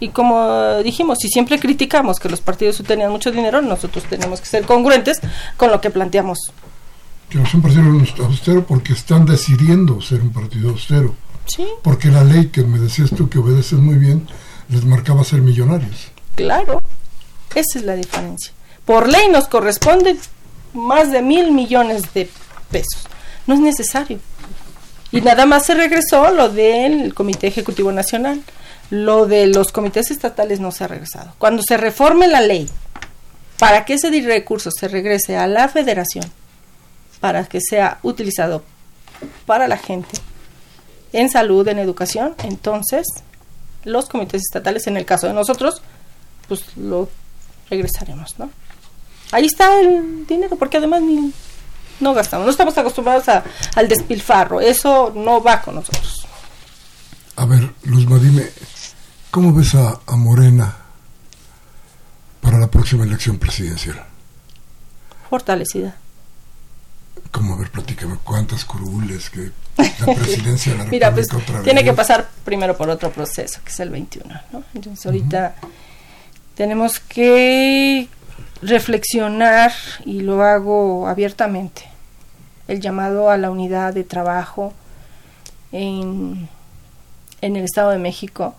Y 0.01 0.09
como 0.09 0.79
dijimos, 0.83 1.19
si 1.21 1.29
siempre 1.29 1.59
criticamos 1.59 2.19
que 2.19 2.29
los 2.29 2.41
partidos 2.41 2.83
tenían 2.87 3.11
mucho 3.11 3.31
dinero, 3.31 3.61
nosotros 3.61 4.05
tenemos 4.05 4.41
que 4.41 4.47
ser 4.47 4.65
congruentes 4.65 5.21
con 5.57 5.71
lo 5.71 5.81
que 5.81 5.91
planteamos 5.91 6.39
que 7.29 7.39
no 7.39 7.47
son 7.47 7.63
partidos 7.63 8.15
austero 8.21 8.67
porque 8.67 8.93
están 8.93 9.27
decidiendo 9.27 10.01
ser 10.01 10.21
un 10.23 10.33
partido 10.33 10.71
austero. 10.71 11.15
Sí. 11.47 11.67
Porque 11.83 12.09
la 12.09 12.25
ley 12.25 12.49
que 12.49 12.63
me 12.63 12.79
decías 12.79 13.11
tú 13.11 13.29
que 13.29 13.39
obedeces 13.39 13.79
muy 13.79 13.97
bien 13.97 14.27
les 14.69 14.85
marcaba 14.85 15.25
ser 15.25 15.41
millonarios. 15.41 16.09
Claro, 16.35 16.83
esa 17.55 17.79
es 17.79 17.85
la 17.85 17.95
diferencia. 17.95 18.53
Por 18.85 19.09
ley 19.09 19.29
nos 19.31 19.49
corresponde 19.49 20.17
más 20.73 21.11
de 21.11 21.23
mil 21.23 21.53
millones 21.53 22.03
de 22.15 22.31
pesos. 22.71 23.07
No 23.47 23.55
es 23.55 23.61
necesario. 23.61 24.19
Y 25.11 25.23
nada 25.23 25.47
más 25.47 25.65
se 25.65 25.75
regresó 25.75 26.31
lo 26.31 26.51
del 26.51 27.15
Comité 27.15 27.47
Ejecutivo 27.47 27.93
Nacional. 27.93 28.43
Lo 28.91 29.27
de 29.27 29.47
los 29.47 29.73
comités 29.73 30.11
estatales 30.11 30.61
no 30.61 30.71
se 30.71 30.85
ha 30.85 30.89
regresado. 30.89 31.33
Cuando 31.39 31.63
se 31.63 31.77
reforme 31.77 32.29
la 32.29 32.41
ley 32.41 32.69
para 33.59 33.85
que 33.85 33.95
ese 33.95 34.11
recurso 34.21 34.71
se 34.71 34.89
regrese 34.89 35.37
a 35.37 35.47
la 35.47 35.69
federación, 35.69 36.25
para 37.21 37.45
que 37.47 37.61
sea 37.61 37.99
utilizado 38.03 38.63
para 39.47 39.69
la 39.69 39.77
gente 39.77 40.19
en 41.13 41.31
salud, 41.31 41.67
en 41.69 41.79
educación, 41.79 42.35
entonces 42.45 43.07
los 43.85 44.09
comités 44.09 44.43
estatales, 44.43 44.87
en 44.87 44.97
el 44.97 45.05
caso 45.05 45.27
de 45.27 45.33
nosotros, 45.33 45.83
pues 46.47 46.77
lo 46.77 47.09
regresaremos, 47.71 48.39
¿no? 48.39 48.51
Ahí 49.33 49.47
está 49.47 49.81
el 49.81 50.27
dinero, 50.27 50.57
porque 50.57 50.79
además 50.79 51.03
ni, 51.03 51.33
no 52.01 52.15
gastamos, 52.15 52.47
no 52.47 52.51
estamos 52.51 52.77
acostumbrados 52.77 53.29
a, 53.29 53.45
al 53.75 53.89
despilfarro, 53.89 54.61
eso 54.61 55.13
no 55.15 55.43
va 55.43 55.61
con 55.63 55.77
nosotros. 55.77 56.27
A 57.37 57.47
ver, 57.47 57.73
Luzma, 57.85 58.19
dime, 58.19 58.47
¿cómo 59.31 59.53
ves 59.53 59.75
a, 59.75 60.01
a 60.07 60.17
Morena 60.17 60.77
para 62.41 62.59
la 62.59 62.69
próxima 62.69 63.05
elección 63.05 63.39
presidencial? 63.39 64.05
Fortalecida 65.31 65.97
Como, 67.31 67.55
a 67.55 67.59
ver, 67.59 67.71
platícame, 67.71 68.17
¿cuántas 68.25 68.65
curules? 68.65 69.31
que 69.31 69.51
la 69.77 70.15
presidencia 70.15 70.73
de 70.73 70.79
la 70.79 70.85
Mira, 70.85 71.13
pues 71.13 71.29
tiene 71.63 71.85
que 71.85 71.93
pasar 71.93 72.29
primero 72.45 72.77
por 72.77 72.89
otro 72.89 73.11
proceso, 73.11 73.61
que 73.65 73.71
es 73.71 73.81
el 73.81 73.91
21, 73.91 74.41
¿no? 74.53 74.65
Entonces 74.75 75.05
ahorita 75.05 75.55
tenemos 76.55 76.99
que 76.99 78.09
reflexionar, 78.63 79.73
y 80.05 80.21
lo 80.21 80.43
hago 80.43 81.07
abiertamente, 81.07 81.83
el 82.67 82.81
llamado 82.81 83.31
a 83.31 83.37
la 83.37 83.51
unidad 83.51 83.95
de 83.95 84.05
trabajo 84.05 84.73
en, 85.71 86.49
en 87.41 87.57
el 87.57 87.65
Estado 87.65 87.91
de 87.91 87.99
México, 87.99 88.57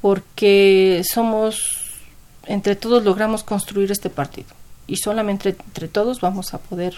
porque 0.00 1.02
somos, 1.10 2.00
entre 2.46 2.76
todos 2.76 3.02
logramos 3.02 3.42
construir 3.42 3.90
este 3.90 4.10
partido, 4.10 4.50
y 4.86 4.96
solamente 4.96 5.50
entre 5.50 5.88
todos 5.88 6.20
vamos 6.20 6.54
a 6.54 6.58
poder 6.58 6.94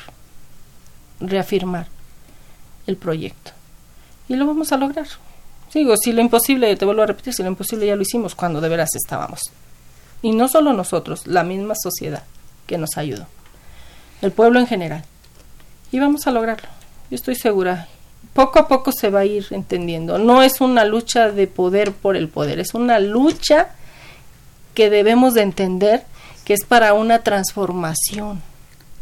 reafirmar 1.21 1.87
el 2.87 2.97
proyecto. 2.97 3.53
Y 4.29 4.37
lo 4.37 4.47
vamos 4.47 4.73
a 4.73 4.77
lograr. 4.77 5.07
Digo, 5.73 5.97
si 5.97 6.13
lo 6.13 6.21
imposible, 6.21 6.75
te 6.77 6.85
vuelvo 6.85 7.03
a 7.03 7.07
repetir, 7.07 7.35
si 7.35 7.43
lo 7.43 7.49
imposible 7.49 7.87
ya 7.87 7.97
lo 7.97 8.03
hicimos 8.03 8.35
cuando 8.35 8.61
de 8.61 8.69
veras 8.69 8.95
estábamos. 8.95 9.41
Y 10.23 10.33
no 10.33 10.49
solo 10.49 10.73
nosotros, 10.73 11.27
la 11.27 11.43
misma 11.43 11.75
sociedad 11.75 12.23
que 12.67 12.79
nos 12.79 12.97
ayudó. 12.97 13.27
El 14.23 14.31
pueblo 14.31 14.61
en 14.61 14.67
general. 14.67 15.05
Y 15.91 15.99
vamos 15.99 16.27
a 16.27 16.31
lograrlo. 16.31 16.69
Yo 17.11 17.17
estoy 17.17 17.35
segura. 17.35 17.89
Poco 18.33 18.59
a 18.59 18.69
poco 18.69 18.93
se 18.93 19.11
va 19.11 19.21
a 19.21 19.25
ir 19.25 19.47
entendiendo. 19.51 20.19
No 20.19 20.43
es 20.43 20.61
una 20.61 20.85
lucha 20.85 21.31
de 21.31 21.47
poder 21.47 21.93
por 21.93 22.17
el 22.17 22.29
poder, 22.29 22.59
es 22.59 22.75
una 22.75 22.99
lucha 22.99 23.71
que 24.75 24.91
debemos 24.91 25.35
de 25.35 25.43
entender 25.43 26.05
que 26.45 26.55
es 26.55 26.65
para 26.65 26.95
una 26.95 27.21
transformación. 27.23 28.43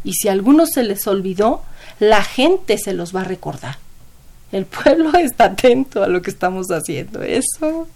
Y 0.03 0.13
si 0.13 0.27
a 0.27 0.31
algunos 0.31 0.71
se 0.71 0.83
les 0.83 1.07
olvidó, 1.07 1.63
la 1.99 2.23
gente 2.23 2.77
se 2.77 2.93
los 2.93 3.15
va 3.15 3.21
a 3.21 3.25
recordar. 3.25 3.77
El 4.51 4.65
pueblo 4.65 5.11
está 5.17 5.45
atento 5.45 6.03
a 6.03 6.07
lo 6.07 6.21
que 6.21 6.29
estamos 6.29 6.67
haciendo. 6.67 7.21
Eso, 7.21 7.87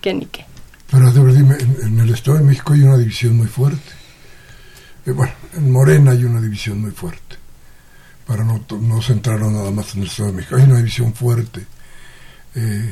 que 0.00 0.14
ni 0.14 0.26
qué. 0.26 0.44
Pero 0.90 1.10
dime, 1.10 1.56
en, 1.82 2.00
el 2.00 2.10
Estado 2.10 2.36
de 2.38 2.44
México 2.44 2.74
hay 2.74 2.82
una 2.82 2.98
división 2.98 3.36
muy 3.36 3.46
fuerte. 3.46 3.92
Eh, 5.06 5.12
bueno, 5.12 5.32
en 5.54 5.72
Morena 5.72 6.10
hay 6.10 6.24
una 6.24 6.40
división 6.40 6.80
muy 6.80 6.90
fuerte. 6.90 7.36
Para 8.26 8.44
no, 8.44 8.64
no 8.78 9.00
centrarnos 9.00 9.52
nada 9.52 9.70
más 9.70 9.94
en 9.94 10.02
el 10.02 10.08
Estado 10.08 10.30
de 10.30 10.36
México. 10.36 10.56
Hay 10.56 10.64
una 10.64 10.76
división 10.76 11.14
fuerte. 11.14 11.66
Eh, 12.54 12.90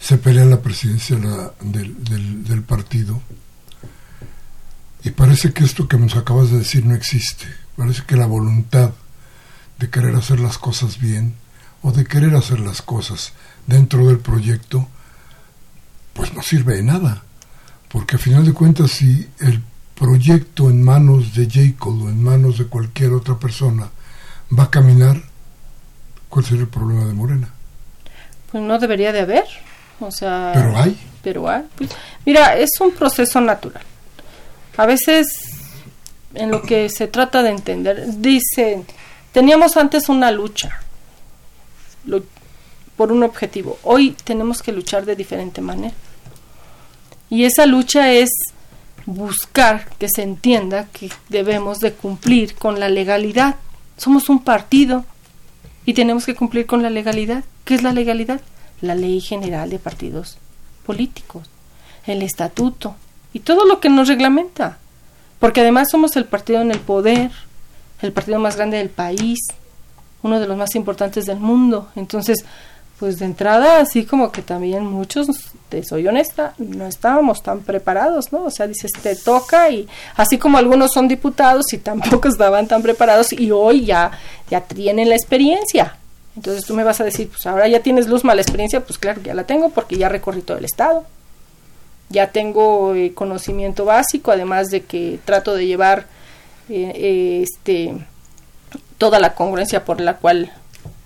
se 0.00 0.18
pelea 0.18 0.44
la 0.44 0.60
presidencia 0.60 1.16
del, 1.60 2.04
del, 2.04 2.44
del 2.44 2.62
partido. 2.62 3.20
Y 5.02 5.10
parece 5.10 5.52
que 5.52 5.64
esto 5.64 5.88
que 5.88 5.96
nos 5.96 6.16
acabas 6.16 6.50
de 6.50 6.58
decir 6.58 6.84
no 6.84 6.94
existe. 6.94 7.46
Parece 7.76 8.02
que 8.06 8.16
la 8.16 8.26
voluntad 8.26 8.90
de 9.78 9.88
querer 9.88 10.14
hacer 10.14 10.40
las 10.40 10.58
cosas 10.58 10.98
bien 10.98 11.34
o 11.82 11.92
de 11.92 12.04
querer 12.04 12.34
hacer 12.34 12.60
las 12.60 12.82
cosas 12.82 13.32
dentro 13.66 14.06
del 14.06 14.18
proyecto, 14.18 14.86
pues 16.12 16.34
no 16.34 16.42
sirve 16.42 16.76
de 16.76 16.82
nada. 16.82 17.22
Porque 17.88 18.16
a 18.16 18.18
final 18.18 18.44
de 18.44 18.52
cuentas, 18.52 18.90
si 18.90 19.26
el 19.40 19.62
proyecto 19.94 20.68
en 20.68 20.82
manos 20.82 21.34
de 21.34 21.48
Jacob 21.50 22.04
o 22.04 22.08
en 22.08 22.22
manos 22.22 22.58
de 22.58 22.66
cualquier 22.66 23.12
otra 23.12 23.38
persona 23.38 23.88
va 24.56 24.64
a 24.64 24.70
caminar, 24.70 25.22
¿cuál 26.28 26.44
sería 26.44 26.62
el 26.62 26.68
problema 26.68 27.06
de 27.06 27.14
Morena? 27.14 27.48
Pues 28.52 28.62
no 28.62 28.78
debería 28.78 29.12
de 29.12 29.20
haber. 29.20 29.44
O 30.00 30.10
sea, 30.10 30.52
pero 30.54 30.78
hay. 30.78 30.98
Pero 31.22 31.48
hay. 31.48 31.64
Pues, 31.76 31.90
mira, 32.24 32.56
es 32.56 32.70
un 32.80 32.92
proceso 32.92 33.40
natural. 33.40 33.82
A 34.80 34.86
veces, 34.86 35.26
en 36.32 36.50
lo 36.50 36.62
que 36.62 36.88
se 36.88 37.06
trata 37.06 37.42
de 37.42 37.50
entender, 37.50 38.02
dicen 38.16 38.86
Teníamos 39.30 39.76
antes 39.76 40.08
una 40.08 40.30
lucha 40.30 40.80
por 42.96 43.12
un 43.12 43.22
objetivo. 43.22 43.78
Hoy 43.82 44.16
tenemos 44.24 44.62
que 44.62 44.72
luchar 44.72 45.04
de 45.04 45.16
diferente 45.16 45.60
manera. 45.60 45.94
Y 47.28 47.44
esa 47.44 47.66
lucha 47.66 48.10
es 48.10 48.30
buscar 49.04 49.86
que 49.98 50.08
se 50.08 50.22
entienda 50.22 50.88
que 50.94 51.10
debemos 51.28 51.80
de 51.80 51.92
cumplir 51.92 52.54
con 52.54 52.80
la 52.80 52.88
legalidad. 52.88 53.56
Somos 53.98 54.30
un 54.30 54.42
partido 54.42 55.04
y 55.84 55.92
tenemos 55.92 56.24
que 56.24 56.34
cumplir 56.34 56.64
con 56.64 56.82
la 56.82 56.88
legalidad. 56.88 57.44
¿Qué 57.66 57.74
es 57.74 57.82
la 57.82 57.92
legalidad? 57.92 58.40
La 58.80 58.94
ley 58.94 59.20
general 59.20 59.68
de 59.68 59.78
partidos 59.78 60.38
políticos, 60.86 61.50
el 62.06 62.22
estatuto 62.22 62.96
y 63.32 63.40
todo 63.40 63.64
lo 63.64 63.80
que 63.80 63.88
nos 63.88 64.08
reglamenta. 64.08 64.78
Porque 65.38 65.62
además 65.62 65.88
somos 65.90 66.16
el 66.16 66.26
partido 66.26 66.60
en 66.60 66.70
el 66.70 66.80
poder, 66.80 67.30
el 68.02 68.12
partido 68.12 68.38
más 68.38 68.56
grande 68.56 68.78
del 68.78 68.90
país, 68.90 69.38
uno 70.22 70.38
de 70.38 70.46
los 70.46 70.56
más 70.56 70.74
importantes 70.74 71.24
del 71.26 71.40
mundo. 71.40 71.88
Entonces, 71.96 72.44
pues 73.00 73.18
de 73.18 73.24
entrada, 73.24 73.80
así 73.80 74.04
como 74.04 74.30
que 74.30 74.42
también 74.42 74.84
muchos, 74.84 75.26
te 75.70 75.82
soy 75.82 76.06
honesta, 76.06 76.52
no 76.58 76.86
estábamos 76.86 77.42
tan 77.42 77.60
preparados, 77.60 78.30
¿no? 78.30 78.44
O 78.44 78.50
sea, 78.50 78.66
dices, 78.66 78.90
te 79.02 79.16
toca 79.16 79.70
y 79.70 79.88
así 80.16 80.36
como 80.36 80.58
algunos 80.58 80.92
son 80.92 81.08
diputados 81.08 81.72
y 81.72 81.78
tampoco 81.78 82.28
estaban 82.28 82.68
tan 82.68 82.82
preparados 82.82 83.32
y 83.32 83.50
hoy 83.50 83.86
ya, 83.86 84.10
ya 84.50 84.60
tienen 84.60 85.08
la 85.08 85.14
experiencia. 85.14 85.96
Entonces 86.36 86.66
tú 86.66 86.74
me 86.74 86.84
vas 86.84 87.00
a 87.00 87.04
decir, 87.04 87.30
pues 87.30 87.46
ahora 87.46 87.66
ya 87.68 87.80
tienes 87.80 88.06
luz 88.06 88.22
mala 88.22 88.42
experiencia, 88.42 88.84
pues 88.84 88.98
claro 88.98 89.22
que 89.22 89.28
ya 89.28 89.34
la 89.34 89.44
tengo 89.44 89.70
porque 89.70 89.96
ya 89.96 90.10
recorrí 90.10 90.42
todo 90.42 90.58
el 90.58 90.66
estado. 90.66 91.06
Ya 92.10 92.32
tengo 92.32 92.94
eh, 92.94 93.14
conocimiento 93.14 93.84
básico, 93.84 94.30
además 94.30 94.68
de 94.68 94.82
que 94.82 95.18
trato 95.24 95.54
de 95.54 95.66
llevar 95.66 96.06
eh, 96.68 97.42
este, 97.42 98.06
toda 98.98 99.18
la 99.18 99.34
congruencia 99.34 99.84
por 99.84 100.00
la 100.00 100.18
cual 100.18 100.52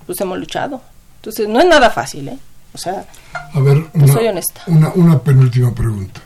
pues 0.07 0.21
hemos 0.21 0.39
luchado. 0.39 0.83
Entonces 1.17 1.49
no 1.49 1.61
es 1.61 1.67
nada 1.67 1.91
fácil, 1.91 2.29
¿eh? 2.29 2.39
O 2.75 2.79
sea, 2.79 3.07
a 3.53 3.61
ver, 3.61 3.87
una, 3.95 4.13
soy 4.13 4.27
honesta. 4.27 4.63
Una, 4.67 4.93
una 4.95 5.19
penúltima 5.21 5.73
pregunta. 5.73 6.21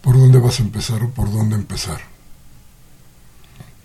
¿Por 0.00 0.18
dónde 0.18 0.38
vas 0.38 0.58
a 0.58 0.62
empezar 0.62 1.02
o 1.02 1.10
por 1.10 1.30
dónde 1.30 1.54
empezar? 1.54 2.00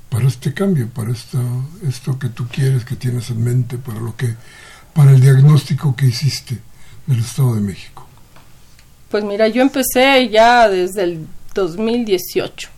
Para 0.10 0.28
este 0.28 0.54
cambio, 0.54 0.90
para 0.90 1.12
esto, 1.12 1.40
esto 1.88 2.18
que 2.18 2.30
tú 2.30 2.48
quieres, 2.48 2.86
que 2.86 2.96
tienes 2.96 3.30
en 3.30 3.44
mente, 3.44 3.78
para 3.78 4.00
lo 4.00 4.16
que, 4.16 4.36
para 4.94 5.12
el 5.12 5.20
diagnóstico 5.20 5.96
que 5.96 6.06
hiciste 6.06 6.60
del 7.08 7.20
Estado 7.20 7.56
de 7.56 7.62
México. 7.62 8.08
Pues 9.12 9.24
mira, 9.26 9.50
yo 9.50 9.62
empecé 9.62 10.30
ya 10.30 10.70
desde 10.70 11.04
el 11.04 11.28
2018 11.54 12.70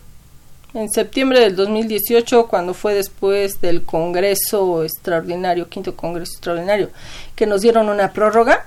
en 0.74 0.90
septiembre 0.90 1.38
del 1.38 1.54
2018, 1.54 2.48
cuando 2.48 2.74
fue 2.74 2.94
después 2.94 3.60
del 3.60 3.84
Congreso 3.84 4.82
Extraordinario, 4.82 5.68
quinto 5.68 5.94
Congreso 5.94 6.32
Extraordinario, 6.32 6.90
que 7.36 7.46
nos 7.46 7.60
dieron 7.60 7.88
una 7.88 8.12
prórroga, 8.12 8.66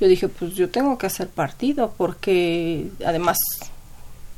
yo 0.00 0.08
dije, 0.08 0.28
pues 0.28 0.54
yo 0.54 0.70
tengo 0.70 0.96
que 0.96 1.06
hacer 1.06 1.28
partido 1.28 1.92
porque 1.98 2.88
además 3.04 3.36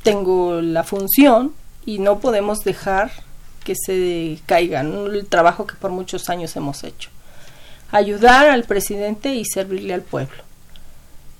tengo 0.02 0.60
la 0.60 0.82
función 0.82 1.54
y 1.86 2.00
no 2.00 2.18
podemos 2.18 2.58
dejar 2.58 3.12
que 3.62 3.74
se 3.76 4.40
caiga 4.46 4.80
el 4.80 5.26
trabajo 5.28 5.66
que 5.66 5.76
por 5.76 5.92
muchos 5.92 6.28
años 6.28 6.56
hemos 6.56 6.82
hecho. 6.82 7.10
Ayudar 7.92 8.48
al 8.48 8.64
presidente 8.64 9.34
y 9.36 9.44
servirle 9.44 9.94
al 9.94 10.02
pueblo. 10.02 10.45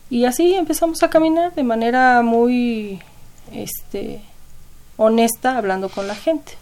Y 0.09 0.24
así 0.24 0.54
empezamos 0.54 1.02
a 1.02 1.11
caminar 1.11 1.54
de 1.54 1.64
manera 1.64 2.22
muy 2.22 3.00
este 3.52 4.20
honesta 4.96 5.59
hablando 5.59 5.88
con 5.88 6.07
la 6.07 6.14
gente. 6.14 6.52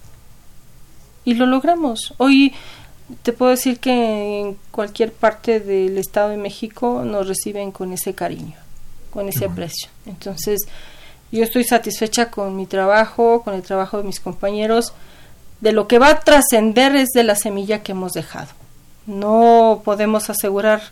Y 1.25 1.35
lo 1.35 1.47
logramos. 1.47 2.15
Hoy 2.19 2.55
te 3.23 3.33
puedo 3.33 3.51
decir 3.51 3.81
que 3.81 4.41
en 4.41 4.57
cualquier 4.71 5.13
parte 5.13 5.61
del 5.61 5.99
Estado 5.99 6.31
de 6.31 6.37
México 6.37 7.03
nos 7.05 7.29
reciben 7.29 7.71
con 7.71 7.93
ese 7.93 8.15
cariño, 8.15 8.57
con 9.11 9.29
ese 9.29 9.45
aprecio. 9.47 9.89
Entonces, 10.07 10.61
yo 11.31 11.45
estoy 11.45 11.65
satisfecha 11.65 12.31
con 12.31 12.57
mi 12.57 12.67
trabajo, 12.67 13.43
con 13.43 13.55
el 13.55 13.63
trabajo 13.63 13.99
de 13.99 14.05
mis 14.05 14.21
compañeros. 14.21 14.93
De 15.61 15.73
lo 15.73 15.87
que 15.87 15.99
va 15.99 16.11
a 16.11 16.21
trascender 16.21 16.97
es 16.97 17.11
de 17.11 17.25
la 17.25 17.37
semilla 17.37 17.83
que 17.83 17.93
hemos 17.93 18.13
dejado. 18.13 18.49
No 19.07 19.83
podemos 19.85 20.31
asegurar 20.31 20.83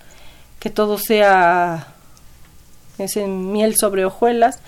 que 0.61 0.71
todo 0.71 0.99
sea 0.99 1.92
ese 3.03 3.27
miel 3.27 3.77
sobre 3.77 4.05
hojuelas, 4.05 4.59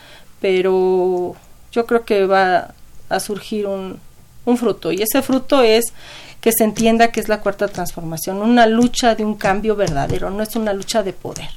pero 0.41 1.35
yo 1.73 1.87
creo 1.87 2.05
que 2.05 2.27
va 2.27 2.75
a 3.09 3.21
surgir 3.21 3.67
un, 3.67 4.01
un 4.45 4.59
fruto 4.59 4.93
y 4.93 5.03
ese 5.03 5.23
fruto 5.23 5.63
es 5.63 5.93
que 6.41 6.53
se 6.53 6.65
entienda 6.65 7.11
que 7.11 7.21
es 7.21 7.29
la 7.29 7.41
cuarta 7.41 7.69
transformación, 7.69 8.43
una 8.43 8.67
lucha 8.67 9.15
de 9.15 9.25
un 9.25 9.35
cambio 9.35 9.77
verdadero, 9.77 10.31
no 10.31 10.43
es 10.43 10.55
una 10.57 10.75
lucha 10.75 11.03
de 11.03 11.15
poder. 11.15 11.49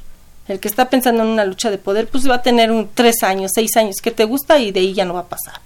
El 0.48 0.62
que 0.62 0.70
está 0.70 0.90
pensando 0.90 1.24
en 1.24 1.30
una 1.30 1.44
lucha 1.44 1.70
de 1.70 1.78
poder, 1.78 2.08
pues 2.08 2.30
va 2.30 2.36
a 2.36 2.42
tener 2.42 2.72
un 2.72 2.90
tres 2.94 3.22
años, 3.22 3.52
seis 3.54 3.76
años 3.76 3.98
que 4.02 4.12
te 4.12 4.24
gusta 4.24 4.60
y 4.60 4.72
de 4.72 4.80
ahí 4.80 4.94
ya 4.94 5.04
no 5.04 5.14
va 5.14 5.22
a 5.22 5.26
pasar. 5.26 5.60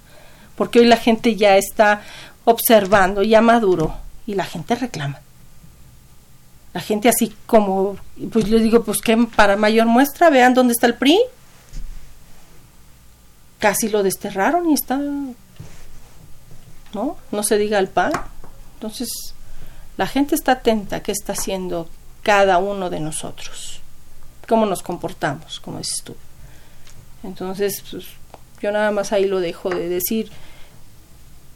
Porque 0.56 0.80
hoy 0.80 0.86
la 0.86 0.98
gente 0.98 1.36
ya 1.36 1.56
está 1.56 2.02
observando, 2.46 3.22
ya 3.22 3.42
maduro 3.42 3.96
y 4.26 4.34
la 4.34 4.44
gente 4.44 4.74
reclama. 4.74 5.20
La 6.74 6.82
gente 6.82 7.10
así 7.10 7.36
como, 7.46 7.98
pues 8.32 8.48
le 8.50 8.60
digo, 8.60 8.84
pues 8.84 9.02
que 9.02 9.18
para 9.36 9.58
mayor 9.58 9.88
muestra, 9.88 10.30
vean 10.30 10.54
dónde 10.54 10.72
está 10.72 10.88
el 10.88 10.96
PRI, 10.96 11.20
casi 13.60 13.90
lo 13.90 14.04
desterraron 14.04 14.70
y 14.70 14.74
está, 14.74 14.98
¿no? 16.94 17.18
No 17.32 17.44
se 17.44 17.58
diga 17.58 17.78
el 17.78 17.90
PAN. 17.90 18.14
Entonces, 18.76 19.10
La 19.98 20.08
gente 20.08 20.36
está 20.36 20.54
atenta 20.54 20.96
a 20.96 21.04
qué 21.04 21.12
está 21.12 21.34
haciendo 21.34 21.88
cada 22.24 22.58
uno 22.58 22.90
de 22.90 23.00
nosotros, 23.00 23.82
cómo 24.48 24.66
nos 24.66 24.82
comportamos, 24.82 25.60
como 25.60 25.78
dices 25.78 26.02
tú. 26.04 26.16
Entonces, 27.24 27.84
pues, 27.92 28.06
yo 28.62 28.72
nada 28.72 28.92
más 28.92 29.12
ahí 29.12 29.26
lo 29.26 29.40
dejo 29.40 29.70
de 29.70 29.90
decir, 29.90 30.32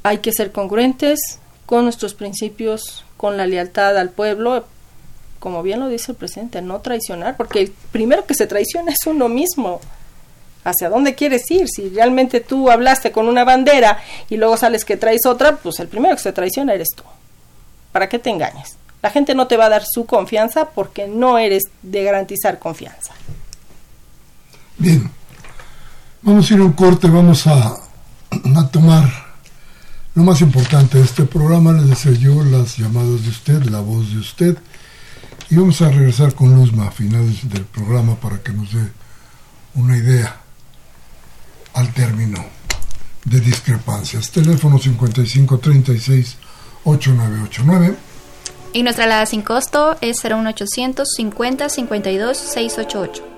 hay 0.03 0.19
que 0.19 0.31
ser 0.31 0.51
congruentes 0.51 1.19
con 1.65 1.85
nuestros 1.85 2.13
principios, 2.13 3.03
con 3.17 3.37
la 3.37 3.47
lealtad 3.47 3.97
al 3.97 4.11
pueblo, 4.11 4.67
como 5.45 5.61
bien 5.61 5.79
lo 5.79 5.89
dice 5.89 6.13
el 6.13 6.17
presidente, 6.17 6.59
no 6.63 6.81
traicionar, 6.81 7.37
porque 7.37 7.61
el 7.61 7.71
primero 7.91 8.25
que 8.25 8.33
se 8.33 8.47
traiciona 8.47 8.91
es 8.91 9.05
uno 9.05 9.29
mismo. 9.29 9.79
¿Hacia 10.63 10.89
dónde 10.89 11.13
quieres 11.13 11.43
ir? 11.51 11.69
Si 11.69 11.89
realmente 11.89 12.39
tú 12.39 12.71
hablaste 12.71 13.11
con 13.11 13.27
una 13.27 13.43
bandera 13.43 13.99
y 14.27 14.37
luego 14.37 14.57
sales 14.57 14.83
que 14.83 14.97
traes 14.97 15.23
otra, 15.27 15.57
pues 15.57 15.79
el 15.79 15.87
primero 15.87 16.15
que 16.15 16.23
se 16.23 16.31
traiciona 16.31 16.73
eres 16.73 16.87
tú. 16.95 17.03
¿Para 17.91 18.09
qué 18.09 18.17
te 18.17 18.31
engañes? 18.31 18.77
La 19.03 19.11
gente 19.11 19.35
no 19.35 19.45
te 19.45 19.55
va 19.55 19.67
a 19.67 19.69
dar 19.69 19.83
su 19.85 20.07
confianza 20.07 20.69
porque 20.69 21.07
no 21.07 21.37
eres 21.37 21.65
de 21.83 22.03
garantizar 22.03 22.57
confianza. 22.57 23.13
Bien, 24.79 25.11
vamos 26.23 26.49
a 26.49 26.53
ir 26.55 26.59
a 26.59 26.63
un 26.63 26.73
corte, 26.73 27.07
vamos 27.07 27.45
a, 27.45 27.77
a 28.31 28.67
tomar 28.71 29.07
lo 30.15 30.23
más 30.23 30.41
importante 30.41 30.97
de 30.97 31.03
este 31.03 31.25
programa, 31.25 31.71
les 31.73 31.87
deseo 31.87 32.13
yo 32.13 32.43
las 32.43 32.77
llamadas 32.77 33.21
de 33.21 33.29
usted, 33.29 33.63
la 33.65 33.81
voz 33.81 34.11
de 34.11 34.17
usted, 34.17 34.57
y 35.49 35.55
vamos 35.55 35.81
a 35.81 35.89
regresar 35.89 36.33
con 36.33 36.55
Luzma 36.55 36.87
a 36.87 36.91
finales 36.91 37.47
del 37.49 37.65
programa 37.65 38.15
para 38.15 38.41
que 38.41 38.51
nos 38.51 38.73
dé 38.73 38.91
una 39.75 39.97
idea 39.97 40.41
al 41.73 41.93
término 41.93 42.43
de 43.25 43.39
discrepancias. 43.39 44.31
Teléfono 44.31 44.79
5536 44.79 46.37
8989 46.83 47.95
y 48.75 48.83
nuestra 48.83 49.05
alada 49.05 49.25
sin 49.25 49.41
costo 49.41 49.95
es 50.01 50.21
01800 50.21 51.07
50 51.09 51.69
52 51.69 52.37
688. 52.37 53.34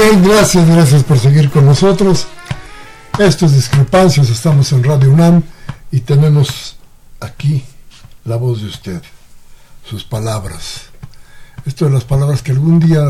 Gracias, 0.00 0.66
gracias 0.66 1.04
por 1.04 1.18
seguir 1.18 1.50
con 1.50 1.66
nosotros. 1.66 2.26
Estas 3.18 3.54
discrepancias, 3.54 4.30
estamos 4.30 4.72
en 4.72 4.82
Radio 4.82 5.12
UNAM 5.12 5.42
y 5.92 6.00
tenemos 6.00 6.78
aquí 7.20 7.62
la 8.24 8.36
voz 8.36 8.62
de 8.62 8.68
usted, 8.68 9.02
sus 9.84 10.04
palabras. 10.04 10.84
Esto 11.66 11.84
de 11.84 11.90
las 11.90 12.04
palabras 12.04 12.40
que 12.40 12.52
algún 12.52 12.80
día 12.80 13.02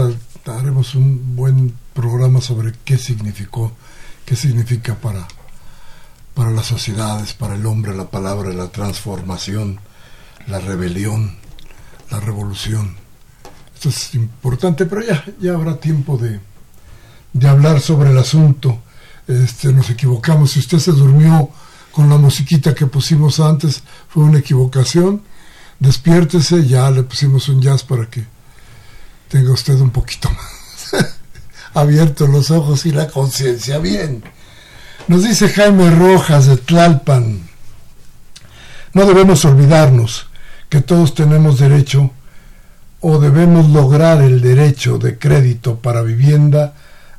haremos 0.47 0.97
un 0.97 1.37
buen 1.37 1.77
programa 1.95 2.41
sobre 2.41 2.73
qué 2.85 2.99
significó, 2.99 3.71
qué 4.27 4.35
significa 4.35 4.97
para, 4.97 5.29
para 6.35 6.51
las 6.51 6.67
sociedades, 6.67 7.35
para 7.35 7.55
el 7.55 7.65
hombre, 7.67 7.95
la 7.95 8.11
palabra, 8.11 8.53
la 8.53 8.73
transformación, 8.73 9.79
la 10.49 10.59
rebelión, 10.59 11.37
la 12.11 12.19
revolución. 12.19 12.97
Esto 13.77 13.91
es 13.91 14.13
importante, 14.17 14.87
pero 14.87 15.03
ya, 15.03 15.25
ya 15.41 15.53
habrá 15.53 15.77
tiempo 15.77 16.19
de, 16.19 16.41
de 17.33 17.49
hablar 17.49 17.81
sobre 17.81 18.11
el 18.11 18.19
asunto 18.19 18.81
este, 19.31 19.73
nos 19.73 19.89
equivocamos. 19.91 20.53
Si 20.53 20.59
usted 20.59 20.79
se 20.79 20.93
durmió 20.93 21.51
con 21.93 22.09
la 22.09 22.17
musiquita 22.17 22.75
que 22.75 22.87
pusimos 22.87 23.39
antes, 23.41 23.83
fue 24.09 24.25
una 24.25 24.39
equivocación. 24.39 25.23
Despiértese, 25.79 26.67
ya 26.67 26.91
le 26.91 27.05
pusimos 27.05 27.49
un 27.49 27.63
jazz 27.63 27.85
para 27.85 28.07
que 28.07 28.25
tenga 29.29 29.53
usted 29.53 29.79
un 29.81 29.91
poquito 29.91 30.29
más 30.31 31.05
abiertos 31.75 32.29
los 32.29 32.51
ojos 32.51 32.87
y 32.87 32.93
la 32.93 33.07
conciencia. 33.09 33.79
Bien. 33.79 34.23
Nos 35.07 35.23
dice 35.25 35.49
Jaime 35.49 35.91
Rojas 35.91 36.47
de 36.47 36.57
Tlalpan. 36.57 37.49
No 38.93 39.07
debemos 39.07 39.45
olvidarnos 39.45 40.27
que 40.69 40.81
todos 40.81 41.15
tenemos 41.15 41.59
derecho 41.59 42.11
o 43.01 43.19
debemos 43.19 43.71
lograr 43.71 44.21
el 44.21 44.41
derecho 44.41 44.99
de 44.99 45.19
crédito 45.19 45.79
para 45.79 46.03
vivienda 46.03 46.75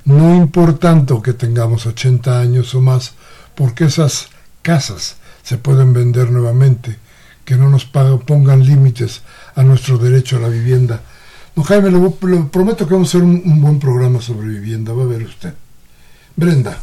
no 0.06 0.36
importando 0.36 1.22
que 1.22 1.34
tengamos 1.34 1.86
80 1.86 2.40
años 2.40 2.74
o 2.76 2.82
más, 2.82 3.14
porque 3.56 3.86
esas 3.86 4.30
casas 4.62 5.18
se 5.44 5.58
pueden 5.58 5.94
vender 5.94 6.32
nuevamente, 6.32 6.98
que 7.46 7.56
no 7.56 7.70
nos 7.70 7.86
pongan 7.86 8.66
límites 8.66 9.22
a 9.56 9.64
nuestro 9.64 9.98
derecho 9.98 10.38
a 10.38 10.42
la 10.42 10.48
vivienda. 10.48 11.02
No, 11.56 11.64
Jaime, 11.64 11.92
le, 11.92 12.00
prometo 12.52 12.88
que 12.88 12.94
vamos 12.94 13.10
a 13.10 13.18
hacer 13.18 13.24
un, 13.24 13.62
buen 13.62 13.80
programa 13.80 14.22
sobre 14.22 14.48
vivienda, 14.48 14.94
va 14.94 15.04
a 15.04 15.08
ver 15.08 15.24
usted. 15.24 15.54
Brenda. 16.36 16.78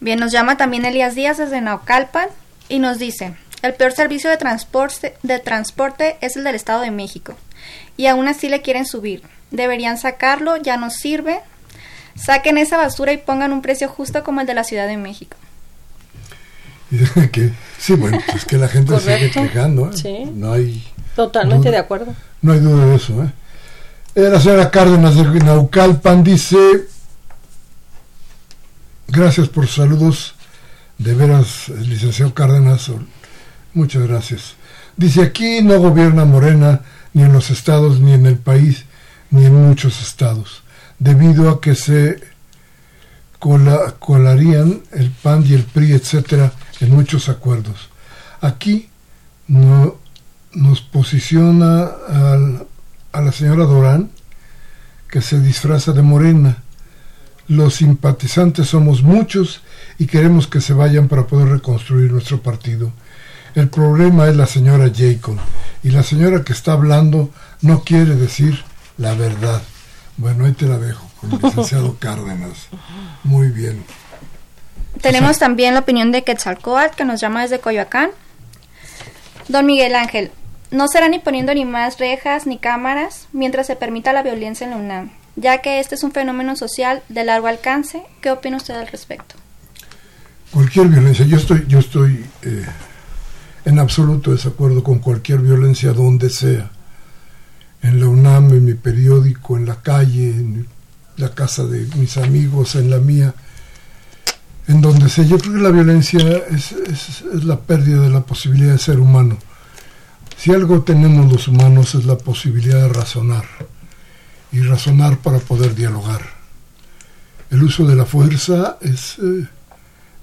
Bien, 0.00 0.18
nos 0.18 0.32
llama 0.32 0.56
también 0.56 0.84
Elías 0.84 1.14
Díaz 1.14 1.38
desde 1.38 1.60
Naucalpan 1.60 2.28
y 2.68 2.78
nos 2.78 2.98
dice, 2.98 3.34
el 3.62 3.74
peor 3.74 3.92
servicio 3.92 4.30
de 4.30 4.36
transporte, 4.36 5.16
de 5.22 5.38
transporte 5.38 6.16
es 6.20 6.36
el 6.36 6.44
del 6.44 6.54
Estado 6.54 6.80
de 6.82 6.90
México 6.90 7.34
y 7.96 8.06
aún 8.06 8.28
así 8.28 8.48
le 8.48 8.62
quieren 8.62 8.86
subir. 8.86 9.22
Deberían 9.50 9.98
sacarlo, 9.98 10.56
ya 10.56 10.76
no 10.76 10.90
sirve, 10.90 11.40
Saquen 12.16 12.58
esa 12.58 12.76
basura 12.76 13.12
y 13.12 13.18
pongan 13.18 13.52
un 13.52 13.62
precio 13.62 13.88
justo 13.88 14.24
como 14.24 14.40
el 14.40 14.46
de 14.46 14.54
la 14.54 14.64
Ciudad 14.64 14.86
de 14.86 14.96
México. 14.96 15.36
que, 17.32 17.52
sí, 17.78 17.94
bueno, 17.94 18.18
pues 18.24 18.38
es 18.38 18.44
que 18.44 18.56
la 18.56 18.68
gente 18.68 18.98
se 18.98 19.18
sigue 19.18 19.30
quejando. 19.30 19.90
¿eh? 20.04 20.30
No 20.34 20.52
hay. 20.52 20.84
Totalmente 21.14 21.70
de 21.70 21.78
acuerdo. 21.78 22.14
No 22.42 22.52
hay 22.52 22.60
duda 22.60 22.86
de 22.86 22.94
eso. 22.94 23.22
¿eh? 23.22 23.32
eh 24.14 24.28
la 24.30 24.40
señora 24.40 24.70
Cárdenas 24.70 25.16
de 25.16 25.40
Naucalpan 25.40 26.22
dice: 26.22 26.56
Gracias 29.08 29.48
por 29.48 29.66
sus 29.66 29.76
saludos. 29.76 30.34
De 30.98 31.12
veras, 31.12 31.68
licenciado 31.68 32.32
Cárdenas, 32.32 32.90
muchas 33.74 34.06
gracias. 34.06 34.54
Dice: 34.96 35.22
Aquí 35.22 35.60
no 35.62 35.78
gobierna 35.80 36.24
Morena, 36.24 36.82
ni 37.12 37.22
en 37.22 37.32
los 37.32 37.50
estados, 37.50 38.00
ni 38.00 38.12
en 38.12 38.26
el 38.26 38.38
país, 38.38 38.84
ni 39.30 39.44
en 39.44 39.54
muchos 39.54 40.00
estados 40.00 40.62
debido 40.98 41.50
a 41.50 41.60
que 41.60 41.74
se 41.74 42.20
colarían 43.38 44.82
el 44.92 45.10
PAN 45.10 45.44
y 45.46 45.54
el 45.54 45.64
PRI, 45.64 45.92
etcétera, 45.92 46.52
en 46.80 46.94
muchos 46.94 47.28
acuerdos. 47.28 47.88
Aquí 48.40 48.88
no, 49.48 49.96
nos 50.52 50.80
posiciona 50.80 51.90
a 53.12 53.20
la 53.20 53.32
señora 53.32 53.64
Dorán, 53.64 54.10
que 55.08 55.20
se 55.20 55.40
disfraza 55.40 55.92
de 55.92 56.02
morena. 56.02 56.62
Los 57.48 57.76
simpatizantes 57.76 58.68
somos 58.68 59.02
muchos 59.02 59.60
y 59.98 60.06
queremos 60.06 60.48
que 60.48 60.60
se 60.60 60.72
vayan 60.72 61.08
para 61.08 61.26
poder 61.26 61.48
reconstruir 61.48 62.10
nuestro 62.10 62.42
partido. 62.42 62.92
El 63.54 63.68
problema 63.68 64.28
es 64.28 64.36
la 64.36 64.46
señora 64.46 64.90
Jacob 64.94 65.38
y 65.82 65.90
la 65.90 66.02
señora 66.02 66.42
que 66.42 66.52
está 66.52 66.72
hablando 66.72 67.30
no 67.62 67.84
quiere 67.84 68.16
decir 68.16 68.64
la 68.98 69.14
verdad. 69.14 69.62
Bueno, 70.16 70.46
ahí 70.46 70.52
te 70.52 70.66
la 70.66 70.78
dejo 70.78 71.06
con 71.20 71.32
el 71.32 71.38
licenciado 71.40 71.96
Cárdenas. 72.00 72.68
Muy 73.24 73.48
bien. 73.48 73.84
Tenemos 75.00 75.38
también 75.38 75.74
la 75.74 75.80
opinión 75.80 76.10
de 76.10 76.24
Quetzalcoatl, 76.24 76.96
que 76.96 77.04
nos 77.04 77.20
llama 77.20 77.42
desde 77.42 77.60
Coyoacán. 77.60 78.10
Don 79.48 79.66
Miguel 79.66 79.94
Ángel, 79.94 80.30
no 80.70 80.88
será 80.88 81.08
ni 81.08 81.18
poniendo 81.18 81.54
ni 81.54 81.64
más 81.64 81.98
rejas 81.98 82.46
ni 82.46 82.58
cámaras 82.58 83.28
mientras 83.32 83.66
se 83.66 83.76
permita 83.76 84.12
la 84.12 84.22
violencia 84.22 84.64
en 84.64 84.70
la 84.70 84.76
UNAM, 84.76 85.10
ya 85.36 85.58
que 85.58 85.80
este 85.80 85.94
es 85.94 86.02
un 86.02 86.12
fenómeno 86.12 86.56
social 86.56 87.02
de 87.08 87.24
largo 87.24 87.46
alcance. 87.46 88.02
¿Qué 88.20 88.30
opina 88.30 88.56
usted 88.56 88.74
al 88.74 88.88
respecto? 88.88 89.36
Cualquier 90.50 90.88
violencia, 90.88 91.26
yo 91.26 91.36
estoy, 91.36 91.64
yo 91.68 91.78
estoy 91.78 92.24
eh, 92.42 92.66
en 93.64 93.78
absoluto 93.78 94.32
desacuerdo 94.32 94.82
con 94.82 94.98
cualquier 94.98 95.40
violencia 95.40 95.92
donde 95.92 96.30
sea 96.30 96.70
en 97.86 98.00
la 98.00 98.08
UNAM, 98.08 98.50
en 98.52 98.64
mi 98.64 98.74
periódico, 98.74 99.56
en 99.56 99.66
la 99.66 99.80
calle, 99.80 100.30
en 100.30 100.66
la 101.16 101.30
casa 101.34 101.64
de 101.64 101.86
mis 101.96 102.16
amigos, 102.16 102.74
en 102.74 102.90
la 102.90 102.98
mía, 102.98 103.32
en 104.66 104.80
donde 104.80 105.08
sé. 105.08 105.26
Yo 105.26 105.38
creo 105.38 105.54
que 105.54 105.60
la 105.60 105.70
violencia 105.70 106.20
es, 106.50 106.72
es, 106.72 107.22
la 107.44 107.60
pérdida 107.60 108.02
de 108.02 108.10
la 108.10 108.22
posibilidad 108.22 108.72
de 108.72 108.78
ser 108.78 108.98
humano. 108.98 109.38
Si 110.36 110.52
algo 110.52 110.82
tenemos 110.82 111.32
los 111.32 111.46
humanos 111.48 111.94
es 111.94 112.04
la 112.04 112.18
posibilidad 112.18 112.82
de 112.82 112.88
razonar 112.88 113.44
y 114.50 114.60
razonar 114.60 115.18
para 115.18 115.38
poder 115.38 115.74
dialogar. 115.74 116.22
El 117.50 117.62
uso 117.62 117.86
de 117.86 117.94
la 117.94 118.04
fuerza 118.04 118.78
es, 118.80 119.18
eh, 119.20 119.46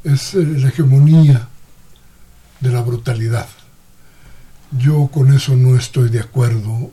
es 0.04 0.34
eh, 0.34 0.44
la 0.44 0.68
hegemonía 0.68 1.48
de 2.60 2.70
la 2.70 2.82
brutalidad. 2.82 3.48
Yo 4.72 5.08
con 5.08 5.34
eso 5.34 5.56
no 5.56 5.78
estoy 5.78 6.10
de 6.10 6.20
acuerdo 6.20 6.92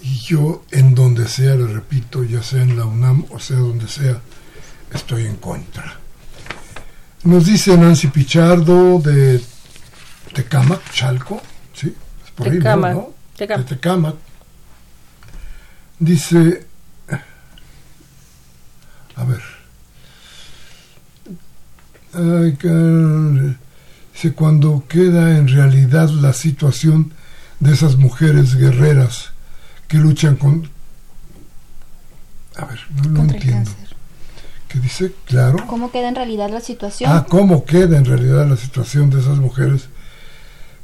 y 0.00 0.18
yo 0.18 0.64
en 0.70 0.94
donde 0.94 1.28
sea, 1.28 1.54
le 1.54 1.66
repito, 1.66 2.24
ya 2.24 2.42
sea 2.42 2.62
en 2.62 2.76
la 2.76 2.84
UNAM 2.84 3.24
o 3.30 3.38
sea 3.38 3.56
donde 3.56 3.88
sea, 3.88 4.20
estoy 4.92 5.26
en 5.26 5.36
contra. 5.36 5.98
Nos 7.24 7.46
dice 7.46 7.76
Nancy 7.78 8.08
Pichardo 8.08 8.98
de 8.98 9.42
Tecama, 10.34 10.78
Chalco, 10.92 11.40
¿sí? 11.72 11.94
Es 12.24 12.30
por 12.32 12.48
ahí, 12.48 12.58
¿no? 12.58 13.14
Tecama. 13.36 13.62
De 13.62 13.64
Tecama. 13.64 14.14
Dice, 15.98 16.66
a 19.16 19.24
ver, 19.24 19.40
dice, 24.12 24.32
cuando 24.34 24.84
queda 24.88 25.38
en 25.38 25.48
realidad 25.48 26.10
la 26.10 26.32
situación 26.32 27.12
de 27.60 27.72
esas 27.72 27.96
mujeres 27.96 28.56
guerreras 28.56 29.33
que 29.88 29.98
luchan 29.98 30.36
con... 30.36 30.68
A 32.56 32.64
ver, 32.66 32.80
no, 32.90 33.10
lo 33.10 33.20
entiendo. 33.22 33.70
¿Qué 34.68 34.78
dice? 34.80 35.12
Claro. 35.26 35.64
¿Cómo 35.66 35.90
queda 35.90 36.08
en 36.08 36.14
realidad 36.14 36.50
la 36.50 36.60
situación? 36.60 37.10
Ah, 37.12 37.26
¿cómo 37.28 37.64
queda 37.64 37.96
en 37.96 38.04
realidad 38.04 38.48
la 38.48 38.56
situación 38.56 39.10
de 39.10 39.20
esas 39.20 39.38
mujeres 39.38 39.88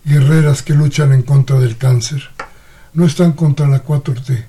guerreras 0.05 0.62
que 0.62 0.74
luchan 0.74 1.12
en 1.12 1.22
contra 1.22 1.59
del 1.59 1.76
cáncer? 1.76 2.22
No 2.92 3.07
están 3.07 3.32
contra 3.32 3.68
la 3.68 3.84
4T, 3.84 4.44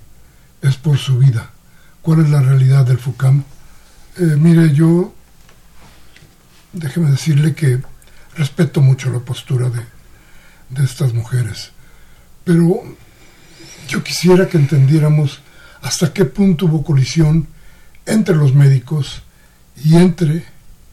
es 0.62 0.76
por 0.78 0.98
su 0.98 1.20
vida. 1.20 1.52
¿Cuál 2.02 2.22
es 2.22 2.30
la 2.30 2.42
realidad 2.42 2.86
del 2.86 2.98
FUCAM? 2.98 3.44
Eh, 4.18 4.36
mire, 4.38 4.74
yo, 4.74 5.14
déjeme 6.74 7.12
decirle 7.12 7.54
que 7.54 7.82
respeto 8.36 8.82
mucho 8.82 9.12
la 9.12 9.20
postura 9.20 9.70
de, 9.70 9.82
de 10.70 10.84
estas 10.84 11.14
mujeres, 11.14 11.72
pero 12.44 12.84
yo 13.92 14.02
quisiera 14.02 14.48
que 14.48 14.58
entendiéramos 14.58 15.42
hasta 15.82 16.14
qué 16.14 16.24
punto 16.24 16.66
hubo 16.66 16.82
colisión 16.82 17.48
entre 18.06 18.36
los 18.36 18.56
médicos 18.56 19.22
y 19.84 19.98
entre, 19.98 20.46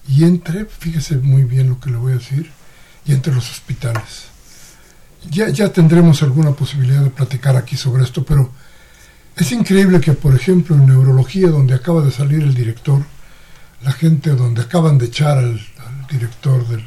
y 0.09 0.25
entre, 0.25 0.65
fíjese 0.65 1.19
muy 1.19 1.45
bien 1.45 1.69
lo 1.69 1.79
que 1.79 1.91
le 1.91 1.97
voy 1.97 2.13
a 2.13 2.17
decir, 2.17 2.51
y 3.07 3.13
entre 3.13 3.33
los 3.33 3.49
hospitales. 3.53 4.27
Ya, 5.31 5.49
ya 5.49 5.73
tendremos 5.73 6.25
alguna 6.25 6.51
posibilidad 6.51 7.03
de 7.03 7.11
platicar 7.11 7.57
aquí 7.57 7.77
sobre 7.77 8.03
esto, 8.03 8.25
pero 8.25 8.51
es 9.37 9.53
increíble 9.53 10.01
que, 10.01 10.15
por 10.15 10.35
ejemplo, 10.35 10.75
en 10.75 10.87
neurología, 10.87 11.49
donde 11.49 11.75
acaba 11.75 12.03
de 12.03 12.11
salir 12.11 12.43
el 12.43 12.55
director, 12.55 13.05
la 13.83 13.93
gente 13.93 14.31
donde 14.31 14.63
acaban 14.63 14.99
de 14.99 15.07
echar 15.07 15.39
al, 15.39 15.61
director 16.11 16.67
del, 16.67 16.85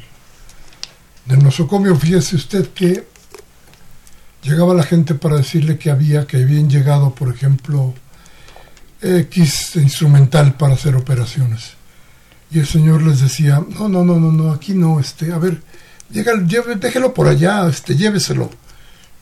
del 1.26 1.42
nosocomio, 1.42 1.96
fíjese 1.96 2.36
usted 2.36 2.68
que 2.74 3.11
llegaba 4.42 4.74
la 4.74 4.82
gente 4.82 5.14
para 5.14 5.36
decirle 5.36 5.78
que 5.78 5.90
había, 5.90 6.26
que 6.26 6.38
habían 6.38 6.68
llegado, 6.68 7.14
por 7.14 7.32
ejemplo, 7.32 7.94
X 9.00 9.76
instrumental 9.76 10.54
para 10.54 10.74
hacer 10.74 10.96
operaciones. 10.96 11.74
Y 12.50 12.58
el 12.58 12.66
señor 12.66 13.02
les 13.02 13.20
decía, 13.20 13.64
no, 13.78 13.88
no, 13.88 14.04
no, 14.04 14.20
no, 14.20 14.30
no, 14.30 14.52
aquí 14.52 14.74
no, 14.74 15.00
este, 15.00 15.32
a 15.32 15.38
ver, 15.38 15.62
llega, 16.10 16.34
déjelo 16.34 17.14
por 17.14 17.28
allá, 17.28 17.66
este, 17.68 17.96
lléveselo. 17.96 18.50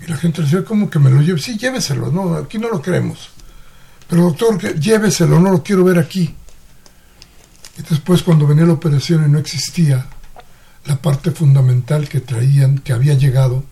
Y 0.00 0.10
la 0.10 0.16
gente 0.16 0.42
decía, 0.42 0.64
¿cómo 0.64 0.90
que 0.90 0.98
me 0.98 1.10
lo 1.10 1.20
lleve? 1.20 1.38
Sí, 1.38 1.56
lléveselo, 1.56 2.10
no, 2.10 2.34
aquí 2.34 2.58
no 2.58 2.68
lo 2.68 2.82
queremos. 2.82 3.30
Pero 4.08 4.22
doctor, 4.22 4.58
lléveselo, 4.80 5.38
no 5.38 5.52
lo 5.52 5.62
quiero 5.62 5.84
ver 5.84 5.98
aquí. 5.98 6.34
Y 7.78 7.82
después 7.88 8.22
cuando 8.22 8.46
venía 8.46 8.66
la 8.66 8.72
operación 8.72 9.24
y 9.24 9.30
no 9.30 9.38
existía 9.38 10.06
la 10.86 10.96
parte 10.96 11.30
fundamental 11.30 12.08
que 12.08 12.20
traían, 12.20 12.78
que 12.78 12.92
había 12.92 13.14
llegado, 13.14 13.64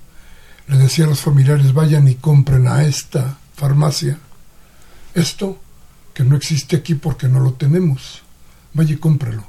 le 0.68 0.78
decía 0.78 1.06
a 1.06 1.08
los 1.08 1.20
familiares, 1.20 1.72
vayan 1.72 2.08
y 2.08 2.14
compren 2.14 2.68
a 2.68 2.84
esta 2.84 3.38
farmacia 3.54 4.18
esto 5.14 5.58
que 6.14 6.24
no 6.24 6.36
existe 6.36 6.76
aquí 6.76 6.94
porque 6.94 7.28
no 7.28 7.40
lo 7.40 7.52
tenemos. 7.54 8.22
Vaya 8.74 8.94
y 8.94 8.98
cómpralo. 8.98 9.44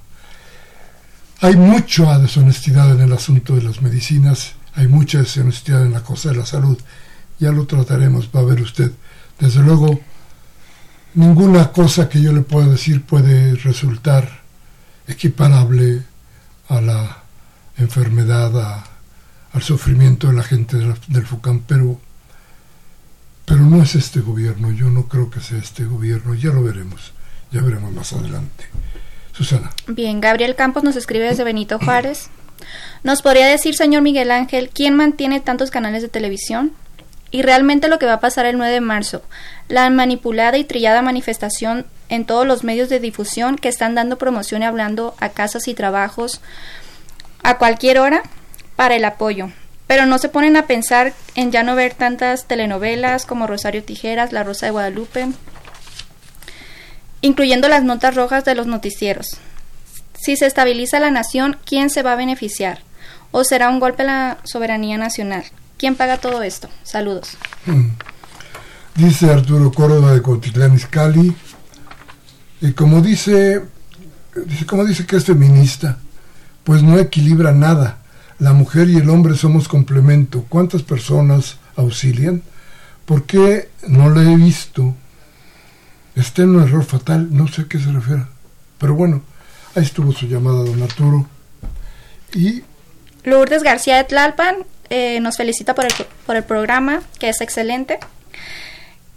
Hay 1.42 1.56
mucha 1.56 2.18
deshonestidad 2.20 2.92
en 2.92 3.02
el 3.02 3.14
asunto 3.14 3.56
de 3.56 3.62
las 3.62 3.82
medicinas, 3.82 4.54
hay 4.74 4.88
mucha 4.88 5.20
deshonestidad 5.20 5.86
en 5.86 5.94
la 5.94 6.04
cosa 6.04 6.30
de 6.30 6.36
la 6.36 6.46
salud. 6.46 6.78
Ya 7.40 7.52
lo 7.52 7.66
trataremos, 7.66 8.30
va 8.36 8.42
a 8.42 8.44
ver 8.44 8.62
usted. 8.62 8.92
Desde 9.40 9.62
luego, 9.62 10.00
ninguna 11.14 11.72
cosa 11.72 12.10
que 12.10 12.22
yo 12.22 12.34
le 12.34 12.42
pueda 12.42 12.68
decir 12.68 13.04
puede 13.04 13.56
resultar 13.56 14.42
equiparable 15.08 16.04
a 16.68 16.82
la 16.82 17.24
enfermedad, 17.78 18.60
a, 18.60 18.89
al 19.54 19.64
sufrimiento 19.64 20.28
de 20.28 20.34
la 20.34 20.44
gente 20.44 20.78
del, 20.78 21.26
FUCAM, 21.26 21.64
pero, 21.68 22.00
pero 23.46 23.62
no 23.62 23.82
es 23.82 23.96
este 23.96 24.20
gobierno, 24.20 24.72
yo 24.72 24.90
no 24.90 25.08
creo 25.08 25.30
que 25.30 25.40
sea 25.40 25.58
este 25.58 25.86
gobierno, 25.86 26.36
ya 26.36 26.52
lo 26.52 26.64
veremos, 26.64 27.14
ya 27.52 27.62
veremos 27.62 27.92
más 27.92 28.14
adelante. 28.14 28.66
Susana. 29.34 29.72
Bien, 29.88 30.20
Gabriel 30.20 30.56
Campos 30.56 30.84
nos 30.84 30.96
escribe 30.96 31.26
desde 31.26 31.44
Benito 31.44 31.80
Juárez. 31.80 32.30
¿Nos 33.04 33.22
podría 33.22 33.48
decir, 33.48 33.76
señor 33.76 34.02
Miguel 34.02 34.32
Ángel, 34.32 34.70
quién 34.74 34.96
mantiene 34.96 35.40
tantos 35.40 35.72
canales 35.72 36.02
de 36.02 36.10
televisión? 36.10 36.74
Y 37.32 37.44
realmente 37.44 37.88
lo 37.88 38.00
que 38.00 38.06
va 38.06 38.14
a 38.14 38.20
pasar 38.20 38.46
el 38.46 38.58
9 38.58 38.74
de 38.74 38.82
marzo, 38.82 39.22
la 39.68 39.90
manipulada 39.90 40.58
y 40.58 40.64
trillada 40.64 41.02
manifestación 41.02 41.86
en 42.10 42.26
todos 42.26 42.46
los 42.46 42.64
medios 42.64 42.90
de 42.90 43.00
difusión 43.00 43.56
que 43.56 43.70
están 43.70 43.96
dando 43.96 44.18
promoción 44.18 44.64
y 44.64 44.66
hablando 44.66 45.16
a 45.20 45.30
casas 45.30 45.68
y 45.68 45.76
trabajos 45.76 46.42
a 47.44 47.58
cualquier 47.58 48.00
hora, 48.00 48.24
para 48.80 48.96
el 48.96 49.04
apoyo, 49.04 49.50
pero 49.88 50.06
no 50.06 50.20
se 50.20 50.30
ponen 50.30 50.56
a 50.56 50.66
pensar 50.66 51.14
en 51.36 51.52
ya 51.52 51.64
no 51.64 51.76
ver 51.76 51.96
tantas 51.96 52.46
telenovelas 52.46 53.26
como 53.26 53.46
Rosario 53.46 53.84
Tijeras, 53.84 54.32
La 54.32 54.46
Rosa 54.46 54.68
de 54.68 54.72
Guadalupe, 54.72 55.28
incluyendo 57.20 57.68
las 57.68 57.84
notas 57.84 58.16
rojas 58.16 58.46
de 58.46 58.56
los 58.56 58.68
noticieros. 58.68 59.36
Si 60.18 60.38
se 60.38 60.46
estabiliza 60.46 61.02
la 61.02 61.12
nación, 61.12 61.58
¿quién 61.66 61.90
se 61.90 62.04
va 62.04 62.14
a 62.14 62.16
beneficiar? 62.16 62.80
¿O 63.32 63.44
será 63.44 63.68
un 63.68 63.82
golpe 63.82 64.04
a 64.04 64.06
la 64.06 64.38
soberanía 64.46 64.98
nacional? 64.98 65.44
¿Quién 65.78 65.98
paga 65.98 66.16
todo 66.16 66.42
esto? 66.42 66.70
Saludos. 66.84 67.38
Mm. 67.66 67.90
Dice 68.96 69.30
Arturo 69.30 69.74
Córdoba 69.74 70.14
de 70.14 70.22
Cotitlán 70.22 70.76
Izcalli, 70.76 71.36
y 72.62 72.72
como 72.72 73.02
dice, 73.02 73.62
como 74.66 74.86
dice 74.86 75.06
que 75.06 75.18
es 75.18 75.26
feminista, 75.26 75.98
pues 76.64 76.82
no 76.82 76.98
equilibra 76.98 77.52
nada 77.52 78.00
la 78.40 78.54
mujer 78.54 78.90
y 78.90 78.98
el 78.98 79.10
hombre 79.10 79.36
somos 79.36 79.68
complemento. 79.68 80.46
¿Cuántas 80.50 80.82
personas 80.82 81.58
auxilian? 81.76 82.42
¿Por 83.06 83.24
qué 83.24 83.70
no 83.88 84.10
le 84.10 84.32
he 84.32 84.36
visto? 84.36 84.96
Está 86.16 86.44
en 86.44 86.56
un 86.56 86.64
error 86.64 86.84
fatal, 86.84 87.28
no 87.32 87.48
sé 87.48 87.64
a 87.64 87.66
qué 87.66 87.80
se 87.80 87.92
refiere. 87.92 88.24
Pero 88.78 88.96
bueno, 88.96 89.22
ahí 89.76 89.84
estuvo 89.84 90.12
su 90.12 90.28
llamada, 90.28 90.64
don 90.64 90.82
Arturo. 90.82 91.28
Y. 92.34 92.64
Lourdes 93.24 93.64
García 93.64 93.98
de 93.98 94.06
Tlalpan 94.06 94.56
eh, 94.90 95.20
nos 95.20 95.38
felicita 95.38 95.76
por 95.76 95.86
el, 95.86 95.92
por 96.26 96.36
el 96.36 96.44
programa, 96.44 97.02
que 97.20 97.30
es 97.30 97.42
excelente. 97.42 98.00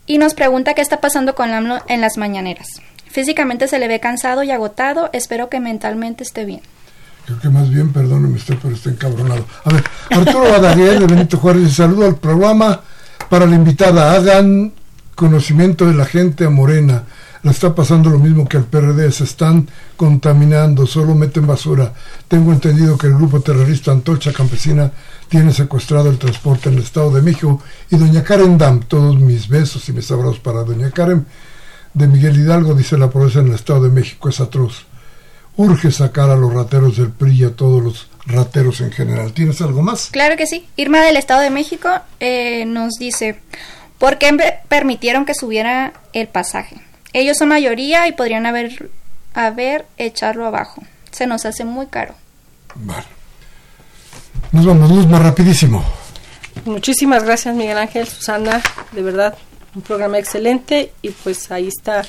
Y 0.07 0.19
nos 0.19 0.35
pregunta 0.35 0.75
qué 0.75 0.83
está 0.83 1.01
pasando 1.01 1.35
con 1.35 1.53
AMLO 1.53 1.83
en 1.87 2.01
las 2.01 2.17
mañaneras. 2.17 2.67
Físicamente 3.09 3.69
se 3.69 3.79
le 3.79 3.89
ve 3.89 4.01
cansado 4.01 4.43
y 4.43 4.51
agotado, 4.51 5.11
espero 5.13 5.49
que 5.49 5.61
mentalmente 5.61 6.25
esté 6.25 6.45
bien. 6.45 6.63
Creo 7.27 7.39
que 7.39 7.49
más 7.49 7.71
bien, 7.71 7.93
perdóneme 7.93 8.37
usted, 8.37 8.59
pero 8.61 8.75
está 8.75 8.91
encabronado. 8.91 9.47
A 9.65 9.73
ver, 9.73 9.85
Arturo 10.11 10.51
Badaguer 10.51 10.99
de 10.99 11.07
Benito 11.07 11.39
Juárez, 11.39 11.73
saludo 11.73 12.07
al 12.07 12.17
programa 12.17 12.81
para 13.29 13.47
la 13.47 13.55
invitada. 13.55 14.13
Hagan 14.13 14.73
conocimiento 15.15 15.87
de 15.87 15.95
la 15.95 16.05
gente 16.05 16.45
a 16.45 16.51
Morena. 16.51 17.05
La 17.45 17.51
está 17.51 17.75
pasando 17.75 18.09
lo 18.11 18.19
mismo 18.19 18.49
que 18.49 18.57
al 18.57 18.65
PRD, 18.65 19.11
se 19.11 19.25
están 19.25 19.69
contaminando, 19.97 20.87
solo 20.87 21.15
meten 21.15 21.47
basura. 21.47 21.93
Tengo 22.29 22.53
entendido 22.53 22.97
que 22.97 23.09
el 23.09 23.15
grupo 23.15 23.41
terrorista 23.41 23.91
Antorcha 23.91 24.33
Campesina 24.33 24.93
tiene 25.29 25.53
secuestrado 25.53 26.09
el 26.09 26.19
transporte 26.19 26.69
en 26.69 26.77
el 26.77 26.83
Estado 26.83 27.11
de 27.11 27.23
México 27.23 27.61
y 27.91 27.97
doña 27.97 28.23
Karen 28.23 28.59
Dam, 28.59 28.81
todos 28.81 29.19
mis 29.19 29.49
besos 29.49 29.89
y 29.89 29.93
mis 29.93 30.09
abrazos 30.11 30.39
para 30.39 30.63
doña 30.63 30.91
Karen 30.93 31.27
de 31.95 32.07
Miguel 32.07 32.39
Hidalgo, 32.39 32.75
dice 32.75 32.97
la 32.97 33.11
pobreza 33.11 33.41
en 33.41 33.49
el 33.49 33.55
Estado 33.55 33.83
de 33.83 33.91
México, 33.91 34.29
es 34.29 34.41
atroz 34.41 34.87
urge 35.57 35.91
sacar 35.91 36.31
a 36.31 36.37
los 36.37 36.53
rateros 36.53 36.97
del 36.97 37.11
PRI 37.11 37.41
y 37.41 37.45
a 37.45 37.55
todos 37.55 37.83
los 37.83 38.09
rateros 38.27 38.81
en 38.81 38.93
general. 38.93 39.33
¿Tienes 39.33 39.61
algo 39.61 39.83
más? 39.83 40.09
Claro 40.11 40.37
que 40.37 40.47
sí. 40.47 40.69
Irma 40.77 41.01
del 41.01 41.17
Estado 41.17 41.41
de 41.41 41.51
México 41.51 41.89
eh, 42.21 42.65
nos 42.65 42.95
dice, 42.95 43.41
¿por 43.99 44.19
qué 44.19 44.37
permitieron 44.69 45.25
que 45.25 45.35
subiera 45.35 45.93
el 46.13 46.29
pasaje? 46.29 46.77
Ellos 47.13 47.39
son 47.39 47.49
mayoría 47.49 48.09
y 48.09 48.13
podrían 48.13 48.47
haber, 48.47 48.91
haber 49.35 49.87
echarlo 49.99 50.47
abajo. 50.47 50.83
Se 51.11 51.27
nos 51.27 51.45
hace 51.45 51.65
muy 51.65 51.87
caro. 51.87 52.15
Vale. 52.75 53.05
Nos 54.53 54.65
vamos, 54.65 54.91
Luz, 54.91 55.07
más 55.07 55.23
rapidísimo. 55.23 55.85
Muchísimas 56.65 57.25
gracias, 57.25 57.55
Miguel 57.55 57.79
Ángel, 57.79 58.07
Susana. 58.07 58.63
De 58.93 59.03
verdad, 59.03 59.37
un 59.75 59.83
programa 59.83 60.19
excelente 60.19 60.93
y 61.03 61.11
pues 61.11 61.51
ahí 61.51 61.69
está 61.69 62.03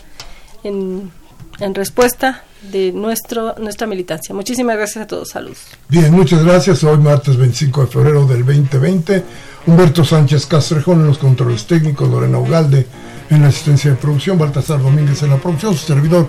en, 0.64 1.12
en 1.60 1.76
respuesta 1.76 2.44
de 2.72 2.92
nuestro, 2.92 3.56
nuestra 3.60 3.88
militancia. 3.88 4.34
Muchísimas 4.34 4.78
gracias 4.78 5.04
a 5.04 5.08
todos. 5.08 5.30
Saludos. 5.30 5.60
Bien, 5.90 6.12
muchas 6.12 6.44
gracias. 6.44 6.84
Hoy 6.84 6.98
martes 6.98 7.38
25 7.38 7.82
de 7.82 7.88
febrero 7.88 8.26
del 8.26 8.46
2020. 8.46 9.24
Humberto 9.66 10.04
Sánchez 10.04 10.46
Castrejón 10.46 11.02
en 11.02 11.08
los 11.08 11.18
controles 11.18 11.66
técnicos, 11.66 12.10
Lorena 12.10 12.38
Ugalde 12.38 12.86
en 13.30 13.42
la 13.42 13.48
asistencia 13.48 13.92
de 13.92 13.98
producción, 13.98 14.38
Baltasar 14.38 14.82
Domínguez 14.82 15.24
en 15.24 15.30
la 15.30 15.38
producción, 15.38 15.74
su 15.74 15.86
servidor 15.86 16.28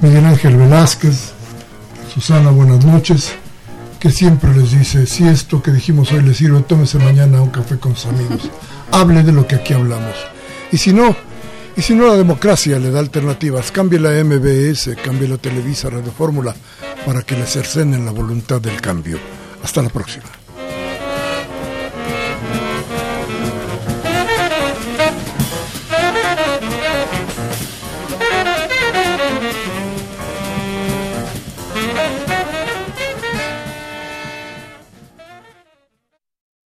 Miguel 0.00 0.24
Ángel 0.24 0.56
Velázquez. 0.56 1.32
Susana, 2.12 2.50
buenas 2.50 2.84
noches. 2.84 3.32
que 4.00 4.10
siempre 4.10 4.56
les 4.56 4.70
dice, 4.70 5.06
si 5.06 5.28
esto 5.28 5.62
que 5.62 5.70
dijimos 5.70 6.10
hoy 6.12 6.22
le 6.22 6.32
sirve, 6.32 6.62
tómese 6.62 6.98
mañana 6.98 7.42
un 7.42 7.50
café 7.50 7.78
con 7.78 7.94
sus 7.94 8.06
amigos. 8.06 8.50
Hable 8.92 9.22
de 9.22 9.32
lo 9.32 9.46
que 9.46 9.56
aquí 9.56 9.74
hablamos. 9.74 10.14
Y 10.72 10.78
si 10.78 10.94
no, 10.94 11.14
y 11.76 11.82
si 11.82 11.94
no 11.94 12.06
la 12.06 12.16
democracia 12.16 12.78
le 12.78 12.90
da 12.90 13.00
alternativas, 13.00 13.70
cambie 13.70 13.98
la 13.98 14.10
MBS, 14.24 14.96
cambie 15.02 15.28
la 15.28 15.38
Televisa 15.38 15.90
Radio 15.90 16.12
Fórmula 16.12 16.54
para 17.06 17.22
que 17.22 17.36
le 17.36 17.46
cercenen 17.46 18.04
la 18.04 18.12
voluntad 18.12 18.60
del 18.60 18.80
cambio. 18.80 19.18
Hasta 19.62 19.82
la 19.82 19.88
próxima. 19.88 20.39